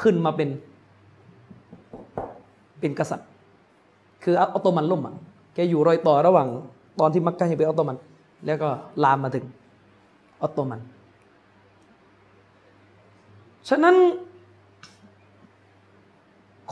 [0.00, 0.48] ขึ้นมาเป็น
[2.80, 3.28] เป็นกษัตริย์
[4.24, 5.14] คืออัตโตมันล่มอะ
[5.54, 6.48] แกอยู่รอยต่อระหว่าง
[7.00, 7.96] ตอนที่มักกะยังเป็นอัตโตมัน
[8.46, 8.68] แล้วก็
[9.04, 9.44] ลามมาถึง
[10.42, 10.80] อัตโตมัน
[13.68, 13.96] ฉะนั้น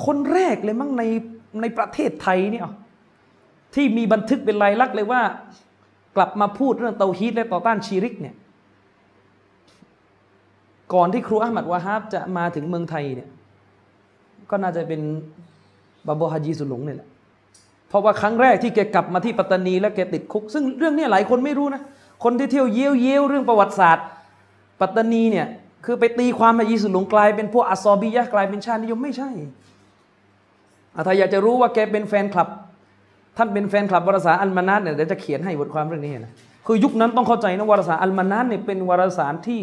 [0.04, 1.02] คนแรกเลยมั้งใน
[1.60, 2.64] ในประเทศไทยเนี่ย
[3.74, 5.22] ที่มีบันทึกเป็นลายลักษณ์เลยว่า
[6.16, 8.34] กลับมาพูดเรื่องเตาฮีดและต่อต้านชีริกเนี่ย
[10.94, 13.28] ก่อนที่ครูอามัดวาฮาบจะมาถึงเมืองไทยเนี่ย
[14.50, 15.00] ก็น่าจะเป็น
[16.06, 17.08] บาบฮาจีสุหลงเนี่ยแหละ
[17.88, 21.82] เพราะว่าครั้งแรกที่แกกลับมาที่ปัตตานีแล้วแกติดคุก ซึ่งเรื่องนี้หลายคนไม่รู้นะ
[22.22, 24.06] คนที่เที่ยวเยี่ยวเยี่ยวเรื่องประวัติศาสตร์
[24.80, 25.46] ปัตตานีเนี่ย
[25.84, 29.30] คือไปตีความฮาจีสุหลงกลายเป็นพวกอัซอบียะกลายเป็นชาตินิยมไม่ใช่
[31.06, 32.48] ถ้าอยากจะรู้ว่าแกเป็นแฟนคลับ
[33.36, 36.32] ท่านเป็นแฟนคลับวารสารอัลมานัดเนี่ยเดี๋ยวจะเขียนให้บทความเรื่องนี้นะ
[36.66, 39.62] คือยุคนั้นต้องเข้าใจนะวารสารอัลมานัดเนี่ยเป็นวารสารที่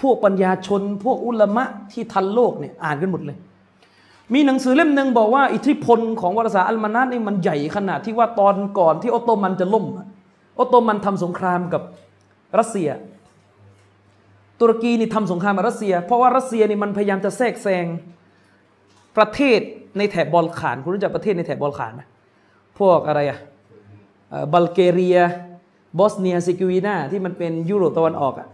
[0.00, 3.36] พวกปัญญาชน พวกอุลมะที่ทันโลกเนี่ยอ่านกันหมดเลย
[4.34, 10.00] มีหนังสือเล่มหนึ่งบอกว่าอิทธิพลของวารสารอัลมานัดนี่มันใหญ่ขนาดที่ว่าตอนก่อนที่ออตโตมันจะล่มอ
[10.58, 11.82] อตโตมันทำสงครามกับ
[12.58, 12.90] รัสเซีย
[14.60, 17.86] ตุรกีนี่ทำสงครามกับรัสเซีย เพราะว่ารัสเซียนี่มันพยายามจะแทรกแซง
[19.16, 19.60] ประเทศ
[19.98, 22.02] ในแถบบอลข่าน คุณรู้จักประเทศในแถบบอลข่านไหม
[22.78, 23.38] พวกอะไรอะ
[24.52, 25.18] บัลแกเรีย
[25.98, 28.48] บอสเนียเฮอร์เซโกวีนาที่มันเป็นยุโรปตะวันออกอะ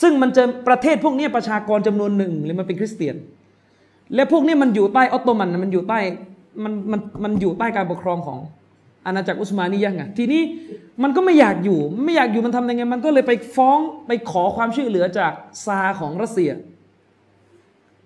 [0.00, 3.16] ซึ่งมันจะประเทศพวกนี้ประชากรจำนวนหนึ่งเลยมันเป็นคริสเตียน
[4.14, 5.98] และพวกนี้มันอยู่ใต้ออตโตมันมันอยู่ใต้
[6.64, 8.38] มันมันมันอยู่ใต้การปกครองของ
[9.06, 10.42] อาณาจักรอุสมานียะไงทีนี้
[11.02, 15.32] มันก็ไม่อยากอยู่ ไม่อยากอยู่มันทำยังไง มันก็เลยไปฟ้องไปขอความช่วยเหลือจาก
[15.66, 16.50] ซาร์ของรัสเซีย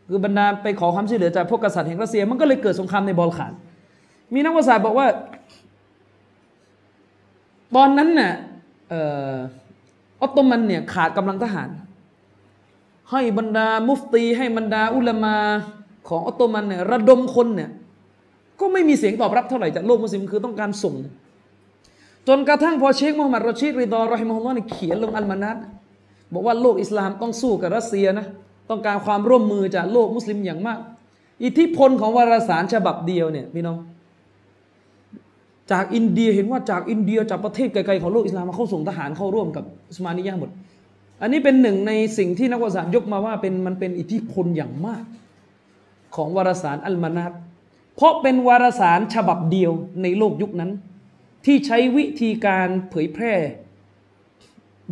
[0.09, 3.53] คือบรรดาไปขอความช่วยเหลือจากพวกกษัตริย์แห่งรัสเซีย มันก็เลยเกิดสงครามในบอลข่าน
[4.35, 5.07] มีนักวิชาการบอกว่า
[7.75, 8.33] ตอนนั้นน่ะ
[8.93, 8.95] อ
[10.21, 11.69] อตโตมันเนี่ยขาดกำลังทหาร
[13.11, 15.37] ให้บรรดามุฟตีให้บรรดาอุลามา
[16.09, 17.71] ของออตโตมันเนี่ยระดมคนเนี่ย
[18.61, 20.95] ก็ไม่มีเสียงตอบรับเท่าไหร่จากโลกมุสลิมคือต้องการส่ง
[22.29, 25.57] จนกระทั่งพอเชคมูฮัมหมัดรอชีดริดอรอฮิมฮุลลอฮ์เขียนลงอัลมานัด
[26.33, 28.27] บอกว่าโลกอิสลามต้องสู้กับรัสเซียนะ
[28.71, 30.79] ต้องการความร่วมมือจากโลกมุสลิมอย่างมาก
[31.45, 33.79] อิทธิพลของวารสารฉบับเดียวเนี่ยพี่น้อง
[35.73, 40.51] จากอินเดียเห็นว่าจากอินเดียจากประเทศไกลๆของโลกอิสลามมาเข้าส่งทหารเข้าร่วมกับอุสมานียะหมด
[41.23, 45.05] อันนี้เป็นหนึ่งในสิ่งที่นักวิทยาศาสตร์ยกมาว่าเป็นมันเป็นอิทธิพลอย่างมาก
[46.17, 47.33] ของวารสารอัลมานัด
[47.97, 49.73] เพราะเป็นวารสารฉบับเดียว
[50.03, 50.71] ในโลกยุคนั้น
[51.47, 53.33] ที่ใช้วิธีการเผยแพร่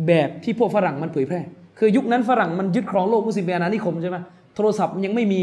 [0.07, 1.39] แบบที่พวกฝรั่งมันเผยแพร่
[1.79, 4.17] คือยุคนั้นฝรั่งมันยึดครองโลกมุสลิมเป็นอาณานิคมใช่ไหม
[4.55, 5.39] โทรศัพท์ยังไม่มี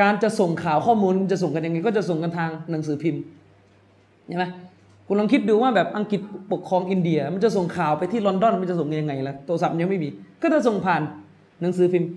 [0.00, 3.22] การจะส่งข่าวข้อมูลจะส่งกันยังไงก็จะส่งกันทางหนังสือพิมพ์
[4.28, 4.44] ใช่ไหม
[5.06, 6.20] คุณลองคิดดูว่าแบบอังกฤษ
[6.52, 10.08] ปกครองอินเดีย มันจะส่งข่าวไปที่ลอนดอนมันจะส่งยังไงล่ะโทรศัพท์ยังไม่มี
[10.42, 11.02] ก็จะส่งผ่าน
[11.62, 12.08] หนังสือพิมพ์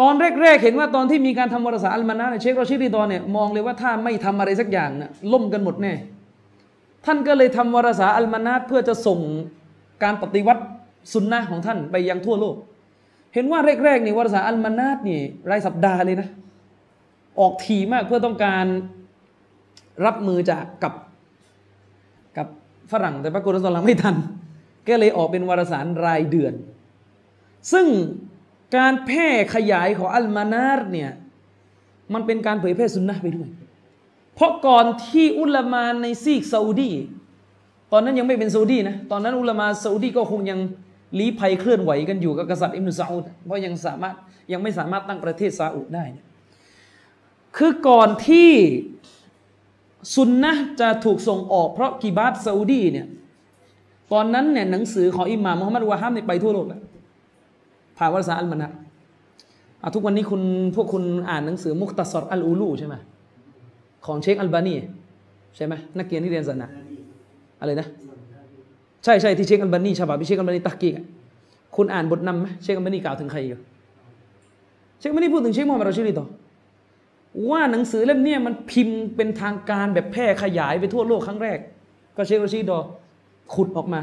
[0.00, 5.92] ตอนแรกๆเห็นว่าตอนที่มีการทำวารสารอัลมานะเชคโรชิดีตอนเนี่ยมองเลยว่าถ้าไม่ทำอะไรสักอย่างนะล่มกันหมดแน่
[7.06, 9.20] ท่านก็เลยทำวารสารอัลมานะเพื่อจะส่ง
[10.02, 10.62] การปฏิวัติ
[11.12, 12.56] สุนนะของท่านไปยังทั่วโลก
[13.34, 15.20] เห็นว่าแรกๆนี่วารสารอัลมานาตนี่
[15.50, 16.28] รายสัปดาห์เลยนะ
[17.40, 18.66] ออกทีมากเพื่อต้องการ
[20.06, 20.94] รับมือจากกับ
[22.36, 22.48] กับ
[22.92, 24.16] ฝรั่งแต่ปรากฏว่าตอนหลังไม่ทัน
[24.88, 26.54] ก็เลยออกเป็นวารสารรายเดือน
[27.72, 27.86] ซึ่ง
[28.76, 31.10] การแพร่ขยายของอัลมานาตเนี่ย
[32.14, 33.48] มันเป็นการเผยแพร่สุนนะไปด้วย
[34.34, 36.90] เพราะก่อนที่อุลามาในซีกซาอุดี
[37.92, 40.58] ตอนนั้นยังไม่เป็นซาอุดีนะ ตอนนั้นอุลามาซาอุดีก็คงยัง
[41.18, 44.14] ลี้ภัยเคลื่อนไหวกันอยู่กับกษัตริย์อิมรุซาอุดเพราะยังสามารถ
[44.52, 46.04] ยังไม่สามารถตั้งประเทศซาอุดได้
[47.56, 48.50] คือก่อนที่
[50.14, 53.06] ซุนนะจะถูกส่งออกเพราะกีบาตซาอุดีเนี่ย
[54.12, 56.80] ตอนนั้นเนี่ยหนังสือของอิหม่ามมุฮัมมัดวะฮัมเนี่ยไปทั่วโลกแล้ว
[57.96, 58.70] ผ่านวารสารอัลมานะ
[59.94, 60.42] ทุกวันนี้คุณ
[60.76, 62.94] พวกคุณอ่านหนังสือมุคตสรอัลอูลูใช่ไหม
[64.06, 64.74] ของเชคอัลบานี
[65.56, 66.68] ใช่ไหมนักเรียนที่เรียนศาสนา
[67.60, 67.86] อะไรนะ
[69.04, 70.94] ใช่ใช่ที่เชคอัลบานีฉบับที่เชคอัลบานีتحقيق
[71.76, 73.58] คุณอ่านบทนำไหมเชคอัลบานีกล่าวถึงใครอยู่
[74.98, 76.26] เชคอัลบานีพูดถึงเชคมูฮัมหมัดรอชิดรีดอ
[77.50, 81.58] ว่าหนังสือเล่มนี้มันพิมพ์เป็นทางการแบบแพร่ขยายไปทั่วโลกครั้งแรก
[82.16, 82.78] ก็เชครอชิดรีดอ
[83.54, 84.00] ขุดออกมา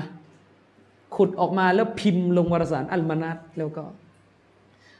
[1.15, 3.83] ขุดออกมาแล้วพิมพ์ลงวารสารอัลมานารแล้วก็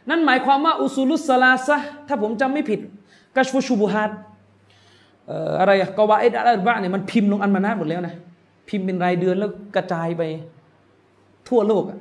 [0.10, 2.80] นั่นหมายความว่าอุซูลุสลาซะถ้าผมจำไม่ผิด
[3.36, 4.12] กัชฟุชูบุฮัด
[5.60, 8.16] อะไรกวาเอ็ดอัลบะเนี่ยมันพิมพ์ลงอัลมานัดหมดแล้วนะ
[8.70, 10.22] พิมพ์เป็นรายเดือนแล้วกระจายไป
[11.50, 12.00] ทั่วโลกอะ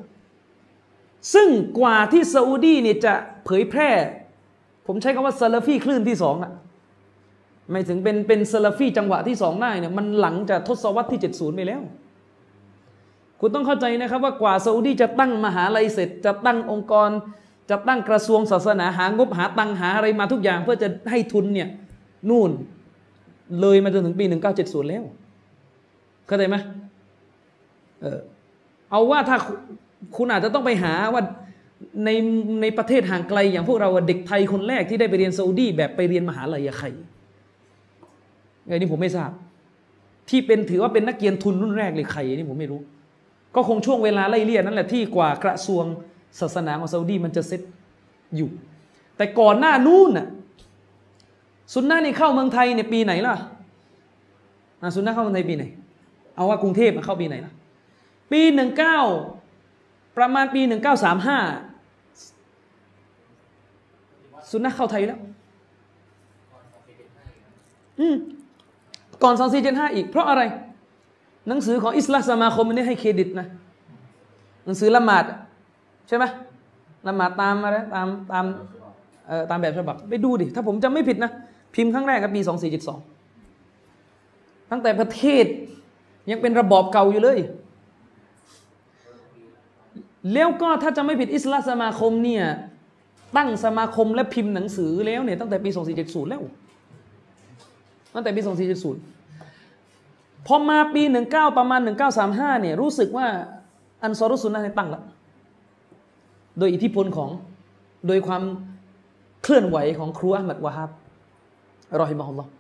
[1.35, 1.49] ซึ่ง
[1.79, 3.13] กว่าที่ซาอุดีเนี่ยจะ
[3.45, 3.91] เผยแพร่
[4.87, 6.53] ผมใช้คำว่าซาลาฟีคลื่นที่สองอะ
[7.71, 11.83] ไม่ถึงเป็นเป็นซาลาฟีจังหวะที่สองได้เนี่ยมันหลังจากทศวรรษที่เจ็ดศูนย์ไปแล้ว
[13.45, 17.11] คุณต้องเข้าใจนะครับว่ากว่าซาอุดีจะตั้งมหาลัยเสร็จ จะตั้งองค์กร
[17.71, 21.69] จะตั้งกระทรวงศาสนาหางบหาตังหาอะไรมาทุกอย่าง เพื่อจะให้ทุนเนี่ย
[22.29, 22.51] นู่น
[23.61, 24.25] เลยมาจนถึงปี
[24.57, 25.05] 1970 แล้ว
[26.27, 26.57] เข้าใจไหม
[28.01, 28.21] เออ
[28.91, 29.37] เอาว่าถ้า
[30.17, 31.23] คุณอาจจะต้องไปหาว่า
[32.05, 32.09] ใน
[32.63, 36.87] ในประเทศห่างไกลอย่างพวกเราเด็กไทยคนแรกที่ได้ไปเรียนซาอุดีแบบไปเรียนมหาลัยใคร
[38.67, 39.31] ไงนี่ผมไม่ทราบ
[40.29, 42.81] ที่เป็นถือว่าเป็นนักเรียนทุนรุ่นแรกเลยใครนี่ผมไม่รู้
[43.55, 45.85] ก็คงช่วงเวลาไล่เลี่ยนั่นแหละที่กว่ากระทรวง
[46.41, 47.61] ศาสนาของซาอุดีมันจะเซ็ต
[48.37, 48.49] อยู่
[49.17, 50.27] แต่ก่อนหน้านู้นน่ะ
[51.73, 53.35] ซุนนะนี่เข้าเมืองไทยในปีไหนล่ะ
[54.95, 55.65] ซุนนะเข้าเมืองไทยปีไหน
[56.37, 57.53] เอาว่ากรุงเทพมันเข้าปีไหนล่ะ
[58.33, 58.99] ปีหนึ่งเก้า
[60.17, 61.39] ประมาณปีหนึ่งเก้าสามห้า
[64.51, 65.21] ซุนนะเข้าไทยแล้ว
[68.01, 68.17] อืม
[69.23, 70.43] ก่อนสองสี่เจ็ดห้าอีก เพราะอะไร
[71.49, 73.47] หนังสือของอิสลามสมาคมนี่ให้เครดิตนะ
[74.67, 75.25] หนังสือละหมาด
[76.09, 76.25] ใช่ไหม
[77.09, 78.45] ละหมาดตามอะไรตามตาม
[79.27, 81.31] เอ่อตามแบบฉบับไปดูดิ ถ้าผมจำไม่ผิดนะ
[81.75, 82.41] พิมพ์ครั้งแรกกับปี
[83.51, 85.47] 2472 ตั้งแต่ประเทศ
[86.31, 87.39] ยังเป็นระบอบเก่าอยู่เลย
[90.33, 92.45] แล้วก็ถ้าจะไม่ผิดอิสลามสมาคมเนี่ย
[93.37, 95.71] ตั้งสมาคมและพิมพ์หนังสือแล้วเนี่ยตั้งแต่ปี
[96.01, 96.43] 2470 แล้ว
[98.15, 98.41] ตั้งแต่ปี
[98.77, 99.12] 2470
[100.47, 103.27] พอมาปีหนึ่งเก้าประมาณหนึ่งเนี่ยรู้สึกว่า
[104.03, 105.03] อันซอรุสุนนะตั้งแล้ว
[106.59, 107.31] โดยอิทธิพลของ
[108.07, 108.43] โดยความ
[109.43, 110.91] เคลื่อนไหวของครูอัลมัดวาฮับ
[112.01, 112.51] รอฮิมะฮุลลอฮ์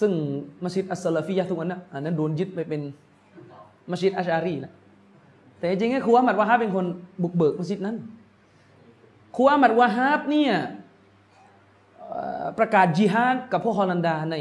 [0.00, 0.12] ซึ่ง
[0.64, 2.80] มัสยิดอัสซาลาฟียะทุกวันนะอันนั้นโดนยึดไปเป็น
[3.90, 4.72] มัสยิดอัชอารีนะ
[5.58, 6.86] แต่จริงๆครูอัลมัดวาฮับเป็นคน
[7.22, 7.96] บุกเบิกมัสยิดนั้น
[9.36, 10.54] ครูอัลมัดวาฮับเนี่ย
[12.58, 14.36] ประกาศจิฮาดกับพวกฮอลันดาใน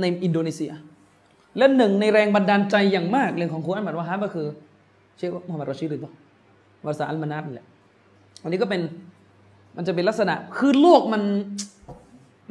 [0.00, 0.72] ในอินโดนีเซีย
[1.58, 4.46] และหนึ่งในแรงบันดาลใจอย่างมากเลยของครูอัลมัดวาฮับก็คือ
[5.16, 6.12] เชคมุฮัมมัดรอชีดหรือเปล่า
[6.86, 7.66] วาสาอัลมานัดนี่แหละ
[8.42, 8.80] อันนี้ก็เป็น
[9.76, 11.22] มันจะเป็นลักษณะ คือโลกมัน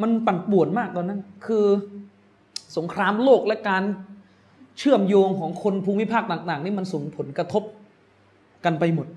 [0.01, 1.65] มันปั่นป่วนมากตอนนั้น คือ
[2.77, 3.83] สงครามโลกและการ
[4.77, 7.63] เชื่อมโยงของคนภูมิภาคต่าง ๆ นี่มันส่งผลกระทบ
[8.65, 9.07] กันไปหมด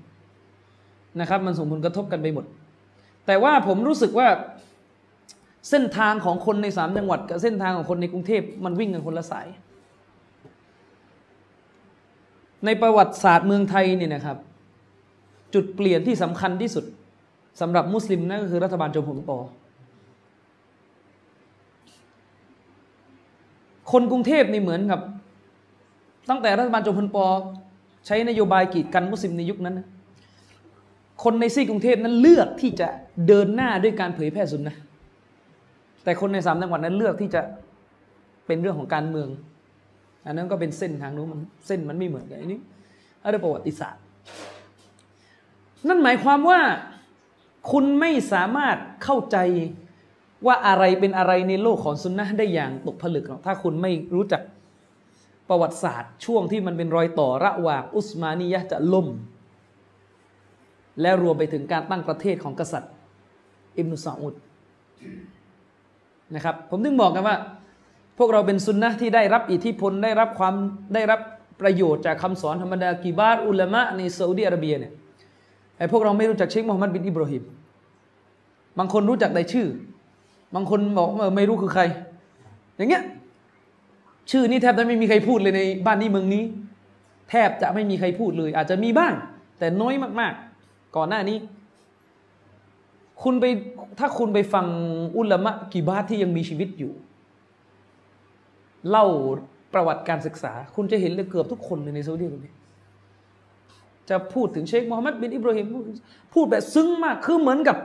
[1.19, 2.45] นะครับ มันส่งผลกระทบกันไปหมด
[3.27, 4.27] แต่ว่าผมรู้สึกว่า
[5.69, 9.47] เส้นทางของคนในสามจังหวัดกับเส้นทางของคนในกรุงเทพมันวิ่งกันคนละสาย
[12.65, 14.37] ในประวัติศาสตร์เมืองไทยเนี่ยนะครับ
[15.53, 16.85] จุดเปลี่ยนที่สำคัญที่สุด
[17.61, 19.37] สำหรับมุสลิมนั่นก็คือรัฐบาลจอมพลปอ
[23.91, 25.01] คนกรุงเทพนี่เหมือนกับ
[26.29, 27.25] ตั้งแต่รัฐบาลจอมพลปอ
[28.05, 29.79] ใช้นโยบายกีดกันมุสลิมในยุคนั้น
[31.23, 32.87] คนในซีกรุงเทพนั้นเลือกที่จะ
[33.27, 34.75] เดินหน้าด้วยการเผยแพร่สุนนะ
[36.03, 37.41] แต่คนในสามจังหวัดนั้นเลือกที่จะ
[38.45, 39.29] เป็นเรื่องของการเมือง
[40.25, 42.59] อันนั้นก็เป็นเส้นทางนู้นมันเส้นมันไม่เหมือนกันอันนี้
[43.23, 44.01] อะไรประวัติศาสตร์
[45.87, 46.59] นั่นหมายความว่า
[47.71, 49.37] คุณไม่สามารถเข้าใจ
[50.45, 54.41] ว่าอะไรเป็นอะไรในโลกของซุนนะได้อย่างตกผลึกหรอกถ้าคุณไม่รู้จัก
[55.49, 59.07] ประวัติศาสตร์ ช่วงที่มันเป็นรอยต่อระหว่างอุสมานียะจะล่ม
[61.01, 62.93] และรวมไปถึงการตั้งประเทศของกษัตริย์
[63.77, 64.33] อิบนุซาอุด
[66.35, 67.37] นะครับผมถึงบอกกันว่า
[68.17, 70.53] พวกเราเป็นซุนนะที่ได้รับอิทธิพลได้รับความ
[70.93, 71.19] ได้รับ
[71.61, 74.91] ประโยชน์จากคำสอนธรรมดากีบาร์อุลามะในซาอุดิอาระเบียเนี่ย
[75.77, 77.43] ไอ้พวกเราไม่รู้จักเชคมูฮัมหมัดบินอิบราฮิม
[78.77, 79.67] บางคนรู้จักแต่ชื่อ
[80.55, 81.83] บางคนบอกว่าไม่รู้คือใคร
[82.77, 83.03] อย่างเงี้ย
[84.31, 86.43] ชื่อนี้แทบจะไม่มีใครพูดเลยในบ้านนี้เมืองนี้
[87.29, 89.13] แทบจะไม่มีใครพูดเลย อาจจะมีบ้าง
[89.59, 91.37] แต่น้อยมากๆ ก่อนหน้านี้
[93.21, 93.45] คุณไป
[93.99, 94.65] ถ้าคุณไปฟัง
[95.17, 96.91] อุลามะกีบาที่ยังมีชีวิตอยู่
[98.89, 99.05] เล่า
[99.73, 102.53] ประวัติการศึกษา คุณจะเห็นเลยเกือบทุกคนเลยในซาอุดีอาระเบีย
[104.09, 105.65] จะพูดถึงเชคมูฮัมหมัดบินอิบราฮิม
[106.33, 107.77] พูดแบบซึ้งมากคือเหมือนกับ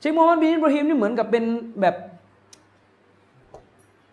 [0.00, 1.44] เชคมูฮัมหมัดบินอิบราฮิมนี่เหมือนกับเป็น
[1.80, 1.96] แบบ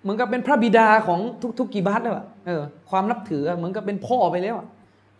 [0.01, 1.19] เหมือนกับเป็นพระบิดาของ
[1.59, 4.55] ทุกๆกีบาตแล้วอะเออความนับถือเหมือนกับเป็นพ่อไปแล้ว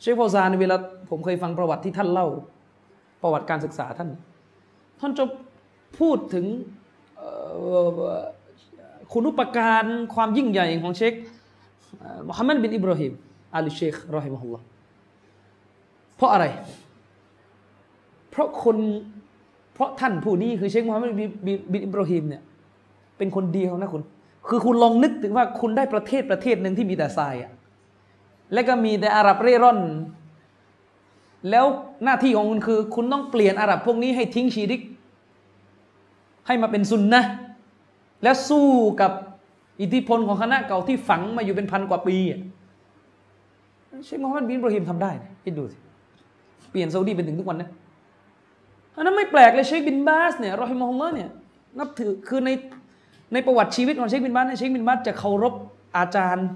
[0.01, 0.76] เชคฟอซานเวลา
[1.09, 2.28] ผมเคยฟังประวัติที่ท่านเล่า
[3.22, 4.09] ประวัติการศึกษาท่าน
[5.04, 5.26] ท่านจะ
[5.99, 6.45] พูดถึง
[9.12, 9.86] คุณุปการ
[10.16, 11.14] ความยิ่งใหญ่ของเชค
[12.28, 13.12] มูฮัมมัดบินอิบราฮิม
[13.56, 14.66] อาลีเชครอฮิมะฮุลลอฮ์
[16.16, 16.45] เพราะอะไร
[18.32, 18.78] เพราะคน
[19.74, 22.41] เพราะท่านผู้นี้คือเชคมูฮัมมัดบินบินบินอิบราฮิมเนี่ย
[23.18, 24.01] เป็นคนเดียวนะคุณ
[24.47, 27.51] คือคุณลองนึกถึงว่าคุณได้ประเทศประเทศหนึ่งที่มีแต่ทรายอะ
[28.54, 29.80] และก็มีแต่อาหรับเร่ร่อน
[31.49, 31.65] แล้ว
[32.03, 34.81] หน้าที่ของคุณคือ คุณต้องเปลี่ยนอาหรับพวกนี้ให้ทิ้งชิริก
[36.47, 37.21] ให้มาเป็นซุนนะ
[38.23, 38.67] และสู้
[39.01, 39.11] กับ
[39.81, 42.39] อิทธิพลของคณะเก่าที่ฝังมาอยู่เป็นพันกว่าปีอะ
[44.05, 45.77] เชคมูฮัมหมัดบินบราฮิมทำได้นะคิดดูสิ
[46.71, 47.69] เปลี่ยนซาอุดีเป็นถึงทุกวันนะ
[48.95, 51.29] อันนั้นไม่แปลกเลยเชคบินบาสเนี่ยرحمه اللهเนี่ย
[51.79, 52.49] นับถือคือใน
[53.33, 55.53] ในประวัติชีวิตของเชคบินบาสเนี่ยเชคบินบาสจะเคารพ
[55.97, 56.47] อาจารย์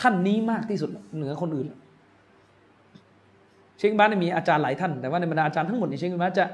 [0.00, 1.66] ท่านนี้มากที่สุดเหนือคนอื่น
[3.78, 6.46] เชคบินบาสเนี่ยมีอาจารย์หลายท่าน แต่ว่าในบรรดาอาจารย์ทั้งหมดเนี่ยเชคบินบาสจะ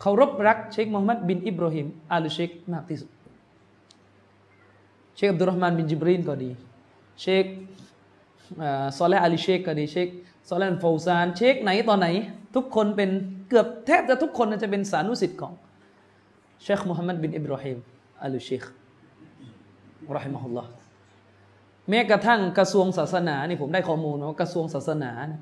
[0.00, 3.10] เคารพรักเชคมูฮัมหมัดบินอิบราฮิมอาลุเชคมากที่สุด
[5.16, 6.50] เชคอับดุลรอฮ์มานบินจิบรีนก็ดี
[7.20, 7.44] เชค
[8.98, 10.08] ซอลแลอาลีเชคก็ดี เชค
[10.48, 12.08] ซอลและฟาวซาน เชคไหนตอนไหน
[12.54, 13.10] ทุกคนเป็น
[13.48, 15.52] เกือบแทบจะทุกคนจะเป็นสานุศิษย์ของ
[16.62, 17.78] เชคมุฮัมหมัดบินอิบราฮิม
[18.22, 18.62] อาลีเชค
[20.16, 20.70] รอฮิมะฮุลลอฮ์
[21.88, 25.40] แม้กระทั่งกระทรวงศาสนานี่ผมได้ข้อมูลว่ากระทรวงศาสนาเนี่ย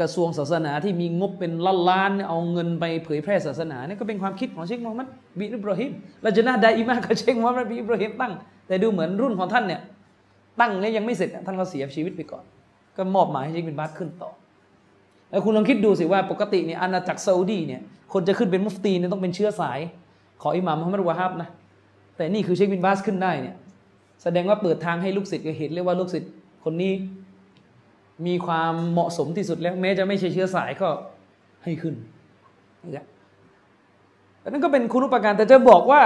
[0.00, 5.08] กระทรวงศาสนาที่มีงบเป็นล้านล้านๆเอาเงินไปเผยแพร่ศาสนาเนี่ยก็เป็นความคิดของเชคมูฮัมหมัด
[5.38, 5.90] บินอิบราฮิม
[6.22, 8.32] และจะน่าไดอิมากับเชคมูฮัมหมัดบินอิบราฮิมตั้ง
[8.66, 9.80] แต่ดูเหมือนรุ่นของท่านเนี่ย
[10.60, 12.44] ตั้งเนี่ยยังไม่เสร็จท่านก็เสียชีวิตไปก่อน
[12.96, 14.30] ก็มอบหมายให้เชคบินบาสขึ้นต่อ
[15.30, 17.80] แล้วคุณลองคิดดูสิว่าปกติเนี่ยอาณาจักรซาอุดีเนี่ย
[18.12, 19.80] คนจะขึ้นเป็นมุฟตีเนี่ยต้องเป็นเชื้อสาย
[20.42, 21.48] ของอิหม่ามมุฮัมมัดวะฮับนะ
[22.16, 23.56] แต่นี่คือเชคบินบาสขึ้นได้เนี่ย
[24.22, 26.30] แสดงว่าเปิดทางให้ลูกศิษย์เห็นเลยว่าลูกศิษย์
[26.64, 26.92] คนนี้
[28.26, 30.88] มีความเหมาะสมที่สุดแล้ว แม้จะไม่ใช่เชื้อสายก็
[31.64, 31.94] ให้ขึ้น
[32.96, 33.06] นะ
[34.42, 36.02] อันนั้นก็เป็นคุณุปการแต่จะบอกว่า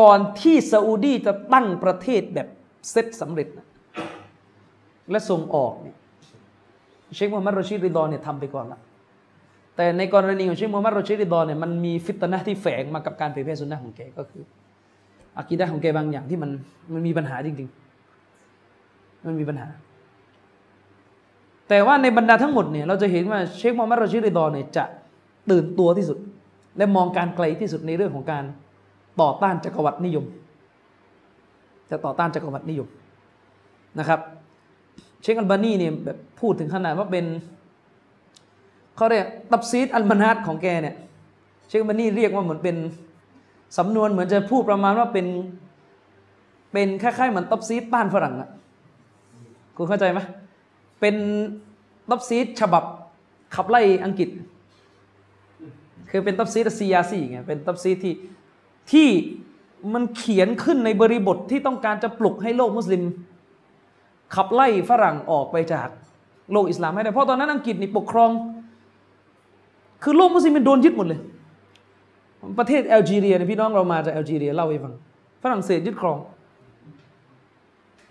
[0.00, 2.48] ก่อนที่ซาอุดีจะตั้งประเทศแบบ
[2.90, 3.66] เซตสำเร็จนะ
[5.10, 5.96] และส่งออกเนี่ย
[7.14, 8.80] เชคมูฮัมมัดรอชิดริดอนเนี่ยทำไปก่อนละ
[9.76, 14.42] แต่ในกรณีของเชคมูฮัมมัดรอชิดริดอนเนี่ยมันมีฟิตนะที่แฝงมากับการเผยแพร่สุนนะของแกก็คือ
[15.38, 16.50] อากีดะของแกบางอย่างที่มัน
[16.92, 17.68] มันมีปัญหาจริง
[18.46, 19.68] ๆ มันมีปัญหา
[21.68, 24.84] แต่ว่าในบรรดาทั้งหมดเนี่ยเราจะเห็นว่าเชคมูฮัมหมัดรอชิริดอนเนี่ยจะ
[25.50, 26.18] ตื่นตัวที่สุด
[26.76, 28.44] และมองการไกลที่สุดในเรื่องของการ
[29.20, 30.24] ต่อต้านจักรวรรดินิยม
[31.90, 32.88] จะต่อต้านจักรวรรดินิยม
[33.98, 34.20] นะครับ
[35.22, 37.24] เชคอัลบานีเนี่ยแบบพูดถึงขนาดว่าเป็น
[38.96, 40.96] เขาเรียกตัฟซีรอัลมะนารของแกเนี่ย
[41.68, 42.76] เชคอัลบานีเรียกว่าเหมือนเป็น
[43.78, 45.26] สำนวนเหมือนจะพูดประมาณว่าเป็น
[46.72, 48.48] เป็นคล้ายๆเหมือนตัฟซีรบ้านฝรั่งอะ
[49.76, 50.20] คุณเข้าใจไหม
[51.04, 51.20] เป็น
[52.10, 52.84] ตัฟซีรฉบับ
[53.54, 54.28] ขับไล่อังกฤษ
[56.10, 58.14] คือเป็นตัฟซีรซิยาซีไงเป็นตัฟซีรที่
[58.92, 59.08] ที่
[59.94, 63.02] มันเขียนขึ้นในบริบทที่ต้องการจะปลุกให้โลกมุสลิม
[64.34, 65.88] ขับไล่ฝรั่งออกไปจาก
[66.52, 68.30] โลกอิสลามให้ได้เพราะตอนนั้นอังกฤษนี่ปกครอง
[70.02, 71.20] คือโลกมุสลิมมันโดนยึดหมดเลย
[72.58, 74.94] ประเทศแอลจีเรียเนี่ยพี่น้องเรามาจากแอลจีเรียเล่าให้ฟัง
[75.42, 76.18] ฝรั่งเศสยึดครอง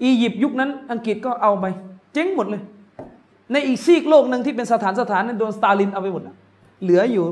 [0.04, 1.66] อียิปต์ยุคนั้นอังกฤษก็เอาไป
[2.14, 2.62] เจ๊งหมดเลย
[3.52, 6.36] ในอีกซีกโลกหนึ่งที่เป็นสถานสถานนั้นโดนสตาลินเอาไปหมดแล้ว
[6.84, 7.26] เหลืออยู่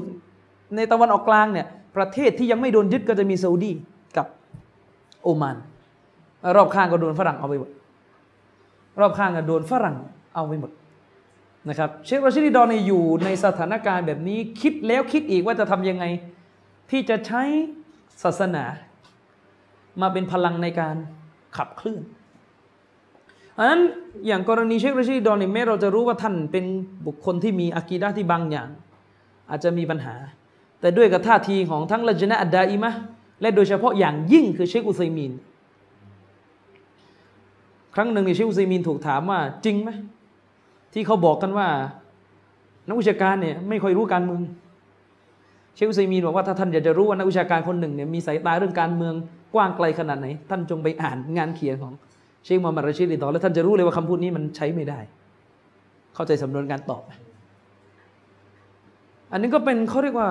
[0.76, 3.72] ในตะวันออกกลางเนี่ยประเทศที่ยังไม่โดนยึดก็จะมีซาอุดี
[4.18, 4.28] กับ
[5.24, 5.58] โอมาน
[6.56, 7.70] รอบข้างก็โดนฝรั่งเอาไปหมด
[9.00, 9.96] รอบข้างก็โดนฝรั่ง
[10.36, 10.72] เอาไปหมด
[11.70, 16.06] นะครับเชคโรชิดีดอนเนี่ยอยู่ในสถานการณ์แบบนี้คิดแล้วคิดอีกว่าจะทำยังไง
[16.92, 17.44] ที่จะใช้
[18.24, 18.64] ศาสนา
[20.02, 20.96] มาเป็นพลังในการ
[21.58, 22.02] ขับเคลื่อน
[23.58, 23.82] อันนั้น
[24.28, 26.66] อย่างกรณีเชคโรชิดีดอนเนี่ยแม้เราจะรู้ว่าท่านเป็น
[27.08, 28.70] บุคคลที่มีอากีดะที่บางอย่าง
[29.50, 30.16] อาจจะมีปัญหา
[30.82, 32.92] แต่ด้วยกับท่าทีของทั้งละจนะอัดดาอิมะ
[33.42, 35.32] และโดยเฉพาะอย่างยิ่งคือเชคอุซัยมีน
[37.96, 39.90] ครั้งหนึ่งในเชคอุซัยมีนถูกถามว่าจริงไหม
[40.94, 41.68] ที่เขาบอกกันว่า
[42.88, 44.42] นักวิชาการเนี่ยไม่ค่อยรู้การเมือง
[45.76, 49.14] เชคอุซัยมีนบอกว่าถ้าท่านอยากจะรู้ว่านักวิชาการคนหนึ่งเนี่ยมีสายตาเรื่องการเมือง
[49.54, 51.94] กว้างไกลขนาดไหน ท่านจงไปอ่านงานเขียนของ
[52.44, 55.00] เชคมูฮัมหมัดรชิดริดอแล้วท่านจะรู้เลยว่าคำพูดนี้มันใช้ไม่ได้
[56.16, 57.04] เข้าใจสำนวนการตอบ
[59.32, 60.30] อันนี้ก็เป็นเขาเรียกว่า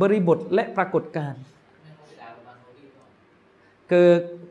[0.00, 1.42] บริบทและปรากฏการณ์
[3.90, 4.06] คือ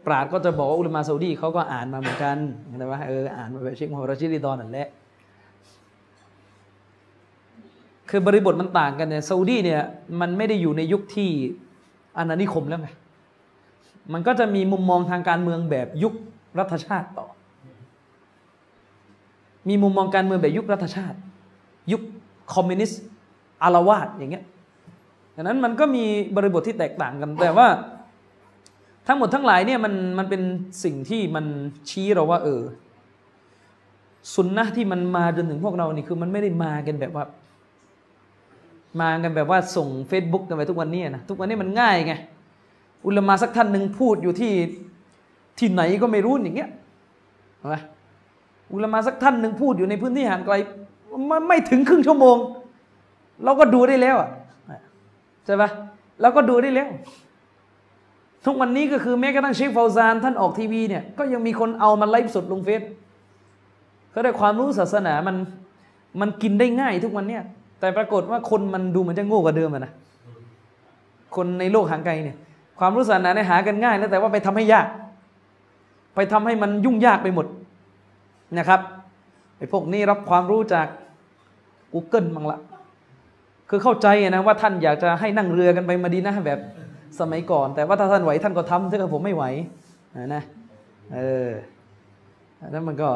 [0.05, 2.37] ปราดก็จะบอกว่าอุลามาซาอุดีเขาก็อ่านมาเหมือนกัน
[2.79, 4.87] แต่ว่าเอออ่านมาแบบเชคมูฮัมหมัดรชิดริดอนั่นแหละ
[8.09, 9.81] คือบริบทมันต่างกันเนี่ยซาอุดีเนี่ย
[10.19, 11.29] มันไม่ได้อยู่ในยุคที่
[12.17, 12.89] อาณานิคมแล้วไง
[14.13, 16.13] มันก็จะมีมุมมองทางการเมืองแบบยุค
[16.59, 17.27] รัฐชาติต่อ
[19.67, 21.17] มีมุมมองการเมืองแบบยุครัฐชาติ
[21.91, 22.01] ยุค
[22.53, 23.01] คอมมิวนิสต์
[23.63, 24.43] อารวาสอย่างเงี้ย
[25.35, 26.03] ดังนั้นมันก็มี
[26.35, 27.67] บริบทที่แตกต่างกัน แต่ว่า
[29.07, 30.41] ทั้งหมดทั้งหลายเนี่ยมันมันเป็น
[30.83, 31.45] สิ่งที่มัน
[31.89, 32.61] ชี้เราว่า เออ
[34.33, 37.25] สุนนะที่มันมาจนถึงพวกเรานี่คือมันไม่ได้มากันแบบว่า
[39.01, 42.13] มากันแบบว่าส่ง Facebook กันไปทุกวันนี้นะทุกวันนี้มันง่ายไง
[43.05, 44.51] อุลมาสักท่านหนึ่งพูดอยู่ที่
[45.59, 46.69] ที่ไหนก็ไม่รู้อย่างเงี้ย
[47.63, 47.75] นไหม
[48.71, 50.55] อุลามาสักท่านหนึ่งพูดอยู่ในพื้นที่ห่างไกล
[51.27, 52.37] ไม่ไม่ถึงครึ่งชั่วโมง
[53.43, 54.29] เราก็ดูได้แล้วอะ
[55.45, 55.69] ใช่ปะ
[56.21, 56.89] เราก็ดูได้แล้ว
[58.45, 62.81] ทุกวันนี้ก็คือแม้กระทั่งเชคฟาวซาน ท่านออกทีวีเนี่ยก็ยังมีคนเอามาไลฟ์สดลงเฟซ
[64.13, 65.35] ก็ได้ความรู้ศาสนามัน
[66.21, 67.43] มันกินได้ง่ายทุกวันเนี่ย
[67.79, 69.91] แต่ปรากฏว่าคนมันดูเหมือนจะโง่กว่าเดิมนะ
[71.35, 72.37] คนในโลกห่างไกลเนี่ย
[72.79, 74.87] ความรู้ศาสนาเนี่ยหากันง่ายนะแต่ว่าไปทำให้ยาก
[76.15, 77.47] ไปทำให้มันยุ่งยากไปหมด
[78.59, 78.81] นะครับ
[79.57, 80.87] ไอ้พวกนี้รับความรู้จาก
[81.93, 82.59] Google มังละ
[83.69, 86.59] คือเข้าใจนะว่าท่านอยากจะให้นั่งเรือกันไปมาดีนะแบบ
[87.19, 89.43] สมัยก่อน แต่ว่าถ้าท่านไหวท่านก็ทำถ้าผมไม่ไหว
[90.35, 90.43] นะ
[91.15, 91.49] เออ
[92.67, 93.09] นั้นมันก็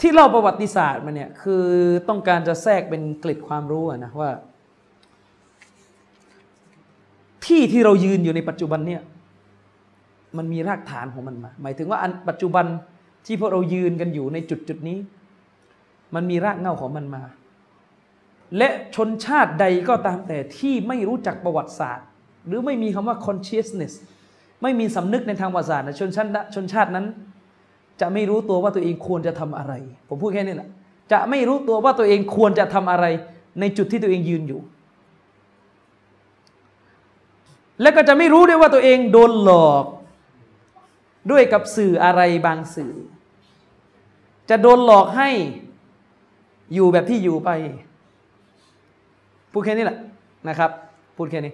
[0.00, 1.64] ที่เล่าประวัติศาสตร์มาเนี่ย คือ
[2.08, 4.30] ต้องการจะแทรกเป็นกล็ดความรู้นะว่า
[7.46, 9.02] ที่ที่เรายืนอยู่ในปัจจุบันเนี่ย
[10.36, 12.66] มันมีรากฐานของมันมา หมายถึงว่าอันปัจจุบัน
[13.26, 14.98] ที่พวกเรายืนกันอยู่ในจุดจุดนี้
[16.14, 17.22] มันมีรากเหง้าของมันมา
[18.58, 22.06] และชนชาติใดก็ตามแต่ที่ไม่รู้จักประวัติศาสตร์
[22.46, 23.92] หรือไม่มีคำว่า consciousness
[24.62, 27.06] ไม่มีสำนึกในทางประวัติศาสตร์ชนชาติชนชาตินั้น
[28.00, 29.72] จะไม่รู้ตัวว่าตัวเองควรจะทำอะไร
[30.08, 30.68] ผมพูดแค่นี้แหละ
[31.12, 33.06] จะไม่รู้ตัวว่าตัวเองควรจะทำอะไร
[33.60, 34.60] ในจุดที่ตัวเองยืนอยู่
[37.80, 39.84] และก็จะไม่รู้ด้วยว่าตัวเองโดนหลอก
[41.30, 42.94] ด้วยกับสื่ออะไรบางสื่อ
[44.50, 45.30] จะโดนหลอกให้
[46.74, 47.50] อยู่แบบที่อยู่ไป
[49.52, 49.98] พูดแค่นี้แหละ
[50.48, 50.70] นะครับ
[51.16, 51.52] พูดแค่นี้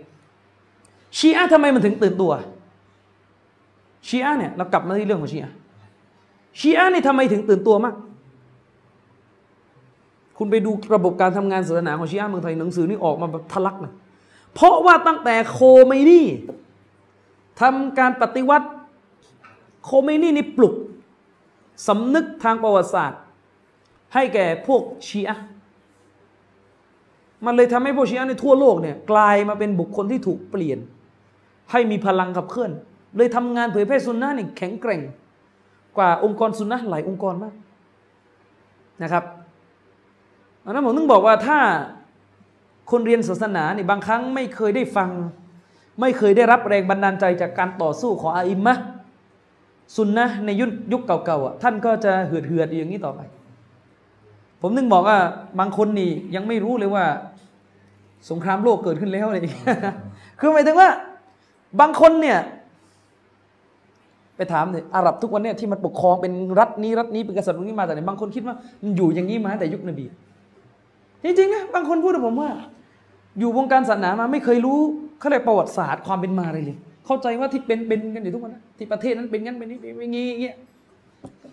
[1.16, 2.32] ชีอะทำไมมันถึงตื่นตัว
[4.06, 5.52] ชีอะเนี่ยเรากลับมาที่เรื่องของชีอะ
[6.58, 7.94] ชีอะนี่ทำไมถึงตื่นตัวมาก
[10.38, 13.92] คุณไปดูระบบการทำงานศาสนาของชีอะเมืองไทยหนังสือนี่ออกมาแบบทะลักนะ
[14.54, 16.26] เพราะว่าตั้งแต่โคไมนี่
[17.60, 18.68] ทำการปฏิวัติ
[19.84, 20.74] โคเมนี่นี่ปลุก
[21.88, 23.20] สำนึกทางประวัติศาสตร์
[24.14, 25.38] ให้แก่พวกชีอะ
[27.44, 30.78] มันเลยทำให้พวกชีอะในทั่วโลกเนี่ยกลายมาเป็นบุคคลที่ถูกเปลี่ยน
[31.70, 32.70] ให้มีพลังขับเคลื่อน
[33.16, 35.00] เลยทำงานเผยแพร่สุนนะนี่ยแข็งแกร่ง
[35.96, 37.54] กว่าองค์กรสุนนะหลายองค์กรมาก
[39.02, 39.24] นะครับ
[40.64, 41.58] อันนั้นผมต้องบอกว่าถ้า
[42.90, 45.10] คนเรียนศาสนาเนี่ยบางครั้งไม่เคยได้ฟัง
[46.00, 48.74] ไม่เคยได้รับแรงบันดาลใจจากการต่อสู้ของอาอิมมะ
[49.96, 53.20] สุนนะในยุคยุคเก่าๆอะท่านก็จะเหือดเหือดอย่างนี้ต่อไป
[54.62, 55.18] ผมนึงบอกว่า
[55.58, 57.04] บางคนนี่ยังไม่รู้เลยว่า
[58.30, 59.42] สงครามโลกเกิดขึ้นแล้วเลย
[60.38, 60.88] คือหมายถึงว่า
[61.80, 62.38] บางคนเนี่ย
[64.36, 70.06] ไปถามเนี่ยอาหรับทุกวันเนี่ยที่มันปกครองเป็นรัฐนี้รัฐนี้เป็นกษัตริย์นี้มาแต่ไหนบางคนคิดว่ามันอยู่อย่างนี้มาแต่ยุคนบี
[71.24, 72.50] จริงๆนะบางคนพูดกับผมว่า
[73.38, 74.78] อยู่วงการศาสนามาไม่เคยรู้
[75.18, 80.56] เขาเรียกประวัติศาสตร์ความเป็นมาเลยเลย เข้าใจว่าที่เป็นเป็นกันอยู่ทุกวันนะที่ประเทศนั้นเป็นงั้นเป็นนี้เป็นอย่างนี้อย่างเงี้ย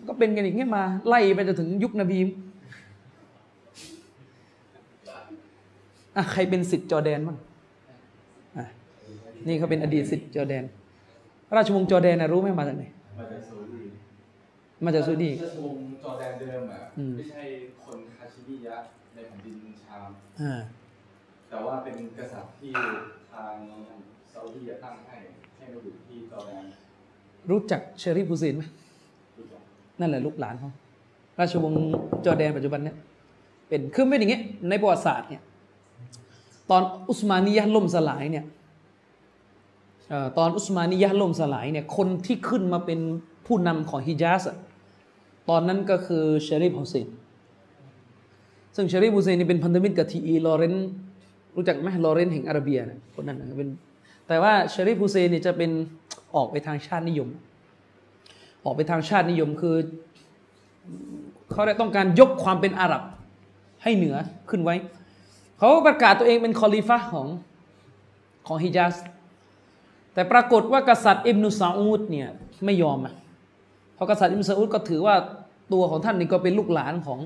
[0.08, 2.20] ก็เป็นกันอย่างเงี้ยมาไล่ไปจนถึงยุคนบี
[6.16, 7.38] อะใครเป็นสิทธิ์จอแดนบ้าง
[8.58, 8.66] อะ
[9.48, 10.64] นี่เขาเป็นอดีตสิทธิ์จอแดน
[11.56, 12.84] ราชวงศ์จอแดนนะรู้ไหมมาจากไหน
[13.18, 13.84] มาจากซาอุดี
[14.84, 17.44] มาจากซาอุดีราชวงศ์จอร์แดนเดิมอะอืมไม่ใช่
[17.84, 18.76] คนฮาชิมิยะ
[19.14, 20.10] ในแผ่นดินชาม
[20.42, 20.54] อ่า
[21.50, 22.72] แต่ว่าเป็นกษัตริย์ที่
[23.34, 23.54] ทาง
[24.32, 25.18] ซาอุดีตั้งให้
[25.58, 26.66] ให้มาอยู่ที่จอร์แดน
[27.50, 28.64] รู้จักเชอริฟฮุเซนไหม
[29.38, 29.62] รู้จัก
[30.00, 30.72] นั่นแหละลูกหลานเขา
[31.39, 31.82] ราชวงศ์
[32.26, 32.98] จอร์แดนปัจจุบันเนี่ย
[33.68, 35.41] เป็นคือเป็นอย่างเงี้ยในประวัติศาสตร์เนี่ย
[36.70, 38.45] ตอนอุสมานียะห์ล่มสลายเนี่ย
[40.10, 43.00] เอ่อตอนอุสมานียะห์ล่มสลายเนี่ยคนที่ขึ้นมาเป็น
[43.45, 44.58] ผู้นำของฮิญาซอะ
[45.50, 47.08] ตอนนั้นก็คือเชอริฟฮุเซน
[48.76, 50.76] ซึ่งเชอริฟฮุเซนนี่เป็นพันธมิตรกับทีอีลอว์เรนซ์
[51.58, 53.70] รู้จักไหมลอว์เรนซ์แห่งอาระเบียนะคนนั้นนะเป็น
[54.28, 55.72] แต่ว่าเชอริฟฮุเซนนี่จะเป็น
[56.36, 57.30] ออกไปทางชาตินิยม
[58.66, 59.76] ออกไปทางชาตินิยมคือ
[61.51, 63.03] เขาได้ต้องการยกความเป็นอาหรับ
[63.84, 64.16] ให้เหนือ
[64.49, 64.76] ขึ้นไว้
[65.58, 67.28] เขาประกาศตัวเองเป็นคอลิฟะของ
[68.47, 68.95] ของฮิญาส
[70.14, 72.30] แต่ปรากฏว่ากษัตริย์อิบนุซาอูดเนี่ย
[72.66, 73.14] ไม่ยอมอะ
[73.95, 75.16] เพราะกษัตริย์อิบนุซาอูดก็ถือว่า
[75.74, 77.20] ตัวของท่านนี่ก็เป็นลูกหลานของ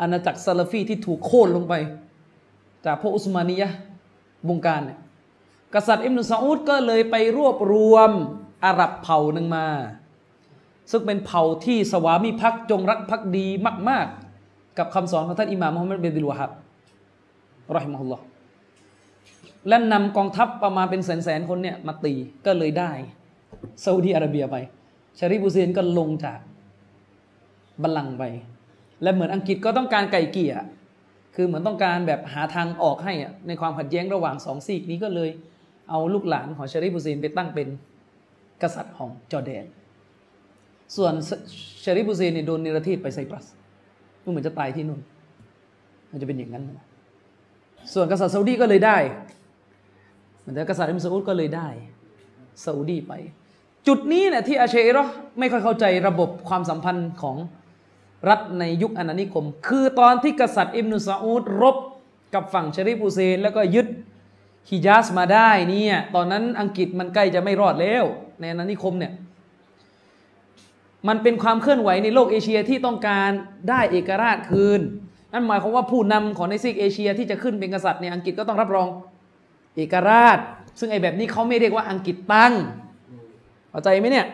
[0.00, 1.74] อาณาจักรซาลฟีที่ถูกโค่นลงไป
[2.86, 3.68] จากพวกอุสมานียะ
[4.48, 4.98] วงการเนี่ย
[5.74, 8.10] กษัตริย์อิบนุซาอูดก็เลยไปรวบรวม
[8.64, 9.66] อาหรับเผ่าหนึ่งมา
[10.90, 13.46] ซึ่งเป็นเผ่าที่สวามิภักดิ์จงรักภักดี
[13.88, 14.06] มาก
[14.42, 16.50] ๆ กับคำสอนของท่านอิหม่ามมุฮัมมัดบินบิลวะฮับ
[17.76, 18.24] รอฮิมะฮุลลอฮ์
[19.68, 22.14] และนำกองทัพประมาณเป็นแสนๆคนเนี่ยมาตี
[22.46, 22.90] ก็เลยได้
[23.84, 24.56] ซาอุดีอาระเบียไป
[25.18, 26.38] ชาริฟฮุเซนก็ลงจาก
[27.82, 28.24] บัลลังก์ไป
[29.02, 30.54] และเหมือนอังกฤษก็ต้องการไก่เกี่ย
[31.34, 33.12] คือเหมือนต้องการแบบหาทางออกให้
[33.48, 35.30] ในความขัดแย้งระหว่างสองซีกนี้ก็เลย
[35.90, 37.68] เอาลูกหลานของชาริฟฮุเซนไปตั้งเป็น
[38.62, 39.64] กษัตริย์ของจอร์แดน
[40.96, 41.12] ส่วน
[41.84, 43.46] ชาริฟฮุเซนเนี่ยโดนเนรเทศไปไซปรัส
[44.22, 45.00] ก็เหมือนจะตายที่นู่น
[46.10, 46.64] มันจะเป็นอย่างนั้น
[47.94, 48.96] ส่วนกษัตริย์ซาอุดีก็เลยได้
[50.40, 51.68] เหมือนแต่กษัตริย์อิมซาอุดก็เลยได้
[52.64, 53.12] ซาอุดีไป
[53.86, 57.36] จุดนี้เนี่ยที่อาเชร์ไม่ค่อยเข้าใจระบบความสัมพันธ์ของ
[58.28, 61.76] รัฐในยุคอาณานิคม คือตอนที่กษัตริย์อิบนุซาอุดรบ
[62.34, 63.86] กับฝั่งชาริฟฮุเซน แล้วก็ยึด
[64.70, 68.04] ฮิญาสมาได้เนี่ยตอนนั้นอังกฤษมันใกล้จะไม่รอดแล้ว
[68.40, 69.12] ในอาณานิคมเนี่ย
[71.08, 73.30] มันเป็นความเคลื่อนไหวในโลกเอเชียที่ต้องการ
[73.68, 74.80] ได้เอกราชคืน
[75.32, 78.88] นั่นหมายความว่าผู้นำของในซีกเอเชียที่จะขึ้นเป็นกษัตริย์เนี่ยอังกฤษก็ต้องรับรอง
[79.76, 80.38] เอกราช
[80.78, 82.52] ซึ่งไอ้แบบนี้เขาไม่เรียกว่าอังกฤษตั้ง
[83.70, 84.26] เข้าใจไหมเนี่ย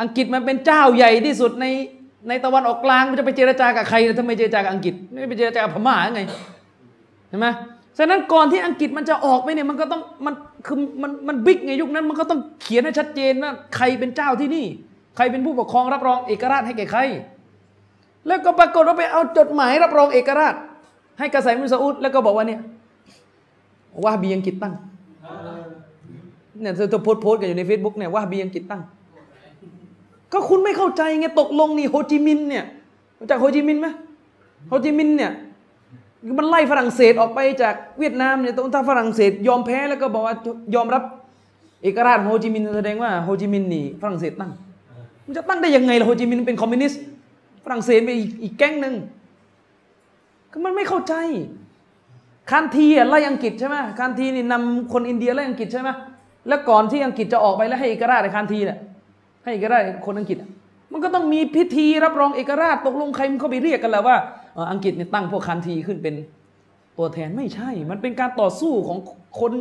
[0.00, 1.66] อังกฤษมันเป็นเจ้าใหญ่ที่สุดใน
[2.28, 6.22] ในตะวันออกกลางมันจะไปเจรจากับใครถ้าไม่เจรจากับอังกฤษ ไม่ไปเจรจากับพม่าไง
[7.28, 7.46] เห็นไหม
[7.98, 10.34] ฉะนั้นก่อนที่อังกฤษมันจะออกไปเนี่ยมันก็ต้องมัน
[10.66, 14.66] คือมันมัน big ไงยุคนั้นมันก็ต้องเขียนให้ชัดเจนว่าใครเป็นเจ้าที่นี่
[15.16, 17.00] ใครเป็นผู้ปกครองรับรองเอกราชให้แก่ใคร
[18.26, 20.54] แล้วก็ปรากฏว่าไปเอาจดหมายรับรองเอกราช
[21.18, 22.60] ให้กษัตริย์มุสอุดแล้วก็บอกว่าเนี่ย
[24.04, 24.74] วะฮาบีอังกฤษตั้ง
[26.60, 28.82] เนี่ยเธอโพสต์โพสต์กันอยู่ใน Facebook เนี่ยวะฮาบีอังกฤษตั้ง
[30.34, 32.64] ก็คุณไม่เข้าใจไงตกลงนี่โฮจิมินเนี่ย
[33.30, 33.88] รู้จักโฮจิมินไหม
[34.68, 35.32] โฮจิมินเนี่ย
[36.38, 40.34] มันไล่ฝรั่งเศสออกไปจากเวียดนามเนี่ยถ้าฝรั่งเศสยอมแพ้แล้วก็บอกว่า
[40.74, 41.02] ยอมรับ
[41.82, 44.52] เอกราชของโฮจิมินแสดงว่าโฮจิมินนี่ฝรั่งเศสตั้ง
[45.26, 47.00] มันจะตั้งได้ยังไงล่ะโฮจิมินเป็นคอมมิวนิสต์
[47.64, 48.94] ฝรั่งเศสเป็นอีกแก๊งหนึ่ง
[50.52, 51.14] ก็มันไม่เข้าใจ
[52.50, 55.90] คานธีไล่อังกฤษใช่ไหมคานธีนี่นำคนอินเดียไล่อังกฤษใช่ไหม
[56.48, 58.78] แล้วก่อนที่อังกฤษจะออกไปแล้วให้เอกราชในคานธีเนี่ย
[59.44, 60.36] ให้เอกราชคนอังกฤษ
[60.92, 64.16] มันก็ต้องมีพิธีรับรองเอกราชตกลงใครมันเขาไปเรียกกันแล้วว่า
[64.72, 66.14] อังกฤษเนี่ยตั้งพวกคานทีขึ้นเป็น
[66.98, 68.98] ตัวแทนไม่ใช่ มันเป็นการต่อสู้ของ
[69.40, 69.52] คน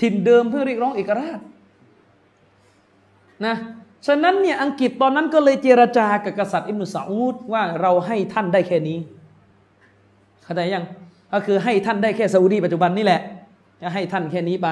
[0.00, 1.38] ถิ่นเดิมเพื่อเรียกร้องเอกราช
[3.46, 3.56] นะ
[4.06, 8.98] ฉะนั้นเนี่ยอังกฤษตอนนั้นก็เลยเจรจากับกษัตริย์อิบนุซาอุดว่าเราให้ท่านได้แค่นี้
[10.44, 10.84] เข้าใจยัง
[11.32, 13.20] ก็คือให้ท่านได้แค่ซาอุดีปัจจุบันนี่แหละ
[13.82, 14.68] จะให้ท่านแค่นี้ไป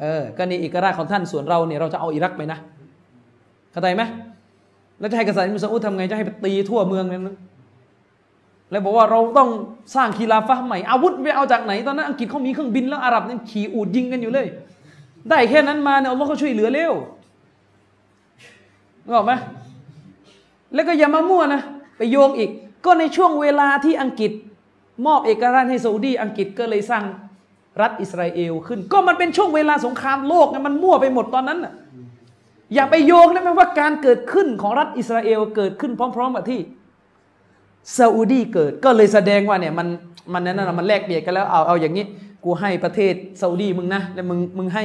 [0.00, 2.58] เออก็นี่เอกราชของท่านส่วนเราเนี่ยเราจะเอาอิรักไปนะ
[3.78, 4.04] เข้าใจไหม
[5.00, 7.36] แล้วจะให้กษัตริย์อิบนุซาอุดทำไงจะให้ไปตีทั่วเมืองนั้น
[8.70, 9.48] แล้วบอกว่าเราต้อง
[9.94, 14.46] สร้างคีลาฟะห์ใหม่อาวุธไปเอาจากไหนตอนนั้นอังกฤษเขามีเครื่องบินแล้วอาหรับเนี่ยขี่อูดยิงกันอยู่เลย
[15.28, 16.92] ได้แค่นั้นมาเนี่ยอัลลอฮ์ก็ช่วยเหลือเร็ว
[19.04, 19.32] นึกออกไหม
[20.74, 21.62] แล้วก็อย่ามามั่วนะ
[21.96, 22.50] ไปโยงอีก
[22.84, 24.32] ก็ในช่วงเวลาที่อังกฤษ
[25.06, 27.04] มอบเอกราชให้ซาอุดีอังกฤษก็เลยสร้าง
[27.80, 31.72] รัฐอิสราเอลขึ้น ก็มันเป็นช่วงเวลาสงครามโลกไงมันมั่วไปหมดตอนนั้นน่ะ
[32.74, 36.60] อย่าไปโยงได้ไหมว่าการเกิดขึ้นของรัฐอิสราเอลเกิดขึ้นพร้อม ๆ กับที่
[37.98, 39.88] ซาอุดีเกิดก็เลยแสดงว่าเนี่ยมัน
[40.32, 42.04] มันนั้นนะมันแลกเปลี่ยนกันแล้วเอาเอาอย่างนี้
[42.44, 44.84] กูให้ประเทศซาอุดีมึงนะแล้วมึงมึงให้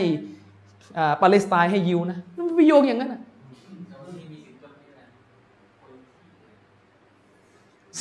[0.98, 3.22] อ่าปาเลสไตน์ให้ยิวนะมันไปโยงอย่างนั้นนะ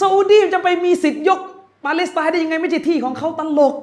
[0.00, 1.40] ซาอุดีจะไปมีสิทธิ์ยก
[1.84, 3.74] ปาเลสไตน์ได้ยังไงไม่ใช่ที่ของเขาตลก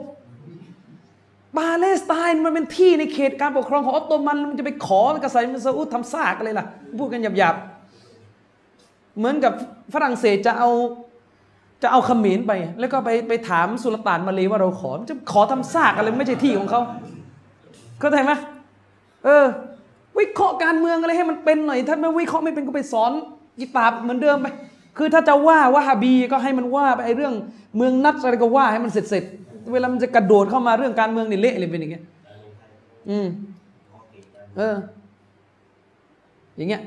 [1.58, 6.66] ปาเลสไตน์มันเป็นที่ในเขตการปกครองของออตโตมันมันจะไปขอกษัตริย์ซาอุดทำซากอะไรล่ะ
[7.00, 9.54] พูดกันหยาบๆ เหมือนกับ
[9.94, 10.70] ฝรั่งเศสจะเอา
[11.84, 16.82] จะเอาเขมรไป แล้วก็ไปไปถามสุลต่านมาเลยว่าเราขอจะขอทำซากอะไรไม่ใช่ที่ของเขา
[18.00, 18.32] เข้าใจไหม
[19.26, 19.46] เออ
[20.18, 23.12] วิเคราะห์การเมืองอะไรให้มันเป็นหน่อย ถ้าไม่วิเคราะห์ไม่เป็นก็ไปสอน
[23.60, 24.48] กีตาบเหมือนเดิมไป
[24.98, 27.34] คือถ้าจะว่าว่าฮาบีก็ให้มันว่าไปไอ้เรื่อง
[27.78, 32.04] เมืองนัดอะไรก็ว่าให้มันเสร็จเสร็จๆ เวลามันจะกระโดดเข้ามาเรื่องการเมืองนี่เละเลยเป็นอย่างเงี้ย
[33.10, 33.28] อืม
[34.58, 34.76] เออ
[36.58, 36.82] อย่างเงี้ย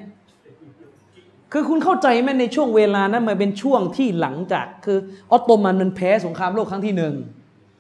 [1.53, 4.99] คือคุณเข้าใจไหมในช่วงเวลานั้นมันเป็นช่วงที่หลังจาก คือ
[5.31, 7.15] ออตโตมันมันแพ้สงครามโลกครั้งที่หนึ่ง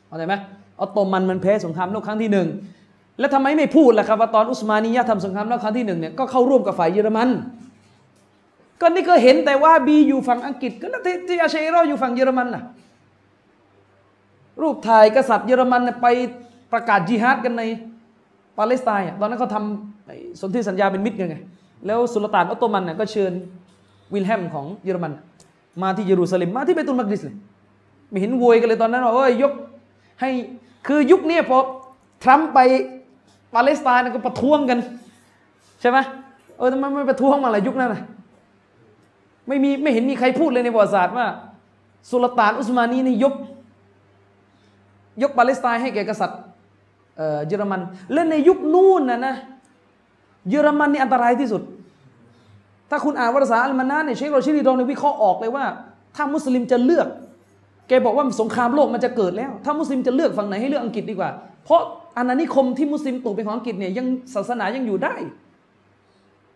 [0.07, 0.34] เข้าใจไหม
[0.80, 2.48] ออตโตมันมันแพ้สงครามโลกครั้งที่หนึ่ง
[3.18, 7.28] แล้วทำไมไม่พูดล่ะครับว่าตอนอุสมานียะทำสงครามโลกครั้งที่หนึ่งเนี่ยก็เข้าร่วมกับฝ่ายเยอรมัน
[8.80, 12.62] ก็นี่ก็เห็นแต่วะฮาบีอยู่ฝั่งอังกฤษก็แล้วที่ที่อะชาอิเราะห์อยู่ฝั่งเยอรมันล่ะ
[14.61, 16.07] รูปถ่ายกษัตริย์เยอรมันไป
[16.72, 17.62] ประกาศจิฮาดกันใน
[18.59, 21.36] ปาเลสไตน์ตอนนั้นเขาทำสนธิสัญญาเป็นมิตรกันไง
[21.86, 23.32] แล้วสุลต่านออตโตมันเนี่ยก็เชิญ
[24.12, 25.12] วิลเฮล์มของเยอรมัน
[25.82, 27.36] มาที่เยรูซาเล็มมาที่เบตุลมักดิสเลย
[28.11, 29.53] ไม่เห็นโวยกันเลยตอนนั้นว่าเอ้ยยก
[30.20, 30.30] ให้
[30.86, 31.59] คือยุคนี้พอ
[32.22, 32.59] ทรัมป์ไป
[33.55, 34.78] ปาเลสไตน์ก็ประท้วงกัน
[35.80, 35.98] ใช่ไหม
[36.59, 38.03] เออทำไมไม่ประท้วงมาล่ะยุคนั้นนะ
[39.48, 41.26] ไม่มีไม่เห็นมีใครพูดเลยในประวัติศาสตร์ว่า
[42.11, 43.34] สุลต่านอุสมานีเนี่ยยก
[45.23, 46.39] ยกปาเลสไตน์ให้แก่กษัตริย์
[47.47, 47.81] เยอรมัน
[48.13, 49.35] และในยุคนู้นนะนะ
[50.51, 51.63] เยอรมันนี่อันตรายที่สุด
[52.91, 55.65] ถ้าคุณอ่านวารสารอัลมะนารเนี่ยเชครอชีดริดอในวิเคราะห์ออกเลยว่า
[56.17, 57.09] ถ้ามุสลิมจะเลือก
[57.89, 61.31] แกบอกว่าสงครามโลกมันจะเกิดแล้ว ถ้ามุสลิมจะเลือกฝั่งไหนให้เลือกอังกฤษดีกว่า
[61.65, 61.81] เพราะ
[62.17, 65.15] อาณานิคมที่มุสลิมตกเป็นของอังกฤษเนี่ยยังศาสนายังอยู่ได้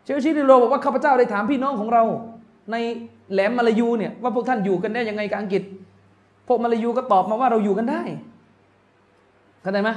[0.02, 2.02] เชคโรชิดีโรบอกว่าข้าพเจ้าได้ถามพี่น้องของเรา
[2.72, 2.76] ใน
[3.32, 5.62] แหลมมาลายูเนี่ยว่าพวกท่านอยู่กันได้ยังไงกับอังกฤษ
[6.48, 8.02] พวกมาลายูก็ตอบมาว่าเราอยู่กันได้
[9.66, 9.90] เข้าใจไหม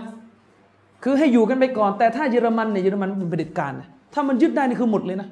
[1.03, 5.29] คือให้อยู่กันไปก่อน แต่ถ้าเยอรมันเนี่ยเยอรมันเป็นเผด็จการนะถ้ามันยึดได้นี่คือหมดเลยนะ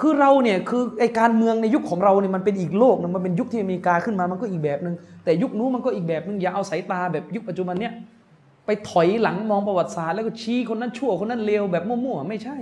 [0.00, 4.94] คือเราเนี่ยคือไอการเมืองในยุคของเราเนี่ยมันเป็นอีกโลกนึงมันเป็นยุคที่อเมริกาขึ้นมามันก็อีกแบบหนึ่ง
[5.24, 7.92] แต่ยุคนู้นมันก็อีกแบบหนึ่งอย่าเอาสายตาแบบยุคปัจจุบันเนี่ย
[8.66, 12.56] ไปถอยหลังมองประวัติศาสตร์แล้วก็ชี้คนนั้นชั่วคนนั้นเลวแบบมั่วๆไม่ใช่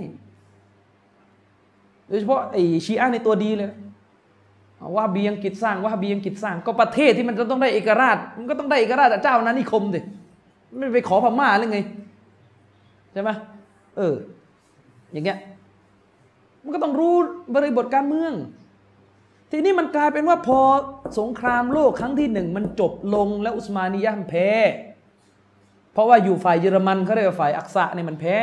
[2.07, 3.69] โดยเฉพาะไอชีอะในตัวดีเลย
[4.95, 9.99] ว่าบีอังกฤษสร้างว่าบีอังกฤษสร้าง ก็ประเทศที่มันจะต้องได้เอกราช มันก็ต้องได้เอกราชจากเจ้านานิคมดิ
[10.77, 11.79] ไม่ไปขอพม่าหรือไง
[13.13, 13.29] ใช่ไหม
[13.97, 14.15] เออ
[15.11, 15.37] อย่างเงี้ย
[16.63, 17.15] มันก็ต้องรู้
[17.55, 18.33] บริบทการเมือง
[19.51, 20.59] ทีนี้มันกลายเป็นว่าพอ
[21.19, 24.49] สงครามโลกครั้งที่หนึ่งมันจบลงแล้วอุสมานียะมันแพ้
[25.93, 28.37] เพราะว่าอยู่ฝ่ายเยอรมันเขาเรียกว่าฝ่ายอักษะเนี่ยมันแพ้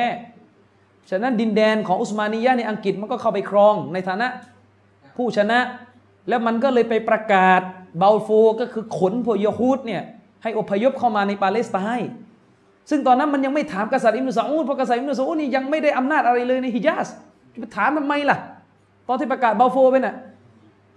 [1.11, 4.28] ฉะนั้นดินแดนของอุสมานียะในอังกฤษมันก็เข้าไปครองในฐานะ
[5.16, 5.59] ผู้ชนะ
[6.29, 7.61] แล้วมันก็เลยไปประกาศ
[7.99, 8.29] เบลโฟ
[8.61, 10.03] ก็คือขนพวกยะฮูดเนี่ย
[10.43, 12.11] ให้อพยพเข้ามาในปาเลสไตน์
[12.91, 17.09] ซึ่งตอนนั้นมันยังไม่ถามกษัตริย์อิมรุซาอูดเพราะกษัตริย์อิมรุซาอูดนี่ยังไม่ได้อำนาจอะไรเลยในฮิญาซ
[17.53, 18.39] จะไปถามทำไมล่ะ
[19.09, 20.14] ตอนที่ประกาศเบลโฟไปน่ะ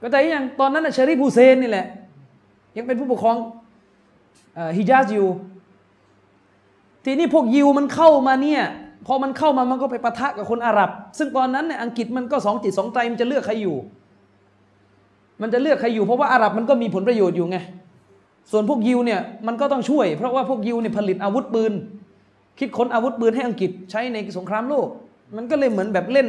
[0.02, 1.86] ก็ใจยังตอนนั้นน่ะชาริฟฮูเซนนี่แหละ
[2.78, 3.38] ยังเป็นผู้ปกครอง
[4.78, 5.28] ฮิญาซอยู่
[7.06, 8.64] ทีนี้พวกยิวมันเข้ามาเนี่ย
[9.08, 13.78] พอมันเข้ามามันก็ไปปะทะกับคนอาหรับ ซึ่งตอนนั้นเนี่ยอังกฤษมันก็สองจิตสองใจมันจะเลือกใครอยู่
[15.42, 17.58] มันจะเลือกใครอยู่เพราะว่าอาหรับมันก็มีผลประโยชน์อยู่ไง
[18.52, 21.74] ส่วนพวกยิวเนี่ยมันก็ต้องช่วย เพราะว่าพวกยิวเนี่ยผลิตอาวุธปืน
[22.60, 24.88] คิดค้นอาวุธปืนให้อังกฤษใช้ในสงครามโลก
[25.36, 26.28] มันก็เลยเหมือนแบบเล่น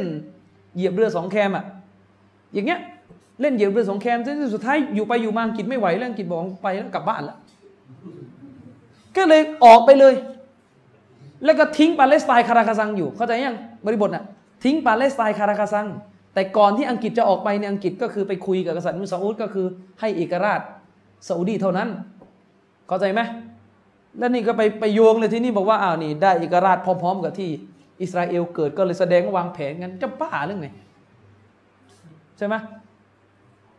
[0.75, 1.63] เหยียบเรือสองแคมอะ
[2.53, 2.79] อย่างเงี้ย
[3.41, 7.37] เล่นเหยียบเรือสองแคมจนสุดท้ายอยู่ไปอยู่มาอังกฤษไม่ไหวแล้วอังกฤษบอกไปแล้วกลับบ้านแล้ว
[9.17, 10.13] ก็เลยออกไปเลย
[11.45, 14.23] แล้วก็ทิ้งปาเลสไตน์คาราคาซังอยู่ เข้าใจยังบริบทน่ะ
[14.63, 15.87] ทิ้งปาเลสไตน์คาราคาซัง
[16.33, 19.65] แต่ก่อนที่อังกฤษจะออกไปในอังกฤษก็คือไปคุยกับกษัตริย์มุสาอุดก็คือ
[19.99, 20.61] ให้เอกราช
[21.27, 21.89] ซาอุดีเท่านั้น
[22.87, 23.21] เข้าใจไหม
[24.17, 27.49] แล้วนี่ก็ไปไปโยงเลยที่นี่บอกว่าอ้าวนี่ได้เอกราชพร้อม ๆ กับที่
[28.01, 30.67] อิสราเอลเกิดก็เลยแสดงวางแผนกันจะบ้าเรื่องไง
[32.37, 32.55] ใช่ไหม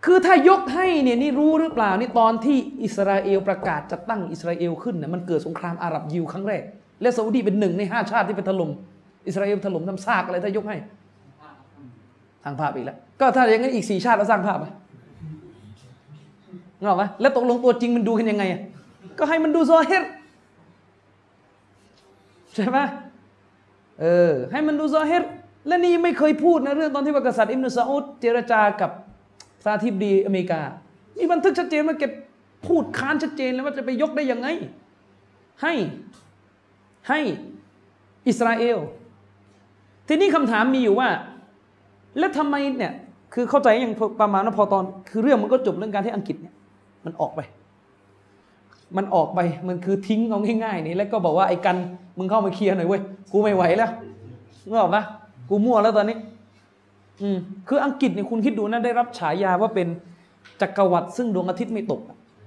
[0.04, 6.62] คือถ้ายกให้เนี่ยนี่รู้หรือเปล่านี่ตอนที่อิสราเอลประกาศจะตั้งอิสราเอลขึ้นน่ะมันเกิดสงครามอาหรับยิวครั้งแรก
[7.02, 8.70] และซาอุดีเป็นหนึ่งในห้าชาติที่ไปถล่ม
[9.26, 10.76] อิสราเอลถล่มทำซากอะไรถ้ายกให้
[12.44, 14.66] สร้างภาพอีกแล้ว ก็ถ้าอย่างนั้นอีกสี่ชาติแล้วสร้างภาพไหม
[16.78, 18.60] นึกอไหมแล้วตกลงตัวจริงมันดูกันยังไงอะ
[19.18, 20.04] ก็ให้มันดูซอเฮร
[22.54, 22.78] ใช่ไหม
[24.00, 25.24] เออ ให้มันดูซอเฮร
[25.66, 28.90] และนี่ไม่เคยพูดนะเรื่องตอนที่ว่ากษัตริย์อิมนุซาอุดเจรจากับ
[29.64, 30.60] ซาธิบดีอเมริกา
[31.16, 32.04] มีบันทึกชัดเจนว่าแก
[32.66, 34.48] พูดค้านชัดเจนเลยว่าจะไปยกได้ยังไง
[35.62, 35.72] ให้
[37.08, 37.20] ให้
[38.28, 38.78] อิสราเอล
[40.08, 41.08] ทีนี้คำถามมีอยู่ว่า
[42.18, 42.92] แล้วทำไมเนี่ย
[43.34, 46.54] คือเข้าใจอย่างประมาณว่าพอตอน คือเรื่องมันก็จบเรื่องการที่อังกฤษเนี่ย
[47.04, 47.40] มันออกไป
[48.96, 51.76] มันออกไปมันคือทิ้งเอาง่ายๆนี่แล้วก็บอกว่าไอ้กัน
[52.18, 53.02] มึงเข้ามาเคลียร์หน่อยเว้ย
[53.32, 53.90] กูไม่ไหวแล้ว
[54.68, 55.02] นึกออกปะ
[55.48, 56.16] กูมั่วแล้วตอนนี้
[57.22, 57.38] อืม
[57.68, 59.88] คืออังกฤษเนี่ยคุณคิดดูนะได้รับฉายาว่าเป็น
[60.60, 62.00] จักรวรรดิซึ่งดวงอาทิตย์ไม่ตก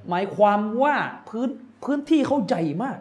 [0.09, 0.95] หมายความว่า
[1.30, 1.49] พื้น
[1.84, 2.97] พื้นที่เขาใหญ่มาก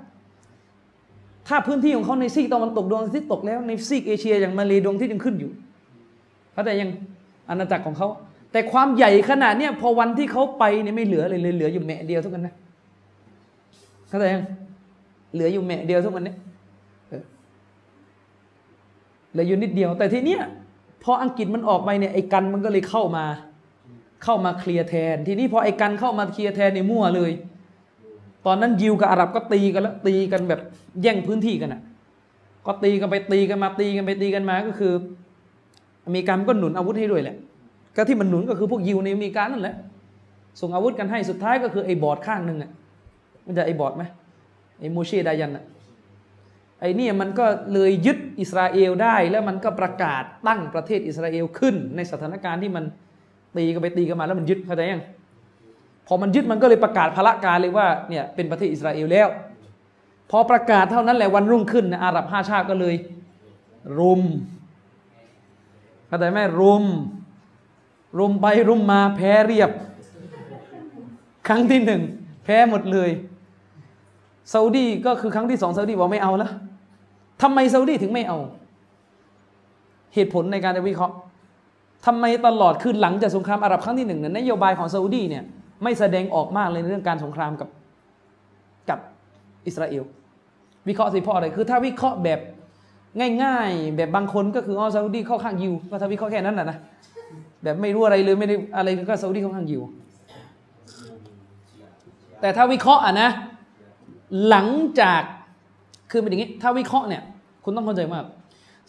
[1.49, 5.51] ถ้าพื้นที่ของเขาในซีกตะวันตกดวงอาทิตย์ตกแล้วในซีกเอเชียอย่างมาเลดวงทิตย์ยังขึ้นอยู่
[6.57, 6.91] เข้าใจยัง
[7.49, 8.09] อาณาจักรของเขา
[8.53, 12.55] แต่ความใหญ่ขนาดเนี้ยพอวันที่เขาไปเนี่ยไม่เหลือเลยเลยเหลืออยู่แมะเดียวเท่ากันนะ
[14.09, 14.45] เข้าใจยัง
[15.35, 16.37] เหลืออยู่แมะเดียวเท่ากันเนี่ย
[19.31, 20.41] เหลืออยู่นิดเดียว แต่ทีเนี้ย
[21.05, 23.25] พออังกฤษมันออกไปเนี่ยไอ้กันมันก็เลยเข้ามา
[24.25, 27.33] เข้ามาเคลียร์แทน ทีนี้พอไอ้กันเข้ามาเคลียร์แทนในมั่วเลย
[28.47, 30.61] ตอนนั้นยิวกับอาหรับก็ตีกันแล้วตีกันแบบ
[31.03, 31.81] แย่งพื้นที่กันอะ
[32.67, 34.93] ก็ตีกันไปตีกันมาตีกันไปตีกันมาก็คือ
[36.07, 37.37] อเมริกามันก็หนุนอาวุธให้ด้วยแหละ
[37.97, 39.75] ก็ที่มันหนุนก็คือพวกยิวในอเมริกานั่นแหละ
[40.61, 42.71] ส่งอาวุธกันให้สุดท้ายก็คือไอ้บอดข้างหนึ่งอะ
[43.47, 44.03] มันจะไอ้บอดไหม
[44.81, 45.65] ไอ้โมเชดายันอะ
[46.81, 52.85] ไอ้นี่มันก็เลยยึดอิสราเอลได้แล้วมันก็ประกาศตั้งประเทศอิสราเอลขึ้น ในสถานการณ์ที่มัน
[53.57, 55.05] ตีกันไปตีกันมาแล้วมันยึดเข้าใจยัง
[56.07, 59.29] พอมันยึดมันก็เลยประกาศพละการเลยว่าเนี่ยเป็นประเทศอิสราเอลแล้ว
[60.31, 62.95] พอประกาศเท่านั้นแหละวันรุ่งขึ้นนะอาหรับห้าชาติก็เลย
[63.99, 64.23] รุม
[66.07, 66.85] เข้าใจไหมรุม
[68.19, 69.71] รุมไปรุมมาแพ้เรียบ
[71.49, 72.03] ครั้งที่หนึ่ง
[72.45, 73.11] แพ้หมดเลย
[74.53, 76.53] ซาอุดีก็คือครั้งที่สองซาอุดีบอกไม่เอาแล้ว
[77.43, 78.39] ทำไมซาอุดีถึงไม่เอา
[80.15, 81.15] เหตุผลในการจะวิเคราะห์
[82.07, 85.45] ทำไมตลอดคือหลังจากสงครามอาหรับครั้งที่หนึ่งเนี่ยนโยบายของซาอุดีเนี่ย
[85.83, 87.69] ไม่แสดงออกมากเลยในเรื่องการสงครามกับ
[88.89, 88.99] กับ
[89.67, 90.05] อิสราเอล
[90.89, 92.41] วิเคราะห์สิเพราะอะไรคือถ้าวิเคราะห์แบบ
[93.43, 96.79] ง่าย ๆ แบบบางคนก็คืออ๋อซาอุดีเข้าข้างยิวก็ถ้าวิเคราแค่นั้นนะนะ
[97.63, 99.83] แบบไม่รู้อะไรเลยไม่ได้อะไรก็ซาอุดีเข้าข้างยิว
[102.41, 103.31] แต่ถ้าวิเคราะห์อะนะ
[104.49, 104.67] หลัง
[105.01, 105.23] จาก
[106.11, 107.23] คือเป็นอย่างนี้ ถ้าวิเคราะห์เนี่ย
[107.65, 108.25] คุณต้องเข้าใจมาก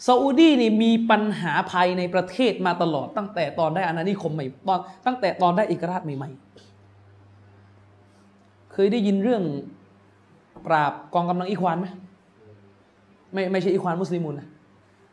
[0.06, 9.42] ซาอุดีนี่มีปัญหาภายในประเทศมาตลอด ตั้งแต่ตอนได้อาณานิคมใหม่ตอนตั้งแต่ตอนได้เอกราชใหม่ๆเคยได้ยินเรื่อง
[10.66, 11.86] ปราบกองกำลังอิควานไหม
[13.32, 14.46] ไม่ไม่ใช่อิควานมุสลิมุนนะ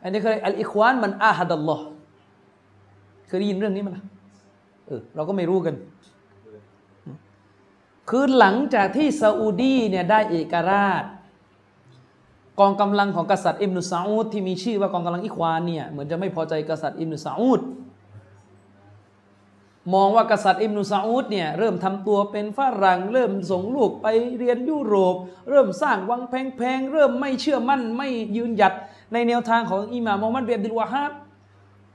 [0.02, 1.84] อันนี้เคยอัลอิควานมันอาฮัดัลลอฮ์
[3.26, 4.04] เคยได้ยินเรื่องนี้มั้ยล่ะ
[4.86, 5.74] เออเราก็ไม่รู้กัน
[8.10, 11.04] คือหลังจากที่ซาอุดีเนี่ยได้เอกราช
[12.60, 17.60] กองกำลังของกษัตริย์อิมนุซาอุดที่มีชื่อว่ากองกำลังอิควานเนี่ยเหมือนจะไม่พอใจกษัตริย์อิมนุซาอุด
[19.94, 24.06] มองว่ากษัตริย์อิบนุซาอุดเนี่ยเริ่มทำตัวเป็นฝรั่งเริ่มส่งลูกไป
[24.38, 25.14] เรียนยุโรป
[25.50, 28.72] เริ่มสร้างวังแพงๆ เริ่มไม่เชื่อมั่นไม่ยืนหยัด
[29.12, 31.12] ในแนวทางของอิหม่ามมูฮัมหมัดเบียบดิลวาฮับ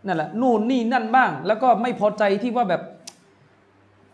[0.05, 2.81] นั่นแหละนู่นนี่นั่นบ้าง แล้วก็ไม่พอใจที่ว่าแบบ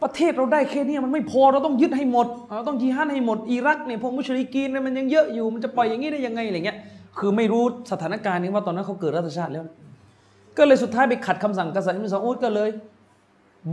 [0.02, 6.78] ประเทศเราได้แค่นี้มันไม่พอเราต้องยึดให้หมดเราต้องยิฮาดให้หมดอิรักเนี่ยพวกมุชริกีนเนี่ยมันยังเยอะอยู่มันจะปล่อยอย่างนี้ได้ยังไงอะไรเงี้ย
[7.18, 9.66] คือไม่รู้สถานการณ์นี้ว่าตอนนั้นเขาเกิดรัฐชาติแล้ว
[10.58, 12.70] ก็เลยสุดท้ายไปขัดคำสั่งกษัตริย์อิมซาอุดก็เลย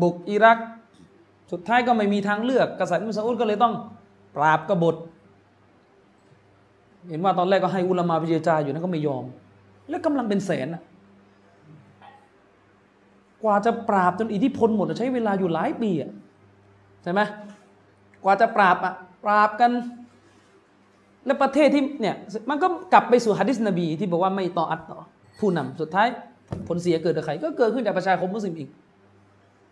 [0.03, 0.59] บุกอิรัก
[1.53, 3.75] สุดท้ายก็ไม่มีทางเลือกกษัตริย์มซาอุดก็เลยต้อง
[4.37, 4.97] ปราบกบฏ
[7.09, 9.25] เห็นว่าตอนแรกก็ให้อุลามาไปเจรจาอยู่นะก็ไม่ยอม
[9.89, 10.69] แล้วกำลังเป็นแสน
[13.43, 16.11] กว่าจะปราบจนอิทธิพลหมดอะใช้เวลาอยู่หลายปีอะ
[17.03, 17.21] ใช่ไหม
[18.25, 19.71] กว่าจะปราบอะปราบกัน
[21.27, 22.17] และประเทศที่เนี่ย
[22.51, 24.99] มันก็กลับไปสู่ฮะดิษนบีที่บอกว่าไม่ต่ออัดต่อ
[25.41, 26.07] ผู้นำสุดท้าย
[26.69, 28.69] ผลเสียเกิดกับใครก็เกิดขึ้นจากประชาคมมุสลิมอีก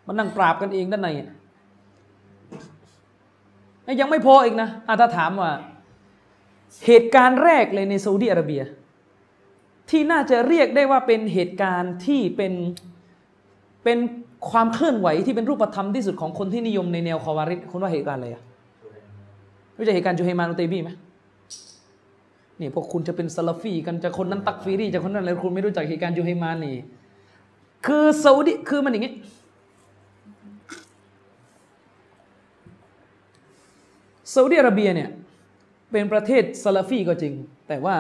[0.07, 1.29] มันนั่งปราบกันเองด้านในอะ
[4.01, 5.51] ยังไม่พออีกนะอะถ้าถามว่า
[6.87, 8.63] เหตุการณ์แรกเลยในซาอุดิอาระเบีย
[9.91, 12.53] ที่น่าจะเรียกได้ว่าเป็นเหตุการณ์ที่เป็น
[13.85, 13.99] เป็น
[14.51, 18.43] ความเคลื่อนไหวที่เป็นรูปธรรมที่สุดของคนที่นิยมในแนวคอวาริดคุณว่าเหตุการณ์อะไรอะ
[19.77, 20.91] รู้จักเหตุการณ์จูไฮมานอุเตบีไหม
[22.61, 26.77] นี่พวกคุณจะเป็นซาลาฟีกันจะคนนั้นตักฟีรีจะคนนั้นอะไรคุณไม่รู้จักเหตุการณ์จูไฮมานนี่
[27.87, 29.13] คือซาอุดิคือมันอย่างนี้
[34.35, 35.11] ซาอุดิอาระเบียเนี่ย
[35.93, 37.35] เป็นประเทศซาลาฟีก็จริง
[37.69, 37.97] แต่ว่า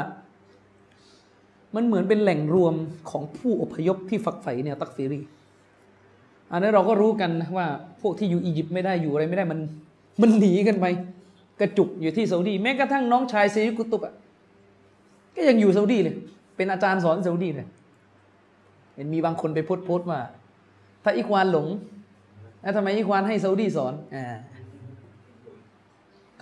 [1.74, 2.74] มันเหมือนเป็นแหล่งรวม
[3.10, 5.20] ของผู้อพยพที่ฝักใฝ่แนวตักฟีรี
[6.50, 7.66] อันนี้เราก็รู้กันนะว่า
[8.00, 9.60] พวกที่อยู่อียิปต์ไม่ได้อยู่อะไรไม่ได้มัน
[10.22, 10.86] มันหนีกันไป
[11.60, 14.14] กระจุกอยู่ที่ซาอุดีแม้กระทั่งน้องชายเซยุกุตุบอะ
[15.36, 16.14] ก็ยังอยู่ซาอุดีเลย
[16.56, 17.66] เป็นอาจารย์สอนซาอุดีเลย
[18.94, 20.20] เห็นมีบางคนไปโพสต์โพสต์ว่า
[21.04, 21.66] ถ้าอิควานหลง
[22.62, 24.24] แล้วทำไมอิควานให้ซาอุดีสอนอ่า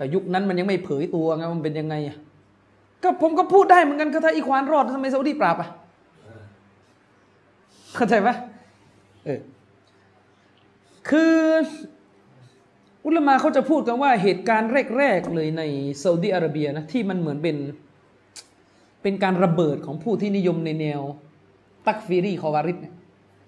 [0.00, 2.16] ก็ยุคนั้นมันยังไม่เผยตัวไงมันเป็นยังไงอะ
[3.02, 5.68] ก็ผมก็พูดได้เหมือนกันก็ถ้าอิควานรอดทำไมซาอุดีปราบอะ
[7.96, 8.34] เข้าใจปะ
[9.24, 9.40] เออ
[11.08, 11.34] คือ
[13.04, 15.62] อุลมาเขาจะพูดกันว่าเหตุการณ์แรกๆเลยใน
[16.02, 17.56] ซาอุดิอาระเบียนะที่มันเหมือนเป็น
[19.02, 21.00] เป็นการระเบิดของผู้ที่นิยมในแนว
[21.86, 22.94] ตักฟีรีคอวาริดเนี่ย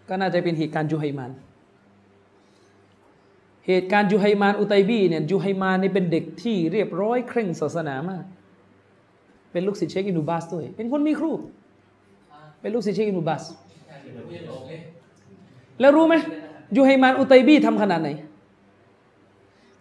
[0.08, 1.30] ก็น่าจะเป็นเหตุการณ์จูไฮมาน
[3.66, 8.24] เหตุการณ์จูไฮมานอุตัยบีเนี่ยจูไฮมานเนี่ยเป็นเด็กที่เรียบร้อยเคร่งศาสนามาก
[9.52, 11.32] เป็นลูกศิษย์เชคอินูบาสด้วย เป็นคนมีครู
[12.60, 13.42] เป็นลูกศิษย์เชคอินูบาส
[15.80, 16.14] แล้วรู้ไหม
[16.76, 18.08] ยูไฮมานอุตัยบีทำขนาดไหน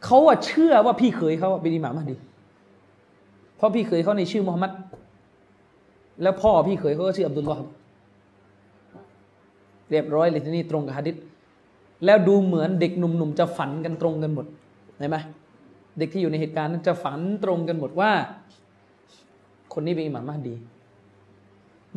[0.06, 2.16] เขาอะเชื่อว่าพี่เคยเขาเป็นอิหม่ามมาดี
[3.58, 4.72] เพราะพี่เคยเขาในชื่อมุฮัมมัด
[6.22, 7.62] แล้วพ่อพี่เคยเขาก็ชื่ออับดุลลอฮ์
[9.92, 11.16] เรียบร้อยเลยที่นี่ตรงกับฮะดิษ
[12.06, 14.46] แล้วดูเหมือนเด็กหนุ่มๆจะฝันกันตรงกันหมด
[14.98, 15.18] เห็นไหม
[15.98, 18.12] เด็กที่อยู่ในเหตุการณ์นั้นจะฝันตรงกันหมดว่า
[19.74, 20.56] คนนี้เป็นอิหมามมาดี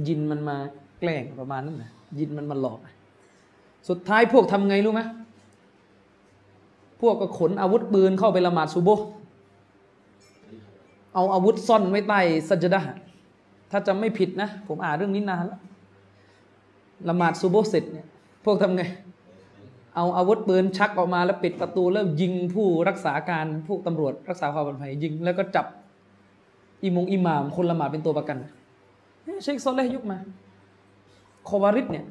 [0.09, 0.57] ยินมันมา
[1.01, 2.79] แกล้งประมาณนั้นนะยินมันมาหลอก
[3.89, 5.03] สุดท้ายพวกทำไงรู้ไหม
[7.01, 8.89] พวกก็ขนอาวุธปืนเข้าไปละหมาดซูโบ
[11.15, 12.93] เอาอาวุธซ่อนไว้ใต้สัจดะห์
[13.71, 15.61] ถ้าจำไม่ผิดนะ ผมอ่านเรื่องนี้นานแล้ว
[17.09, 18.07] ละหมาดซูโบเสร็จเนี่ย
[18.45, 18.83] พวกทำไง
[19.97, 25.67] เอาอาวุธปืนชักออกมาแล้วปิดประตูแล้วยิงผู้รักษาการพวกตำรวจรักษาความปลอดภัยยิง แล้วก็จับ
[26.83, 28.37] อิมงอิหม่าม คนละหมาดเป็นตัวประกัน
[29.43, 30.19] เชคซอลเลห์ยุคมา
[31.49, 32.05] คอวาริดเนี่ย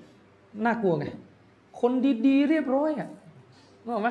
[0.66, 1.06] น่ากลัวไง
[1.82, 1.92] คน
[2.28, 3.10] ดีๆเรียบร้อยอะ
[3.84, 4.10] นึกออกไหม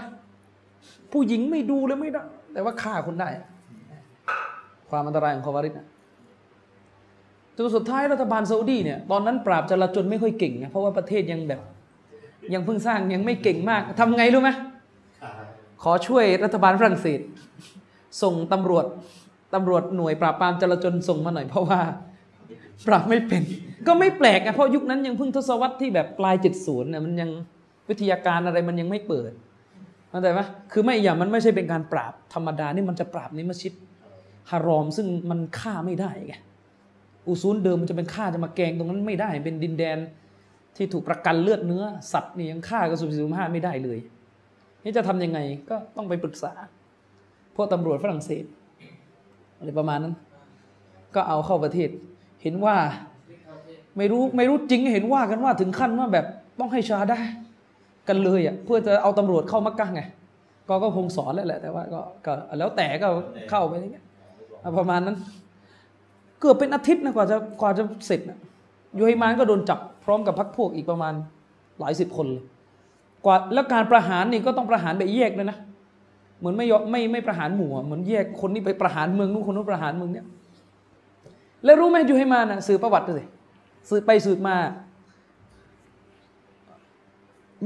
[1.12, 2.22] ผู้หญิงไม่ดูเลยไม่ได้
[2.52, 3.28] แต่ว่าฆ่าคนได้
[4.90, 5.86] ความอันตรายของคอวาริดนะ
[7.56, 11.60] จนสุดท้ายรัฐบาลซาอุดีเนี่ยตอนนั้นปราบจลาจลไม่ค่อยเก่งนะเพราะว่าประเทศยังแบบ
[12.54, 14.50] ยังเพิ่งสร้างยังไม่เก่งมากทำไงรู้ไหม
[15.82, 17.20] ขอช่วยรัฐบาลฝรั่งเศส
[18.22, 18.86] ส่งตำรวจ
[19.54, 21.80] ตำรวจหน่วยปราบปรามจราจรส่งมาหน่อยเพราะว่า
[22.86, 23.42] ปราบไม่เป็น
[23.86, 27.30] ก็ไม่แปลกอะเพราะยุคนั้นยังเพิ่งทศวรรษที่แบบปลายเจ็ดศูนย์เนี่ยมันยัง
[27.88, 29.32] วิทยาการอะไรมันยังไม่เปิด
[30.10, 30.40] เข้าใจไหม
[30.72, 33.72] คือไม่อย่างมันไม่ใช่เป็นการปราบธรรมดานี่มันจะปราบในมัสยิด
[34.50, 36.34] ฮารอมซึ่งมันฆ่าไม่ได้ไง
[37.26, 39.98] อุซูลเดิมมันจะเป็นฆ่าจะมาแกงตรงนั้นไม่ได้ เป็นดินแดน
[40.76, 43.98] ที่ถูกประกันเลือดเนื้อ สัตว์นี่ยังฆ่ากันสุบสุมห้าไม่ได้เลย
[44.84, 45.38] นี่จะทำยังไง
[45.70, 46.52] ก็ต้องไปปรึกษา
[47.56, 48.44] พวกตำรวจฝรั่งเศส
[49.58, 50.14] อะไรประมาณนั้น
[51.14, 51.90] ก็เอาเข้าประเทศ
[52.42, 52.76] เห็นว่า
[53.96, 56.26] ไม่รู้ไม่รู้จริงเห็นว่ากันว่าถึงขั้นว่าแบบ
[56.58, 57.20] ต้องให้ชาได้
[58.08, 60.02] กันเลยอะเพื่อจะเอาตำรวจเข้ามักกะไง
[60.68, 63.08] ก็ก็คงสอนแล้วแหละแต่ว่าก็ก็แล้วแต่ก็
[63.50, 64.04] เข้าไปอย่างเงี้ย
[64.78, 65.16] ประมาณนั้น
[66.40, 68.38] เกือบเป็นอาทิตย์นะกว่าจะกว่าจะเสร็จนะ
[68.98, 71.14] ยูไฮมานก็โดนจับพร้อมกับพรรคพวกอีกประมาณ
[71.80, 72.44] หลายสิบคนเลย
[73.24, 75.58] กว่าแล้วการประหารนี่ก็ต้องประหารแบบแยกเลยนะ
[76.38, 80.26] เหมือนไม่ยอมไม่ไม่ประหารหมู่เหมือนแยกคนนี้ไปประหารเมืองนู้นคนนู้นประหารเมืองเนี้ย
[81.64, 83.24] แล้วรู้ไหมยูไฮมานนะสืบประวัติดูสิ
[83.90, 84.56] สืบไปสืบมา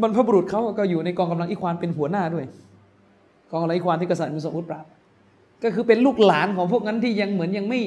[0.02, 2.44] บรรพบุรุษเขาก็อยู่ในกองกำลังอิควานเป็นหัวหน้าด้วย
[3.50, 4.84] กองกำลังอิควานที่กษัตริย์มุสลิมปราบ
[5.62, 7.80] ก็คือเป็นลูกหลานของพวกนั้นที่ยังเหมือนยังไม่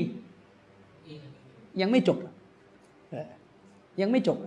[1.82, 2.18] ยังไม่จบ
[4.02, 4.38] ยังไม่จบ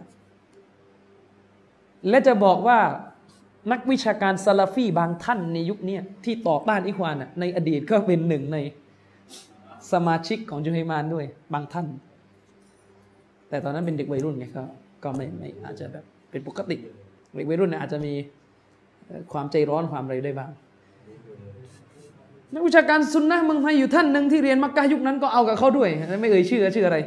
[2.09, 2.79] และจะบอกว่า
[3.73, 8.59] นักวิชาการซาลาฟีบางท่านในยุคนี้ที่ต่อต้านอิควานอะในอดีตก็เป็นหนึ่งใน
[9.93, 11.25] สมาชิกของจุฮัยมานด้วย
[11.55, 11.87] บางท่าน
[13.49, 14.65] แต่ตอนนั้นเป็นเด็กวัยรุ่นไงก็
[15.05, 16.77] ก็ไม่ไม่อาจจะแบบเป็นปกติ
[17.35, 18.13] เด็กวัยรุ่นเนี่ยอาจจะมี
[19.33, 20.51] ความใจร้อนความอะไรได้บ้าง
[22.55, 26.99] นักวิชาการซุนนะเมืองไทยอยู่ท่านหนึ่งที่เรียนมักกะยุคนั้นก็เอากับเขาด้วย ไม่เอ่ยชื่อชื่ออะไร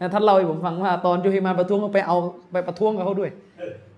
[0.00, 2.16] นะท่านเล่าให้ผมฟังว่าตอนจูฮิมานประท้วงก็ไปเอา
[2.52, 3.30] ไปประท้วงกับเขาด้วย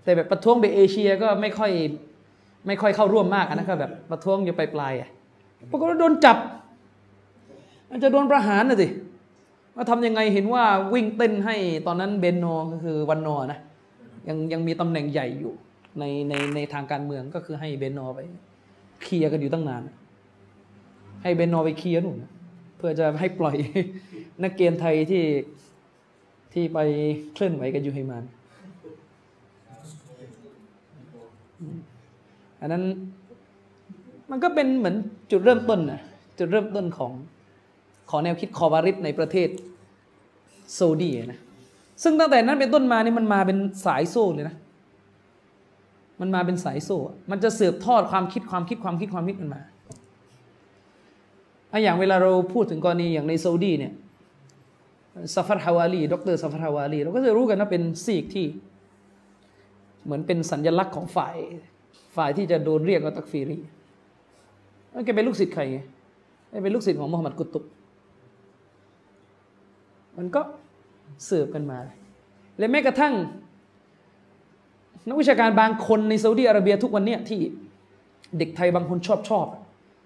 [0.03, 1.71] แต่แบบประท้วงไปเอเชียก็ไม่ค่อย
[2.67, 5.09] ไม่ค่อยเข้าร่วมมากอะนะก็แบบประท้วงอยู่ปลายๆอะ
[5.69, 6.37] ปรากฏว่าโดนจับ
[7.89, 8.87] อาจจะโดนประหารนะสิ
[9.75, 11.55] ว่าทำยังไงเห็นว่าวิ่งเต้นให้
[11.87, 13.59] ตอนนั้นเบนโนก็คือวันนอนะ
[14.27, 15.53] ยังยังมีตำแหน่งใหญ่อยู่
[15.99, 18.19] ในในในทางการเมืองก็คือให้เบนโนไป
[19.03, 19.81] เคลียร์กันอยู่ตั้งนาน
[21.23, 22.31] ให้เบนโนไปเคลียร์นู่นะ
[22.77, 23.55] เพื่อจะให้ปล่อย
[24.43, 25.23] นักเกียนไทยที่
[26.53, 26.79] ที่ไป
[27.33, 28.23] เคลื่อนไหวกันอยู่ให้มัน
[32.61, 32.83] อันนั้น
[34.31, 34.95] มันก็เป็นเหมือน
[35.31, 36.01] จุดเริ่มต้นนะ
[36.39, 37.11] จุดเริ่มต้นของ
[38.09, 39.49] ของแนวคิดคอวาริจในประเทศ
[40.73, 41.39] ซาอุดีนะ
[42.03, 44.55] ซึ่งตั้งแต่นั้นเป็นต้นมานี่มันมาเป็นสายโซ่เลยนะ
[46.21, 46.97] มันมาเป็นสายโซ่
[47.31, 49.61] มันจะสืบทอดความคิดความคิดความคิดความคิดมันมา
[51.71, 53.93] อะอย่างเวลาเราพูดถึงกรณีอย่างในซาอุดีเนี่ย
[55.35, 58.45] ซัฟฟัรฮาวาลีดรซัฟฟัรฮาวาลีเราก็จะรู้กันว่าเป็นเชคที่
[60.05, 61.35] เหมือนเป็นสัญลักษณ์ของฝ่าย
[62.15, 63.57] ฝ่ายที่จะโดนเรียกว่าตักฟีรี
[64.91, 65.79] แล้แกเป็นลูกศิษย์ใครไง
[66.49, 67.63] แกเป็นลูกศิษย์ของมุฮัมหมัดกุตุบ
[70.17, 70.41] มันก็
[71.29, 71.79] สืบกันมา
[72.57, 73.13] และแม้กระทั่ง
[75.07, 77.39] นักวิชาการบางคนในซาอุดีอาระเบียทุกวันเนี้ยที่
[78.37, 79.47] เด็กไทยบางคนชอบชอบ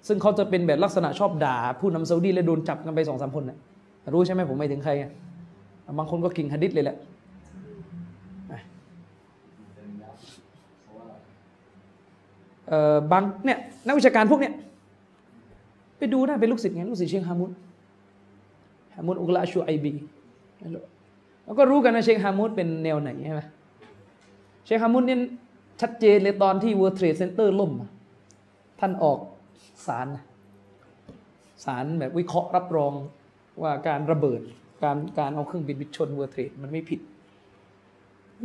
[0.07, 3.57] ซึ่งเขาจะเป็นแบบลักษณะชอบด่า ผู้นำซาอุดีและโดนจับกันไปสองสามคนน่ะ
[4.13, 4.91] รู้ใช่ไหมผมไม่ถึงใคร
[5.97, 6.97] บางคนก็กิ่งฮะดิษเลยแหละ
[13.11, 14.53] บางเนี่ยนักวิชาการพวกเนี้ย
[15.97, 17.51] ไปดูได้เป็นลูกศิษย์ไงลูกศิษย์เชคฮามุด
[18.95, 19.93] ฮามุดอุกลาชูไอบี
[21.45, 23.41] แล้วก็รู้กันนะเชคฮามุดเป็นแนวไหนใช่ไหม
[24.65, 25.19] เชคฮามุดเนี่ย
[25.81, 27.89] ชัดเจนเลยตอนที่ World Trade Center ล่มอะ
[28.80, 29.19] ท่านออก
[29.88, 30.23] สารนะ
[31.65, 32.93] สารแบบวิเคราะห์รับรอง
[33.61, 34.41] ว่าการระเบิด
[34.84, 36.99] การการเอาเครื่องบินไปชน World Trade มันไม่ผิด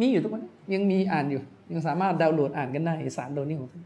[0.00, 0.44] มีอยู่ทุกวัน
[0.74, 3.84] ยังมีอ่านอยู่ ยังสามารถดาวน์โหลดอ่านกันได้สารโดนี้ของท่าน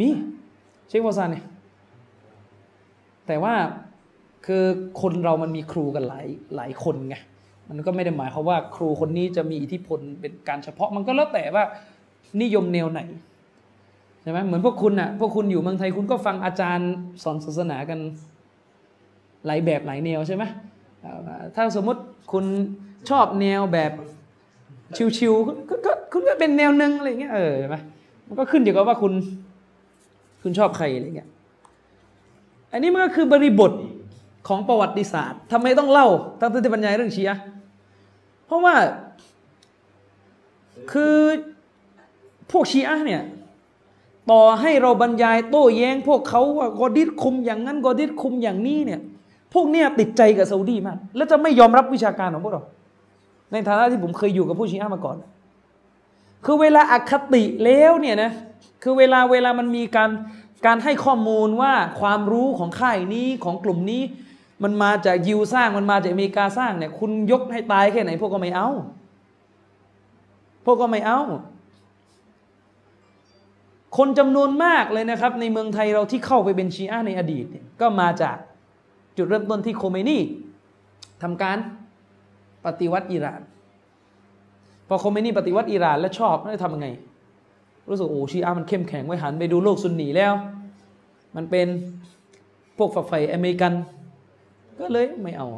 [0.00, 0.08] มี
[0.88, 1.44] เชควาซานเนี่ย
[3.26, 3.54] แต่ว่า
[4.46, 4.64] คือ
[5.00, 6.26] คนเรามันมีครูกันหลาย
[6.56, 7.16] หลายคนไง
[7.68, 11.64] มันก็ไม่ได้หมายความว่าครูคนนี้จะมีอิทธิพลเป็นการเฉพาะมันก็แล้วแต่ว่า
[12.42, 13.00] นิยมแนวไหน
[14.24, 16.90] ใช่ไหมเหมือนพวกคุณน่ะพวกคุณอยู่เมืองไทยคุณก็ฟังอาจารย์
[17.22, 17.98] สอนศาสนากัน
[19.46, 20.44] หลายแบบหลายแนวใช่ไหม
[21.54, 22.00] ถ้าสมมติ
[22.32, 22.44] คุณ
[23.10, 23.92] ชอบแนวแบบ
[25.18, 27.76] ชิวๆก็ก็คุณก็เป็นแนวหนึ่งอะไรเงี้ยเออใช่ไหม
[28.26, 29.12] มันก็ขึ้นอยู่กับว่าคุณ
[30.42, 31.28] คุณชอบใครอะไรเงี้ย
[32.72, 33.72] อันนี้มันก็คือบริบท
[34.48, 36.08] ของประวัติศาสตร์ทำไมต้องเล่า
[36.40, 37.42] ตั้งแต่บรรยายเรื่องเชีอะห์
[38.46, 38.74] เพราะว่า
[40.92, 41.16] คือ
[42.50, 43.22] พวกชีอะเนี่ย
[44.30, 49.00] ต่อให้เราบรรยายโต้แย้ง พวกเขาว่ากอดิษคุมอย่างนั้นกอดิษคุมอย่างนี้เนี่ย
[49.54, 52.62] พวกเนี้ยติดใจกับซาอุดีมาก แล้วจะไม่ยอมรับวิชาการของพวกเรา
[53.52, 55.16] ในฐานะที่ผมเคยอยู่กับผู้ชี้อะห์มาก่อน
[56.44, 58.30] คือเวลาอคติแล้วเนี่ยนะ
[58.82, 60.10] คือเวลาเวลามันมีการ
[60.66, 64.02] การให้ข้อมูลว่าความรู้ของค่ายนี้ของกลุ่มนี้
[64.62, 68.68] มันมาจากยิวสร้างมันมาจากอเมริกาสร้างเนี่ย คุณยกให้ตายแค่ไหน พวกก็ไม่เอา
[70.64, 71.20] พวกก็ไม่เอา
[73.96, 77.44] คนจำนวนมากเลยนะครับ ในเมืองไทยเราที่เข้าไปเป็นชีอะในอดีต
[77.80, 78.36] ก็มาจาก
[79.16, 80.18] จุดเริ่มต้นที่โคเมนี
[81.22, 81.58] ทำการ
[82.64, 83.40] ปฏิวัติอิหร่าน
[84.88, 86.88] พอโคเมนีปฏิวัติอิหร่านแล้วชอบแล้วทำยังไง
[87.88, 90.32] รู้สึกโอ้ชีอะมันเข้มแข็งไว้หันไปดูโลกซุนนีแล้ว
[91.36, 91.66] มันเป็น
[92.76, 93.72] พวกฝักใฝ่อเมริกัน
[94.80, 95.48] ก็เลยไม่เอา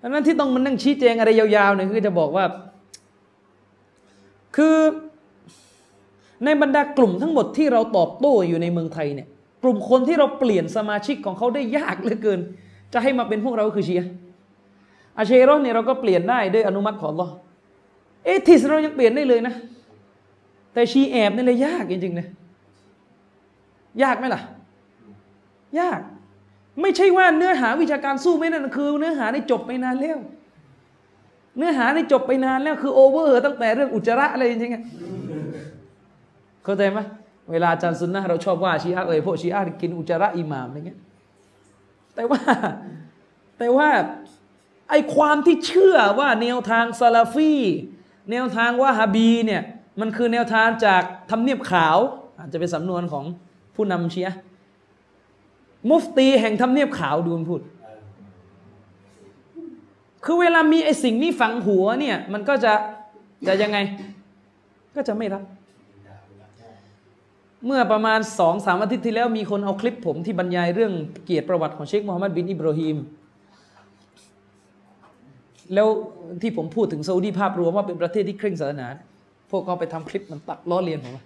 [0.00, 2.44] ดังนั้นที่ต้องมันนั่งชี้แจงอะไรยาวๆเนี่ยคือจะบอกว่า
[4.56, 4.76] คือ
[6.44, 9.28] ในบรรดากลุ่มทั้งหมดที่เราตอบโต้อยู่ในเมืองไทยเนี่ย
[9.62, 12.40] กลุ่มคนที่เราเปลี่ยนสมาชิกของเขาได้ยากเหลือเกิน
[12.92, 14.10] จะให้มาเป็นพวกเราคือเชียร์
[15.18, 17.32] อาเชโรเนี่ยเราก็เปลี่ยนได้ด้วยอนุมัติของอัลลอฮ์
[18.24, 19.54] เอทิสเรายังเปลี่ยนได้เลยนะ
[20.72, 22.26] แต่ชีแอบนี่เลยยากจริงๆนะ
[24.02, 24.42] ยากไหมล่ะ
[25.80, 26.00] ยาก
[26.80, 30.18] ไม่ใช่ว่าเนื้อหาวิชาการสู้ไม่นั่นคือ เนื้อหาในจบไปนานแล้ว
[31.56, 34.76] เนื้อหาในจบไปนานแล้วคือโอเวอร์ตั้งแต่เรื่องอุจจาระอะไรจริงๆ
[36.66, 37.00] เข้าใจไหม
[37.50, 41.00] เวลาอาจารย์ซุนนะเราชอบว่าชีอะเอ่ยพวกชีอะกินอุจจาระอิหม่ามอะไรเงี้ย
[42.14, 42.40] แต่ว่า
[43.58, 43.88] แต่ว่า
[44.90, 47.54] ไอความที่เชื่อว่าแนวทางซาลาฟี
[48.30, 49.62] แนวทางว่าฮาบีเนี่ย
[50.00, 51.96] มันคือแนวทางจากทำเนียบขาว
[52.38, 53.24] อาจจะเป็นสำนวนของ
[53.74, 54.30] ผู้นำเชีย
[55.90, 57.60] มุฟตีแห่งทำเนียบขาวดูนพูด
[60.24, 62.72] คือเวลามีไอสิ่งนี้ฝังหัวเนี่ยมันก็จะ
[63.46, 63.78] จะยังไง
[64.96, 65.42] ก็จะไม่รับ
[67.64, 70.92] เมื่อประมาณสองสามอาทิตย์ที่แล้วมีคนเอาคลิปผมที่บรรยายเรื่อง
[71.24, 72.96] เกียรติประวัติของเชคมูฮัมหมัดบินอิบราฮิม
[75.74, 75.88] แล้ว
[76.42, 78.86] ที่ผมพูดถึงซาอุดีภาพรวมว่าเป็นประเทศที่เคร่งศาสนา
[79.50, 81.16] พวกเขาไปทำคลิปมันตัดล้อเลียนผม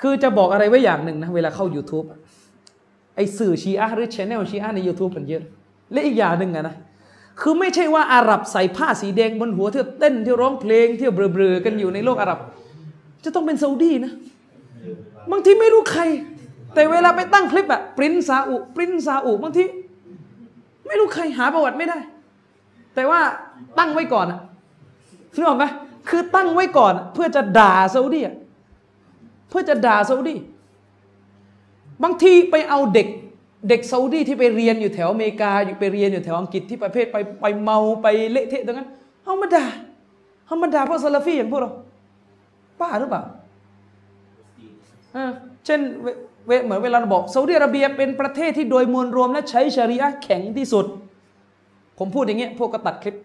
[0.00, 2.18] คือจะบอกอะไรไว้อย่างหนึ่งนะเวลาเข้า YouTube อะ
[3.16, 5.42] ไอสื่อชีอะหรือชแนลชีอะใน YouTube มันเยอะ
[5.92, 6.76] และอีกอย่างหนึ่งอะนะ
[7.40, 12.38] คือไม่ใช่ว่าอาหรับใส่ผ้าสีแดงบนหัวเที่ยวเต้นเที่ยวร้องเพลงเที่ยวเบลอๆกันอยู่ในโลกอาหรับ
[13.24, 14.12] จะต้องเป็นซาอุดีนะ
[15.30, 16.02] บางทีไม่รู้ใคร
[16.74, 19.64] แต่เวลาไปตั้งคลิปอะปริ้นซาอุปริ้นซาอุบางที
[20.86, 21.98] ไม่รู้ใครหาประวัติไม่ได้
[22.94, 23.20] แต่ว่า
[23.78, 24.40] ตั้งไว้ก่อนอะ
[25.36, 25.64] นึกออกไหม
[26.08, 28.20] คือตั้งไว้ก่อน เพื่อจะด่าซาอุดี
[29.48, 30.36] เพื่อจะด่าซาอุดี
[32.02, 33.08] บางทีไปเอาเด็ก
[33.68, 38.88] เด็กซาอุดีที่ไปเรียนอยู่แถวอเมริกาอยู่ไปเรียนอยู่แถวอังกฤษที่ประเภทไปไปเมาไปเละเทะตรงนั้น
[39.24, 39.64] เอามาด่า
[40.46, 41.72] เอามาด่าพวกซาลาฟีอย่างพวกเรา
[42.80, 43.22] บ้าหรือเปล่า
[45.66, 45.80] เช่น
[46.46, 50.86] เวเหมือนเวลาเราบอกซาอุดิอาระเบียเป็นประเทศที่โดยมวลรวมและใช้ชรีอะห์แข็งที่สุด
[51.98, 53.16] ผมพูดอย่างเงี้ยพวกก็ตัดคลิป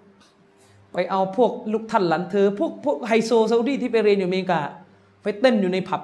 [0.94, 4.62] ไปเอาพวกลูกท่านหลานเธอ พวกพวกไฮโซซาอุดีที่ไปเรียนอยู่อเมริกา
[5.24, 6.02] ไปเต้นอยู่ในผับ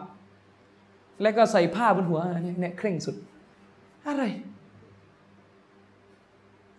[1.21, 3.15] แล้วก็ใส่ผ้าบนหัวเนี่ยเนี่ยเคร่งสุด
[4.07, 4.23] อะไร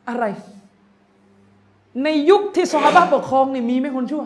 [0.09, 0.25] อะไร
[2.05, 4.25] ในยุคที่ซอฮาบะปกครองนี่มีไหมคนชั่ว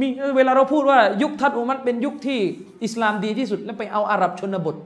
[0.00, 0.06] มี
[0.36, 2.40] เวลาเราพูดว่ายุคทัดอุมัดเป็นยุคที่
[2.84, 4.76] อิสลามดีที่สุด แล้วไปเอาอาหรับชนบท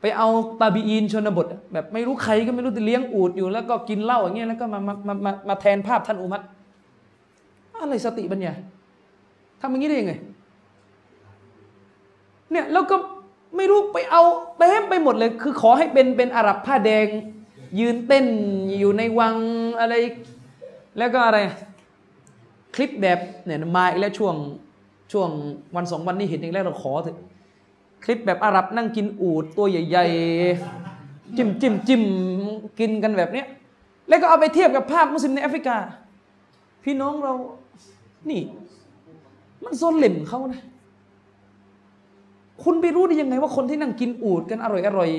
[0.00, 0.28] ไปเอา
[0.60, 6.42] ตาบีอีนชนบท แบบไม่รู้ใครก็ไม่รู้ที่เลี้ยงอูดอยู่ แล้วก็กินเหล้าอย่างเงี้ยแล้วก็มามามามามาแทนภาพท่านอุมัด
[7.82, 8.52] อะไรสติปัญญา
[9.60, 10.14] ทำอย่างนี้ได้ยังไง
[12.50, 12.96] เนี่ยแล้วก็
[13.56, 14.22] ไม่รู้ไปเอา
[14.58, 17.06] เต็มไปหมดเลย คือขอให้เป็นเป็นอาหรับผ้าแดง
[17.80, 18.26] ยืนเต้น
[18.78, 19.36] อยู่ในวัง
[19.80, 19.94] อะไร
[20.98, 21.38] แล้วก็อะไร
[22.74, 24.34] คลิปแบบเนี่ยมาอีกแล้วช่วง
[25.12, 25.28] ช่วง
[25.76, 27.18] วันสองวันนี้เห็นอีกแล้วเราขอเถอะ
[28.04, 32.02] คลิปแบบอาหรับนั่งกินอูดตัวใหญ่ๆ จิ้มจิ้มจิ้ม
[32.78, 33.46] กินกันแบบเนี้ย
[34.08, 35.76] แล้วก็เอาไปเทียบกับภาพมุสลิมในแอฟริกา
[36.84, 37.34] พี่น้องเรา
[38.30, 38.40] นี่
[39.64, 40.62] มันโซนเหล่มเขานะ
[42.64, 45.10] คุณไปรู้ได้ยังไงว่าคนที่นั่งกินอูดกันอร่อยอร่อย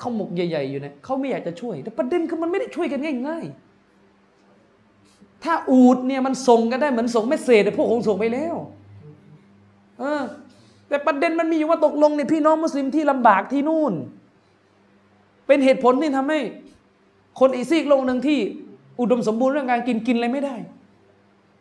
[0.00, 3.65] ข้าวหมกใหญ่ ๆ อยู่เนี่ยเขาไม่อยากจะช่วย แต่ประเด็นคือมันไม่ได้ช่วยกันง่าย ๆ
[5.46, 8.54] ถ้าอูฐเนี่ยมันส่งกันได้เหมือนส่ง message พวกคงส่งไปแล้ว
[9.98, 10.22] เออ
[10.88, 13.92] แต่ประเด็นมันมีอยู่ว่าตกลงเนี่ยพี่น้องมุสลิมที่ลำบากที่นู่น
[15.46, 16.40] เป็นเหตุผลที่ทำให้
[17.40, 18.38] คนอีซีกโลกหนึ่งที่
[19.00, 20.56] อุดมสมบูรณ์เรื่องการกินกินอะไรไม่ได้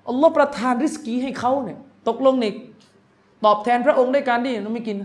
[0.07, 2.53] อัลลอฮ์ประทานริสกีให้เขาเนี่ย ตกลงเนี่ย
[3.45, 4.97] ตอบแทนพระองค์ด้วยการที่เราไม่กิน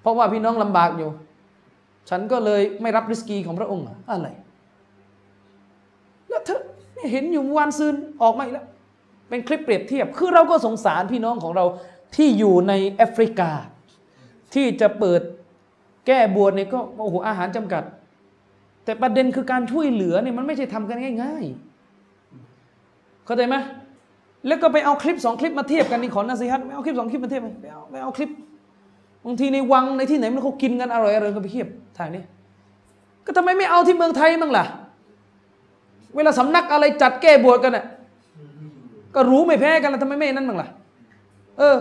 [0.00, 1.10] เพราะว่าพี่น้องลำบากอยู่
[2.10, 4.28] ฉันก็เลยไม่รับริสกีของพระองค์อะอะไร
[6.28, 6.60] แล้วเธอ
[7.10, 8.66] เห็นอยู่วันซืนออกมาอีกแล้ว
[9.28, 11.64] เป็นคลิปเปรียบเทียบ คือเราก็สงสารพี่น้องของเรา
[12.16, 13.50] ที่อยู่ในแอฟริกา
[14.54, 15.20] ที่จะเปิด
[16.06, 17.82] แก้บวชเนี่ยก็โอ้โหอาหารจำกัด
[18.84, 21.44] แต่ประเด็นคือการช่วยเหลือเนี่ยมันไม่ใช่ทำกันง่าย
[22.34, 23.56] ๆ เข้าใจไหม
[24.46, 28.30] แล้วก็ไปเอาคลิปสองคลิปมาเทียบกันนี่ขอนาซีฮัตไม่เอาคลิปสองคลิปมาเทียบไปเอาไม่เอาคลิป
[29.24, 31.68] บางทีในวังในที่ไหนมันเขากินกันอร่อยอร่อยก็ไปเทียบ
[31.98, 32.22] ทางนี้
[33.26, 34.64] ก็ทำไมไม่เอาที่เมืองไทยบ้างล่ะ
[36.14, 37.84] เวลาสำนักอะไรจัดแก้บวชกันน่ะ
[39.14, 40.68] ก็รู้ไม่แพ้กันแล้วทำไมไม่นั่นบ้างล่ะ
[41.58, 41.76] เออ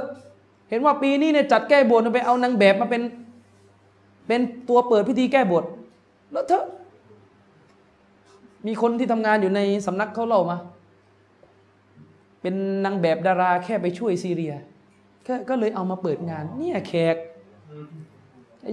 [0.69, 3.01] เห็นว่าปีนี้เนี่ยจัดแก้บวชไปเอานางแบบมาเป็น
[4.27, 5.63] เป็นตัวเปิดพิธีแก้บวช
[6.31, 6.63] แล้วเถอ
[8.67, 10.57] มีคนที่ทำงานอยู่ในสำนักเขาเล่ามา
[12.41, 12.55] เป็น
[12.85, 14.53] นางแบบดาราแค่ไปช่วยซีเรีย
[15.49, 17.15] ก็เลยเอามาเปิดงาน เนี่ยแขก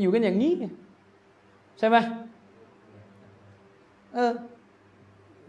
[0.01, 0.53] อยู่กันอย่างนี้
[1.79, 1.97] ใช่ไหม
[4.15, 4.33] เออ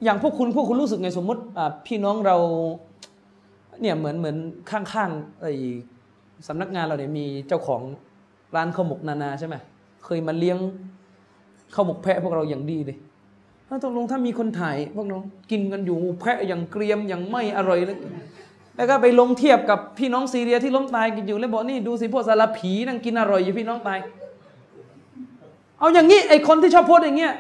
[0.03, 1.41] อย่างพวกคุณพวกคุณรู้สึกไงสมมติ
[1.87, 2.37] พี่น้องเรา
[3.81, 4.37] เนี่ยเหมือนเหมือน
[4.71, 5.53] ข้างๆไอ้
[6.47, 7.81] สำนักงานเราเนี่ยมีเจ้าของ
[8.55, 9.55] ร้านข้าวหมกนานาใช่ไหม
[10.05, 10.57] เคยมาเลี้ยง
[11.75, 12.97] ข้าวหมกแพะพวกเราอย่างดีเลย
[13.67, 15.21] ถ้าตกลงถ้ามีคนถ่ายพวกน้อง
[15.51, 17.97] กินกันอยู่แพะอย่างเกรียมอย่างไม่อร่อยเลย
[18.75, 23.99] แล้วก็ไปลงเทียบกับพี่น้องซีเรียที่ล้มตายกันอยู่แล้วบอกนี่ดูสิพวกซาลาผีนั่งกินอร่อยอยู่พี่น้องตาย
[25.79, 27.33] เอาอย่างนี้ไอคนที่ชอบพสต์อย่างเงี้ย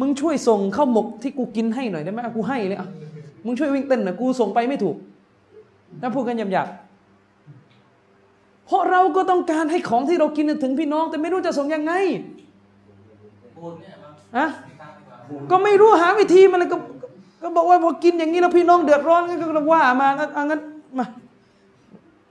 [0.00, 2.88] มึงช่วยส่งข้าวหมกที่กูกินให้หน่อยได้ไหมกูให้เลยอะ
[3.44, 4.96] มึงช่วยวิ่งเต้นหน่อยกูส่งไปไม่ถูก
[6.00, 11.92] ถ้าพูดกันหยาบๆเพราะเราก็ต้องการให้ของที่เรากินถึงพี่น้อง แต่ไม่รู้จะส่งยังไง
[13.56, 14.46] บูนเนี่ยมั้งอะ
[15.50, 16.78] ก็ไม่รู้หาวิธีมันเลยก็
[17.42, 20.60] ก็บอกว่าพอกินอย่างนี้แล้วพี่น้องเดือดร้อนก็ว่ามางั้นเอางั้น
[20.98, 21.06] มา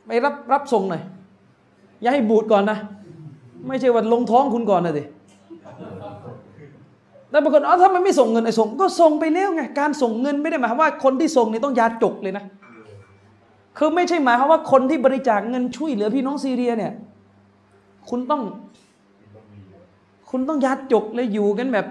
[0.07, 1.01] ไปรับรับส่งหน่อย
[2.01, 2.77] อย่าให้บูดก่อนนะ
[3.67, 5.03] ไม่ใช่ว่าลงท้องคุณก่อนนะดิ
[7.33, 12.43] แล้วบางคนอ๋อถ้ามันไม่ส่งเงินไอ้ส่งก็ส่งไปแล้วไงการส่งเงินไม่ได้หมายความว่าคนที่ส่งนี่ต้องยาจกเลยนะ
[13.77, 16.93] คือไม่ใช่หมายความว่าคนที่บริจาคเงินช่วยเหลือพี่น้องซีเรียเนี่ย
[18.09, 18.41] คุณต้อง
[20.29, 21.85] คุณต้องยัดจกเลยอยู่กันแบบ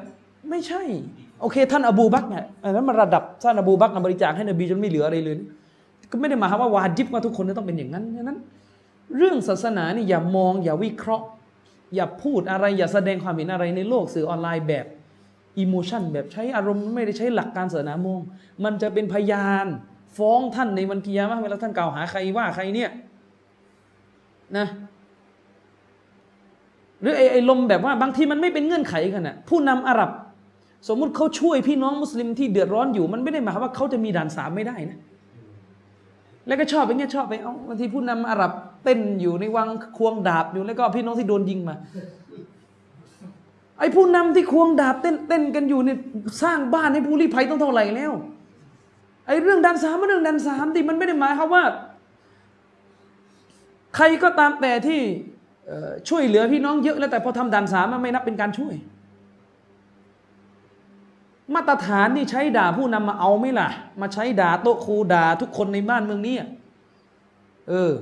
[0.50, 0.82] ไม่ใช่
[1.40, 5.36] โอเค ท่านอบูบักเนี่ยอันนั้นมันระดับท่านอบูบักบริจาคให้นบีจนไม่เหลืออะไรเลย
[6.10, 8.38] ก็ไม่ได้หมายความว่าวาจิบว่าทุกคนจะต้องเป็นอย่างนั้นฉะนั้น
[9.16, 11.26] เรื่องศาสนานี่อย่ามอง อย่าวิเคราะห์
[11.94, 14.86] อย่าพูดอะไร อย่าแสดงความเห็นอะไรในโลกสื่อออนไลน์แบบ
[15.58, 18.20] อิโมชันแบบใช้อารมณ์ไม่ได้ใช้หลักการศาสนามง
[18.64, 19.66] มันจะเป็นพยาน
[20.16, 22.90] ฟ้องท่านในวันกิยามะเวลาท่านกล่าวหาใครว่าใครเนี่ย
[24.56, 24.66] นะ
[27.00, 30.10] หรือไอ้ไอ้ลมแบบว่าบางทีมันไม่เป็นเงื่อนไขกันนะผู้นำอาหรับ
[30.88, 34.98] สมมุติเขาช่วยพี่น้องมุสลิมที่เดือดร้อนอยู่ มันไม่ได้หมายความว่าเขาจะมีด่านสามไม่ได้นะ
[36.46, 38.52] แล้วก็ชอบไปเงี้ยชอบไปเอาบางทีผู้นำอาหรับ
[38.84, 39.68] เต้นอยู่ในวัง
[39.98, 41.76] ควงดาบอยู่แล้วก็พี่น้องที่โดนยิงมา
[43.82, 45.98] ไอ้ผู้นำที่ควงดาบเต้นเต้นกันอยู่เนี่ย
[46.42, 48.12] สร้างบ้านให้ผู้ลี้ภัยต้องเท่าไหร่แล้ว
[49.26, 51.64] ไอ้เรื่องดันสามมันเรื่องดันสามที่มันไม่ได้หมายความว่า
[53.96, 55.00] ใครก็ตามแต่ที่
[56.08, 58.74] ช่วยเหลือพี่น้องเยอะแล้วแต่พอทำดันสามมันไม่นับเป็นการช่วย
[61.54, 63.68] มาตรฐานนี่ใช้ด่าผู้นำมาเอาไหมล่ะ
[64.00, 66.36] มาใช้ด่าโต๊ะครูด่าทุกคนในบ้านเมืองนี้
[67.68, 67.92] เออ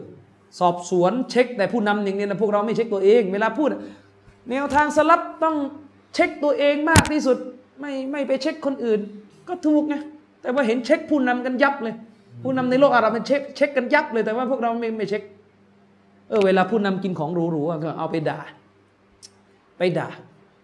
[0.59, 3.69] สอบสวนเช็คแต่ผู้นำอย่างนี้นะพวกเราไม่เช็คตัวเอง เวลาพูด
[4.49, 5.57] แนวทางสลับต้อง
[6.15, 7.39] เช็คตัวเองมากที่สุด
[7.81, 9.01] ไม่ไม่ไปเช็คคนอื่น
[9.49, 9.95] ก็ถูกไง
[10.43, 11.95] แต่ว่าเห็นเช็คผู้นำกันยับเลย
[12.43, 15.23] ผู้นำในโลกอาหรับมันเช็คเช็คกันยับเลยแต่ว่าพวกเราไม่ไม่เช็ค
[16.29, 18.41] เออเวลาผู้นำกินของหรูๆก็เอาไปด่า
[19.79, 20.09] ไปด่า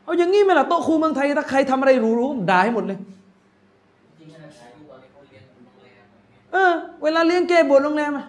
[0.04, 2.98] เอาอย่างงี้ไหมล่ะโต๊ะครูเมืองไทยถ้าใครทำอะไรหรูๆด่าให้หมดเลย
[6.52, 6.72] เออ
[7.02, 8.26] เวลาเลี้ยงแกบวชโรงแรมอะ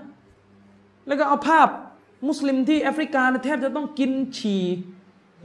[1.08, 1.68] แล้วก็เอาภาพ
[2.28, 4.64] มุสลิมที่แอฟริกาแทบจะต้องกินฉี่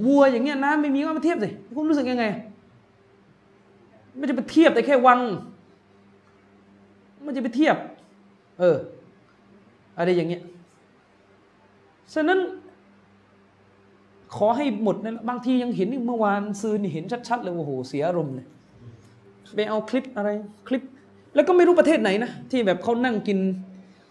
[0.07, 2.25] วัวอย่างเงี้ยน้ำไม่มีก็มาเทียบสิคุณรู้สึกยังไง
[4.17, 5.21] ไม่จะไปเทียบแต่แค่วัง
[7.27, 7.77] มันจะไปเทียบ
[8.61, 8.77] เออ
[9.99, 10.43] อะไรอย่างเงี้ย
[12.15, 12.39] ฉะนั้น
[14.37, 18.47] ขอให้หมดนะบางทียังเห็นเมื่อวานซืนเห็นชัดๆเลยโอ้โหเสียอารมณ์เลย
[19.57, 20.29] ไปเอาคลิปอะไร
[20.69, 20.83] คลิป
[21.35, 23.39] แล้วก็ไม่รู้ประเทศไหนนะที่แบบเขานั่งกิน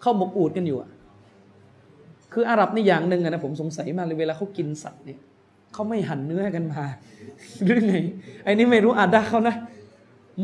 [0.02, 0.90] ข้าวหมกอูดกันอยู่อะ
[2.32, 5.18] คืออาหรับนี่อย่างหนึ่งนะผมสงสัยมากเลยเวลาเขากินสัตว์เนี่ย
[5.72, 6.84] เขาไม่หั่นเนื้อกันมา
[7.64, 7.94] หรือไง
[8.44, 9.56] ไอ้นี่ไม่รู้อาดาเขานะ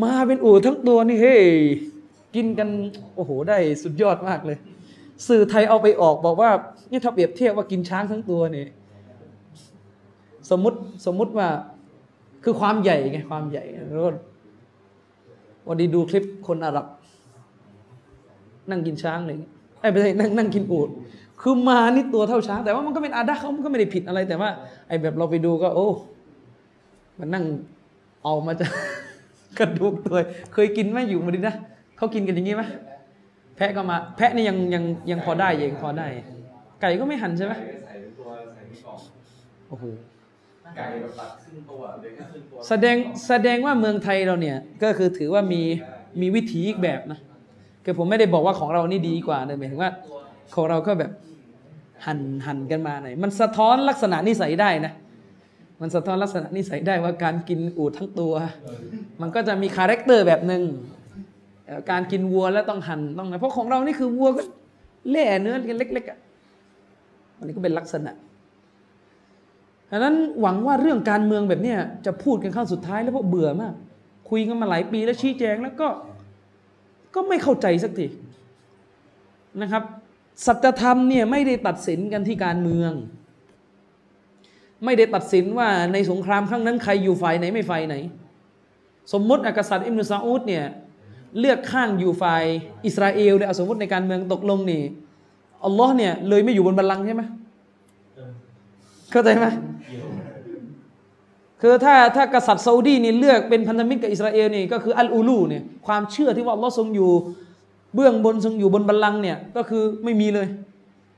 [0.02, 1.42] มาเป็นอูดทั้งตัวนี่เฮ้ย
[2.34, 2.68] กินกัน
[3.16, 4.58] โอ้โหได้สุดยอดมากเลย
[5.28, 6.50] สื่อไทยเอาไปออกบอกว่า
[6.88, 8.66] เนี่ยถ้าเปรียบเทียบว่ากินช้างทั้งตัวนี่
[10.50, 11.48] สมมติสมมติว่า
[12.44, 14.14] คือความใหญ่ไงความใหญ่แล้ว
[15.68, 16.86] วันนี้ดูคลิปคนอาหรับ
[18.70, 19.50] นั่งกินช้างเงี้ย
[19.80, 20.88] ไอ้ไม่ใช่นั่งนั่งกินอูด
[21.42, 24.50] คือมานี่ตัวเท่าช้าง แต่ว่ามันก็เป็นอาดาเขามันก็ไม่ได้ผิดอะไร แต่ว่า
[24.88, 25.88] ไอ้แบบเราไปดูก็ โอ้
[27.18, 27.44] มันนั่ง
[28.24, 28.70] เอามาจาก
[29.58, 30.18] กระดูกตัว
[30.52, 31.54] เคยกินไหมอยู่มาดินะ
[31.96, 32.62] เขากินกันอย่างงี้ไหม
[33.56, 36.06] แพะก็มา แพะนี่ยังยังยังพอได้ยังพอได้
[36.80, 37.52] ไก่ก็ไม่หันใช่ไหม
[39.68, 39.84] โอ้โห
[40.76, 42.96] ไก่แบบตัดครึ่งตัวเลยครึ่งตัวแสดง
[43.28, 45.62] แสดงว่าเมืองไทยเราเนี่ย ก็คือถือว่ามี
[46.20, 47.18] มีวิถีอีกแบบนะ
[47.84, 49.90] คือผมไม่ได้บอกว่าของเรานี่ดีกว่านะหมายถึงว่า
[50.54, 51.10] ของเราก็แบบ
[52.06, 54.92] หันหันกันมาหน่อยมันสะท้อนลักษณะนิสัยได้นะ
[55.80, 58.34] มันสะท้อนลักษณะนิสัยได้ว่าการกินอูฐทั้งตัว
[59.20, 60.62] มันก็จะมี character แบบหนึ่ง
[61.66, 64.42] เอ่อการกินวัวแล้วต้องหั่นต้องนะเพราะของเรานี่คือวัวก็
[65.10, 66.18] แล่เนื้อกันเล็กๆอะ
[67.38, 68.12] อันนี้ก็เป็นลักษณะ
[69.90, 73.74] ดังนั้นหวังว่าเรื่องการเมืองแบบเนี้ยจะพูดกันครั้งสุดท้ายแล้วพราะเบื่อมาก
[74.30, 75.88] คุยกันมาหลายปีแล้วชี้แจงแล้วก็
[77.14, 78.06] ก็ไม่เข้าใจสักที
[79.62, 79.82] นะครับ
[80.46, 82.92] สัจธรรมเนี่ยไม่ได้ตัดสินกันที่การเมือง
[84.84, 87.94] ไม่ได้ตัดสินว่าในสงครามครั้งนั้นใครอยู่ฝ่ายไหนไม่ฝ่ายไหน
[89.12, 90.64] สมมติอกษัตริย์อิมรุซาอุดเนี่ย
[91.38, 92.44] เลือกข้างอยู่ฝ่าย
[92.86, 94.82] อิสราเอลเนี่ยสมมติในการเมืองตกลงนี่
[95.64, 97.22] อัลลอฮ์เนี่ยเลยไม่อยู่บนบัลลังก์ใช่ไหม
[99.10, 99.46] เข้าใจไหม
[101.62, 107.12] คือถ้าถ้ากษัตริย์ซาอุดีนี่เลือกเป็นพันธมิตรกับอิสราเอลนี่ก็คืออัลอูลูเนี่ยความเชื่อที่ว่าอัลลอฮ์ทรงอยู่
[107.94, 110.46] เบื้องบนทรงอยู่บนบัลลังก์เนี่ยก็คือไม่มีเลย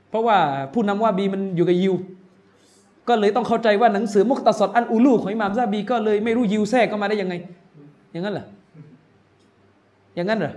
[0.09, 0.37] เพราะว่า
[0.73, 1.95] ผู้นำว่าบีมันอยู่กับยิว
[3.07, 7.33] ก็เลยต้องเข้าใจว่าหนังสือมุกตะสอดอันอูลูของอิหม่ามซาบี ก็เลยไม่รู้ยิวแทรกเข้ามาได้ยังไง
[8.11, 8.45] อย่างนั้นเหรอ
[10.15, 10.53] อย่างนั้นเหรอ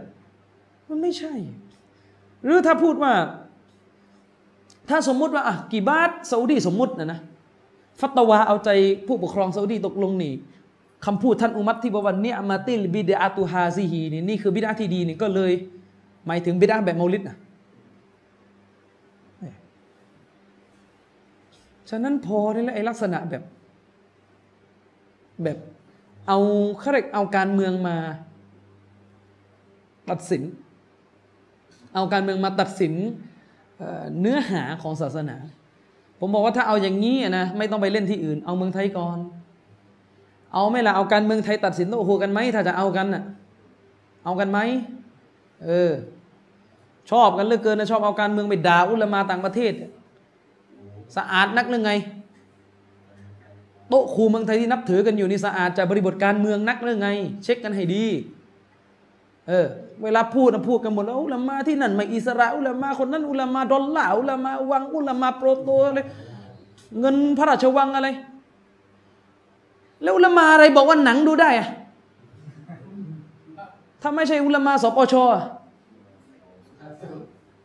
[0.88, 1.34] มันไม่ใช่
[2.44, 3.12] หรือถ้าพูดว่า
[4.88, 7.20] ถ้าสมมุติว่าอะกี่บาทซาอุดีสมมุตินะนะ
[8.00, 8.70] ฟัตวาเอาใจ
[9.06, 10.32] ผู้ปกครองซาอุดีตกลงนี่
[11.06, 15.52] คำพูดท่านอุมัตที่บอกว่าเนี่ยมาติลบิดาตุฮาซิฮีนี่นี่คือบิดาที่ดีนี่ก็เลย
[16.26, 17.36] หมายถึงบิดาแบบเมาลิดนะ
[21.90, 23.42] ฉะนั้นพอได้แล้วไอ้ลักษณะแบบ
[25.42, 25.58] แบบ
[26.28, 26.38] เอา
[26.78, 27.96] เขาเรียกเอาการเมืองมา
[30.10, 30.42] ตัดสิน
[31.94, 32.94] เอาการเมืองมาตัดสิน
[33.78, 35.36] เเนื้อหาของศาสนา
[36.18, 39.18] ผมบอกว่าถ้าเอาอย่างนี้นะไม่ต้องไปเล่นที่อื่น เอาเมืองไทยก่อน
[40.54, 43.24] เอาไหม่ละเอาการเมืองไทยตัดสินโอ้โหกันไหมถ้าจะเอากันน่ะ
[44.24, 44.58] เอากันไหม
[45.64, 45.90] เออ
[47.10, 49.72] ชอบกันเหลือเกินนะชอบเอาการเมืองไปด่าอุลมาต่างประเทศ
[51.16, 51.92] สะอาดนักหรือไง
[53.88, 57.08] โต๊ะครูเมืองไทยที่นับถือกันอยู่นี่สะอาดจากบริบทการเมืองนักหรือไง
[57.44, 58.04] เช็คกันให้ดี
[59.48, 59.66] เออ
[60.02, 66.00] เวลาพูดนะพูดกันหมดแล้วอุลามาที่นั่นไม่อิสระอุลามาคนนั้นอุลามาดอลลาอุลามาวังอุลามาโปรโตอะไร
[67.00, 68.08] เงินพระราชวังอะไร
[70.02, 71.68] แล้วอุลามาอะไรบอกว่าหนังดูได้อะ
[74.02, 75.42] ถ้าไม่ใช่อุลามาสปชอะ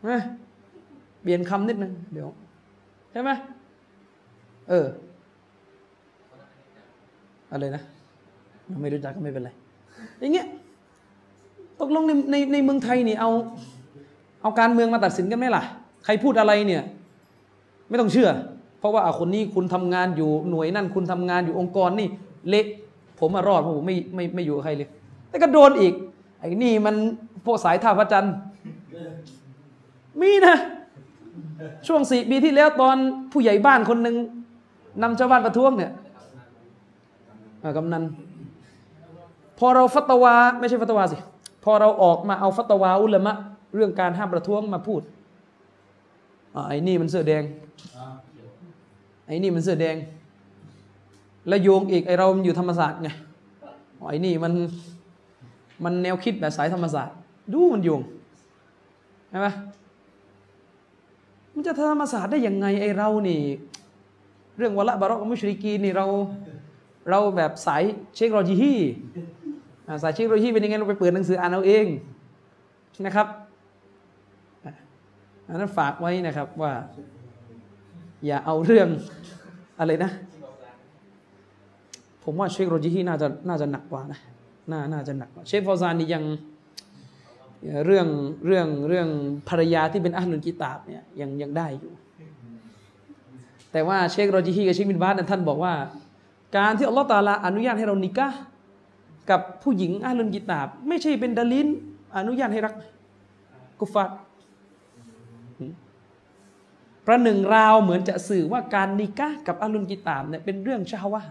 [0.04, 0.22] เอ้ย
[1.22, 2.28] เปลี่ยนคำนิดนึงเดี๋ยว
[3.12, 3.30] ใช่ไหม
[4.70, 4.88] เออ
[7.52, 7.84] อะไรนะ
[8.82, 9.50] ไม่รู้จักก็ไม่เป็นไร
[10.20, 10.48] อย่างเงี้ย
[11.80, 13.30] ตกลงในในในเมืองไทยนี่เอา
[14.42, 15.64] เอาการเมืองมาตัดสินกันไหมล่ะ
[16.06, 16.84] ใครพูดอะไรเนี่ย
[17.90, 18.30] ไม่ต้องเชื่อ
[18.80, 22.08] เพราะว่าอะคนนี้คุณทำงานอยู่หน่วยนั่นคุณทำงานอยู่องค์กรนี่
[22.50, 22.66] เละ
[23.20, 24.90] ผมมารอดเพราะผมไม่ไม่ไม่อยู่กับใครเลย
[25.30, 25.94] แต่ก็โดนอีก
[26.40, 26.96] ไอ้นี่มัน
[27.46, 28.34] พวกสายท่าพระจันทร์
[30.22, 30.56] มีนะ
[31.88, 32.98] ช่วงสี่ปีที่แล้วตอน
[33.32, 34.16] ผู้ใหญ่บ้านคนหนึ่ง
[35.02, 35.92] นำชาวบ้านประท้วงเนี่ย
[37.78, 38.04] กำนัน
[39.60, 41.18] พอเราฟัตวา ไม่ใช่ฟัตวาสิ
[41.64, 43.34] พอเราออกมาเอาฟัตวาอุลามะ
[43.76, 45.02] เรื่องการห้ามประท้วงมาพูด
[46.56, 47.44] อไอ้นี่มันเสื้อแดง
[49.28, 49.96] ไอ้นี่มันเสื้อแดง
[51.48, 53.10] แล้วโยงอีกไอ้เราอยู่ธรรมศาสตร์ไง
[54.10, 54.54] ไอ้นี่มัน
[55.84, 57.16] มันแนวคิดแบบสายธรรมศาสตร์
[57.54, 58.02] ดูมันโยง
[59.30, 59.48] ใช่ไหม
[61.60, 63.42] มันจะธรรมศาสตร์ได้ยังไงไอเรานี่
[64.58, 66.06] เรื่องวะละบารอกมุชริกีนนี่เรา
[67.10, 67.84] เราแบบสาย
[68.16, 68.74] เชคโรจิฮี
[70.04, 71.86] สายเชคโรจิฮีเป็นยังไงเราไปเปิดหนังสืออ่านเอาเอง
[73.06, 73.28] นะครับ
[75.48, 76.72] อันนั้นฝากไว้นะครับว่า
[78.26, 78.88] อย่าเอาเรื่อง
[79.80, 80.12] อะไรนะ
[82.24, 84.20] ผมว่าเชคโรจิฮีน่าจะน่าจะหนักกว่านะ
[84.72, 86.24] น่าน่าจะหนักกว่าเชคฟอซานนี่ยัง
[87.86, 88.08] เรื่อง
[88.46, 89.08] เรื่องเรื่อง
[89.50, 91.94] ภรรยาที่เป็นอัลลุนกิตาบเนี่ยยังยังได้อยู่
[93.72, 95.74] แต่ว่าเชคโรจิฮีกับเชคบินบาสท่านบอกว่า
[96.58, 98.28] การที่อัลลอฮฺตาลาอนุญาตให้เรานิกะ
[99.30, 101.68] กับผู้หญิงอัลลุนกิตาบ ไม่ใช่เป็นดลิน
[102.18, 102.74] อนุญาตให้รัก
[103.80, 104.18] กุฟาร์
[107.06, 111.22] ประหนึ่งราวเหมือนจะสื่อว่าการนิกะกับอัลลุนกิตาบเนี่ยเป็นเรื่องชาวะ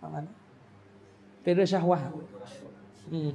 [0.00, 0.24] ประมาณ
[1.42, 1.98] เป็นเรื่องชาวะ
[3.12, 3.30] อืม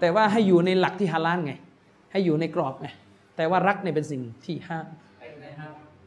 [0.00, 1.52] แต่ว่าให้อยู่ในหลักที่ฮาลาลไง
[2.12, 2.88] ให้อยู่ในกรอบไง
[3.36, 4.86] แต่ว่ารักเนี่ยเป็นสิ่งที่ห้าม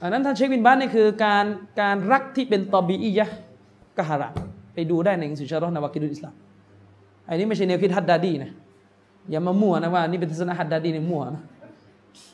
[0.02, 1.46] อันนั้นท่านเชคบินบ้านนี่คือการ
[1.82, 3.26] การรักที่เป็นตอบีอียะ
[3.98, 4.30] กะฮาระ
[4.74, 6.36] ไปดูได้ในหนังสือชาร์ลนาวากิดุลอิสลาม
[7.28, 8.52] อันนี้ไม่ใช่แนวคิดฮัดดาดีนะ
[9.32, 11.44] อย่ามามั่วนะว่านี่เป็นทัศนะฮัดดาดีในมั่วนะ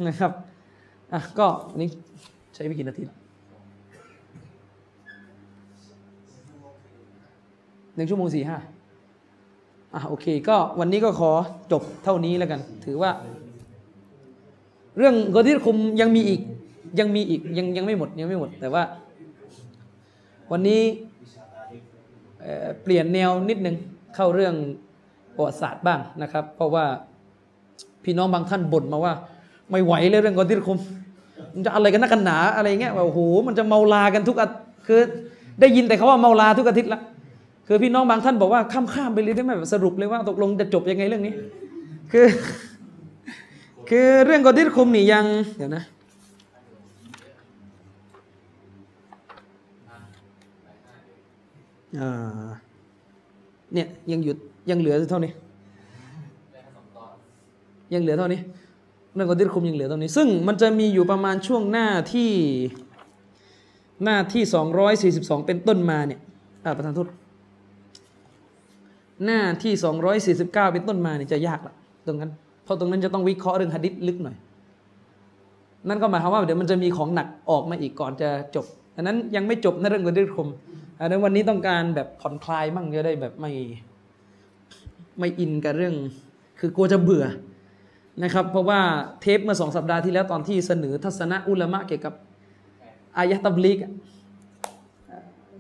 [0.07, 0.31] นะครับ
[1.13, 1.89] อะก็อันนี้
[2.53, 3.15] ใช้ไปกี่นาทีละ
[7.95, 8.57] หนึ่งชั่วโมงสี่ห้า
[9.95, 11.31] อะโอเค ก็วันนี้ก็ขอ
[11.71, 13.11] จบเท่านี้แล้วกัน ถือว่า
[14.97, 16.41] เรื่องกอดิรคุมยังมีอีก
[16.99, 18.83] ยังมีอีกยังยังไม่หมดยังไม่หมด แต่ว่า
[20.51, 20.81] วันนี้
[22.41, 23.75] เเปลี่ยนแนวนิดนึง
[24.15, 24.53] เข้าเรื่อง
[25.35, 26.85] ประวัติศาสตร์บ้างนะครับ เพราะว่า
[28.03, 29.13] พี่น้องบางท่านบ่นมาว่า
[29.71, 30.79] ไม่ไหวเลยเรื่องกอดิรคุม
[31.53, 34.99] มันจะอะไรกันนักกันหนาอะไรเงี้ยว่าโอ้โหมันจะเมาลากันทุกอาทิตย์คือ
[35.61, 37.01] ได้ยินแต่เขาว่าเมาลาทุกอาทิตย์ละ
[37.67, 41.33] คือพี่น้องบางท่านบอกว่าข้ามข้ามไปเลยได้ไหมแบบสรุปเลยว่าตกลงจะจบยังไงเรื่องนี้
[42.11, 42.27] คือ
[43.89, 45.25] คือเรื่องกอดิรคุมนี่ยัง
[45.57, 45.83] เดี๋ยวนะ
[53.73, 54.37] เนี่ยยังหยุด
[54.69, 55.31] ยังเหลือเท่านี้
[57.93, 58.39] ยังเหลือเท่านี้
[59.15, 62.31] เรื่องกอดิรคุมยังเหลือเท่านี้ ซึ่งมันจะมีอยู่ประมาณช่วงหน้าที่
[64.03, 64.43] หน้าที่
[65.13, 66.19] 242 เป็นต้นมาเนี่ย
[66.77, 67.07] ประธานโทษ
[69.23, 69.73] หน้าที่
[70.43, 71.73] 249 เป็นต้นมาเนี่ยจะยากละ
[72.07, 72.31] ตรงนั้น
[72.63, 74.37] เพราะตรงนั้นจะต้องวิเคราะห์เรื่องหะดิษลึกหน่อย
[75.87, 78.65] นั่นก็หมายความว่าเดี๋ยวมันจะมีของหนักออกมาอีกก่อนจะจบ
[78.95, 80.49] อันนั้นยังไม่จบในเรื่องกอดิรคุม
[80.99, 83.51] อันนั้นวันนี้ต้องการแบบผ่อนคลายมั่งจะได้แบบไม่
[85.19, 85.95] ไม่อินกับเรื่อง
[86.59, 87.25] คือกลัวจะเบื่อ
[88.23, 88.79] นะครับ เพราะว่า
[89.21, 92.13] เทปเมื่อสองสัปดาห์ที่แล้วตอนที่เสนอทัศนะอุลามะเกี่ยวกับ
[93.17, 93.79] อายะตับลิก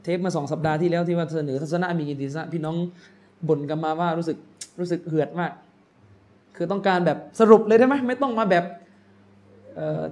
[0.03, 2.75] เทปมาสองสัปดาห์ที่แล้วที่ว่าเสนอทัศนะมีกิติสะพี่น้อง
[3.49, 4.37] บ่นกันมาว่ารู้สึก
[4.79, 5.51] รู้สึกเหือดมาก
[6.55, 8.65] คือต้องการแบบสรุปเลยได้ไหมไม่ต้องมาแบบ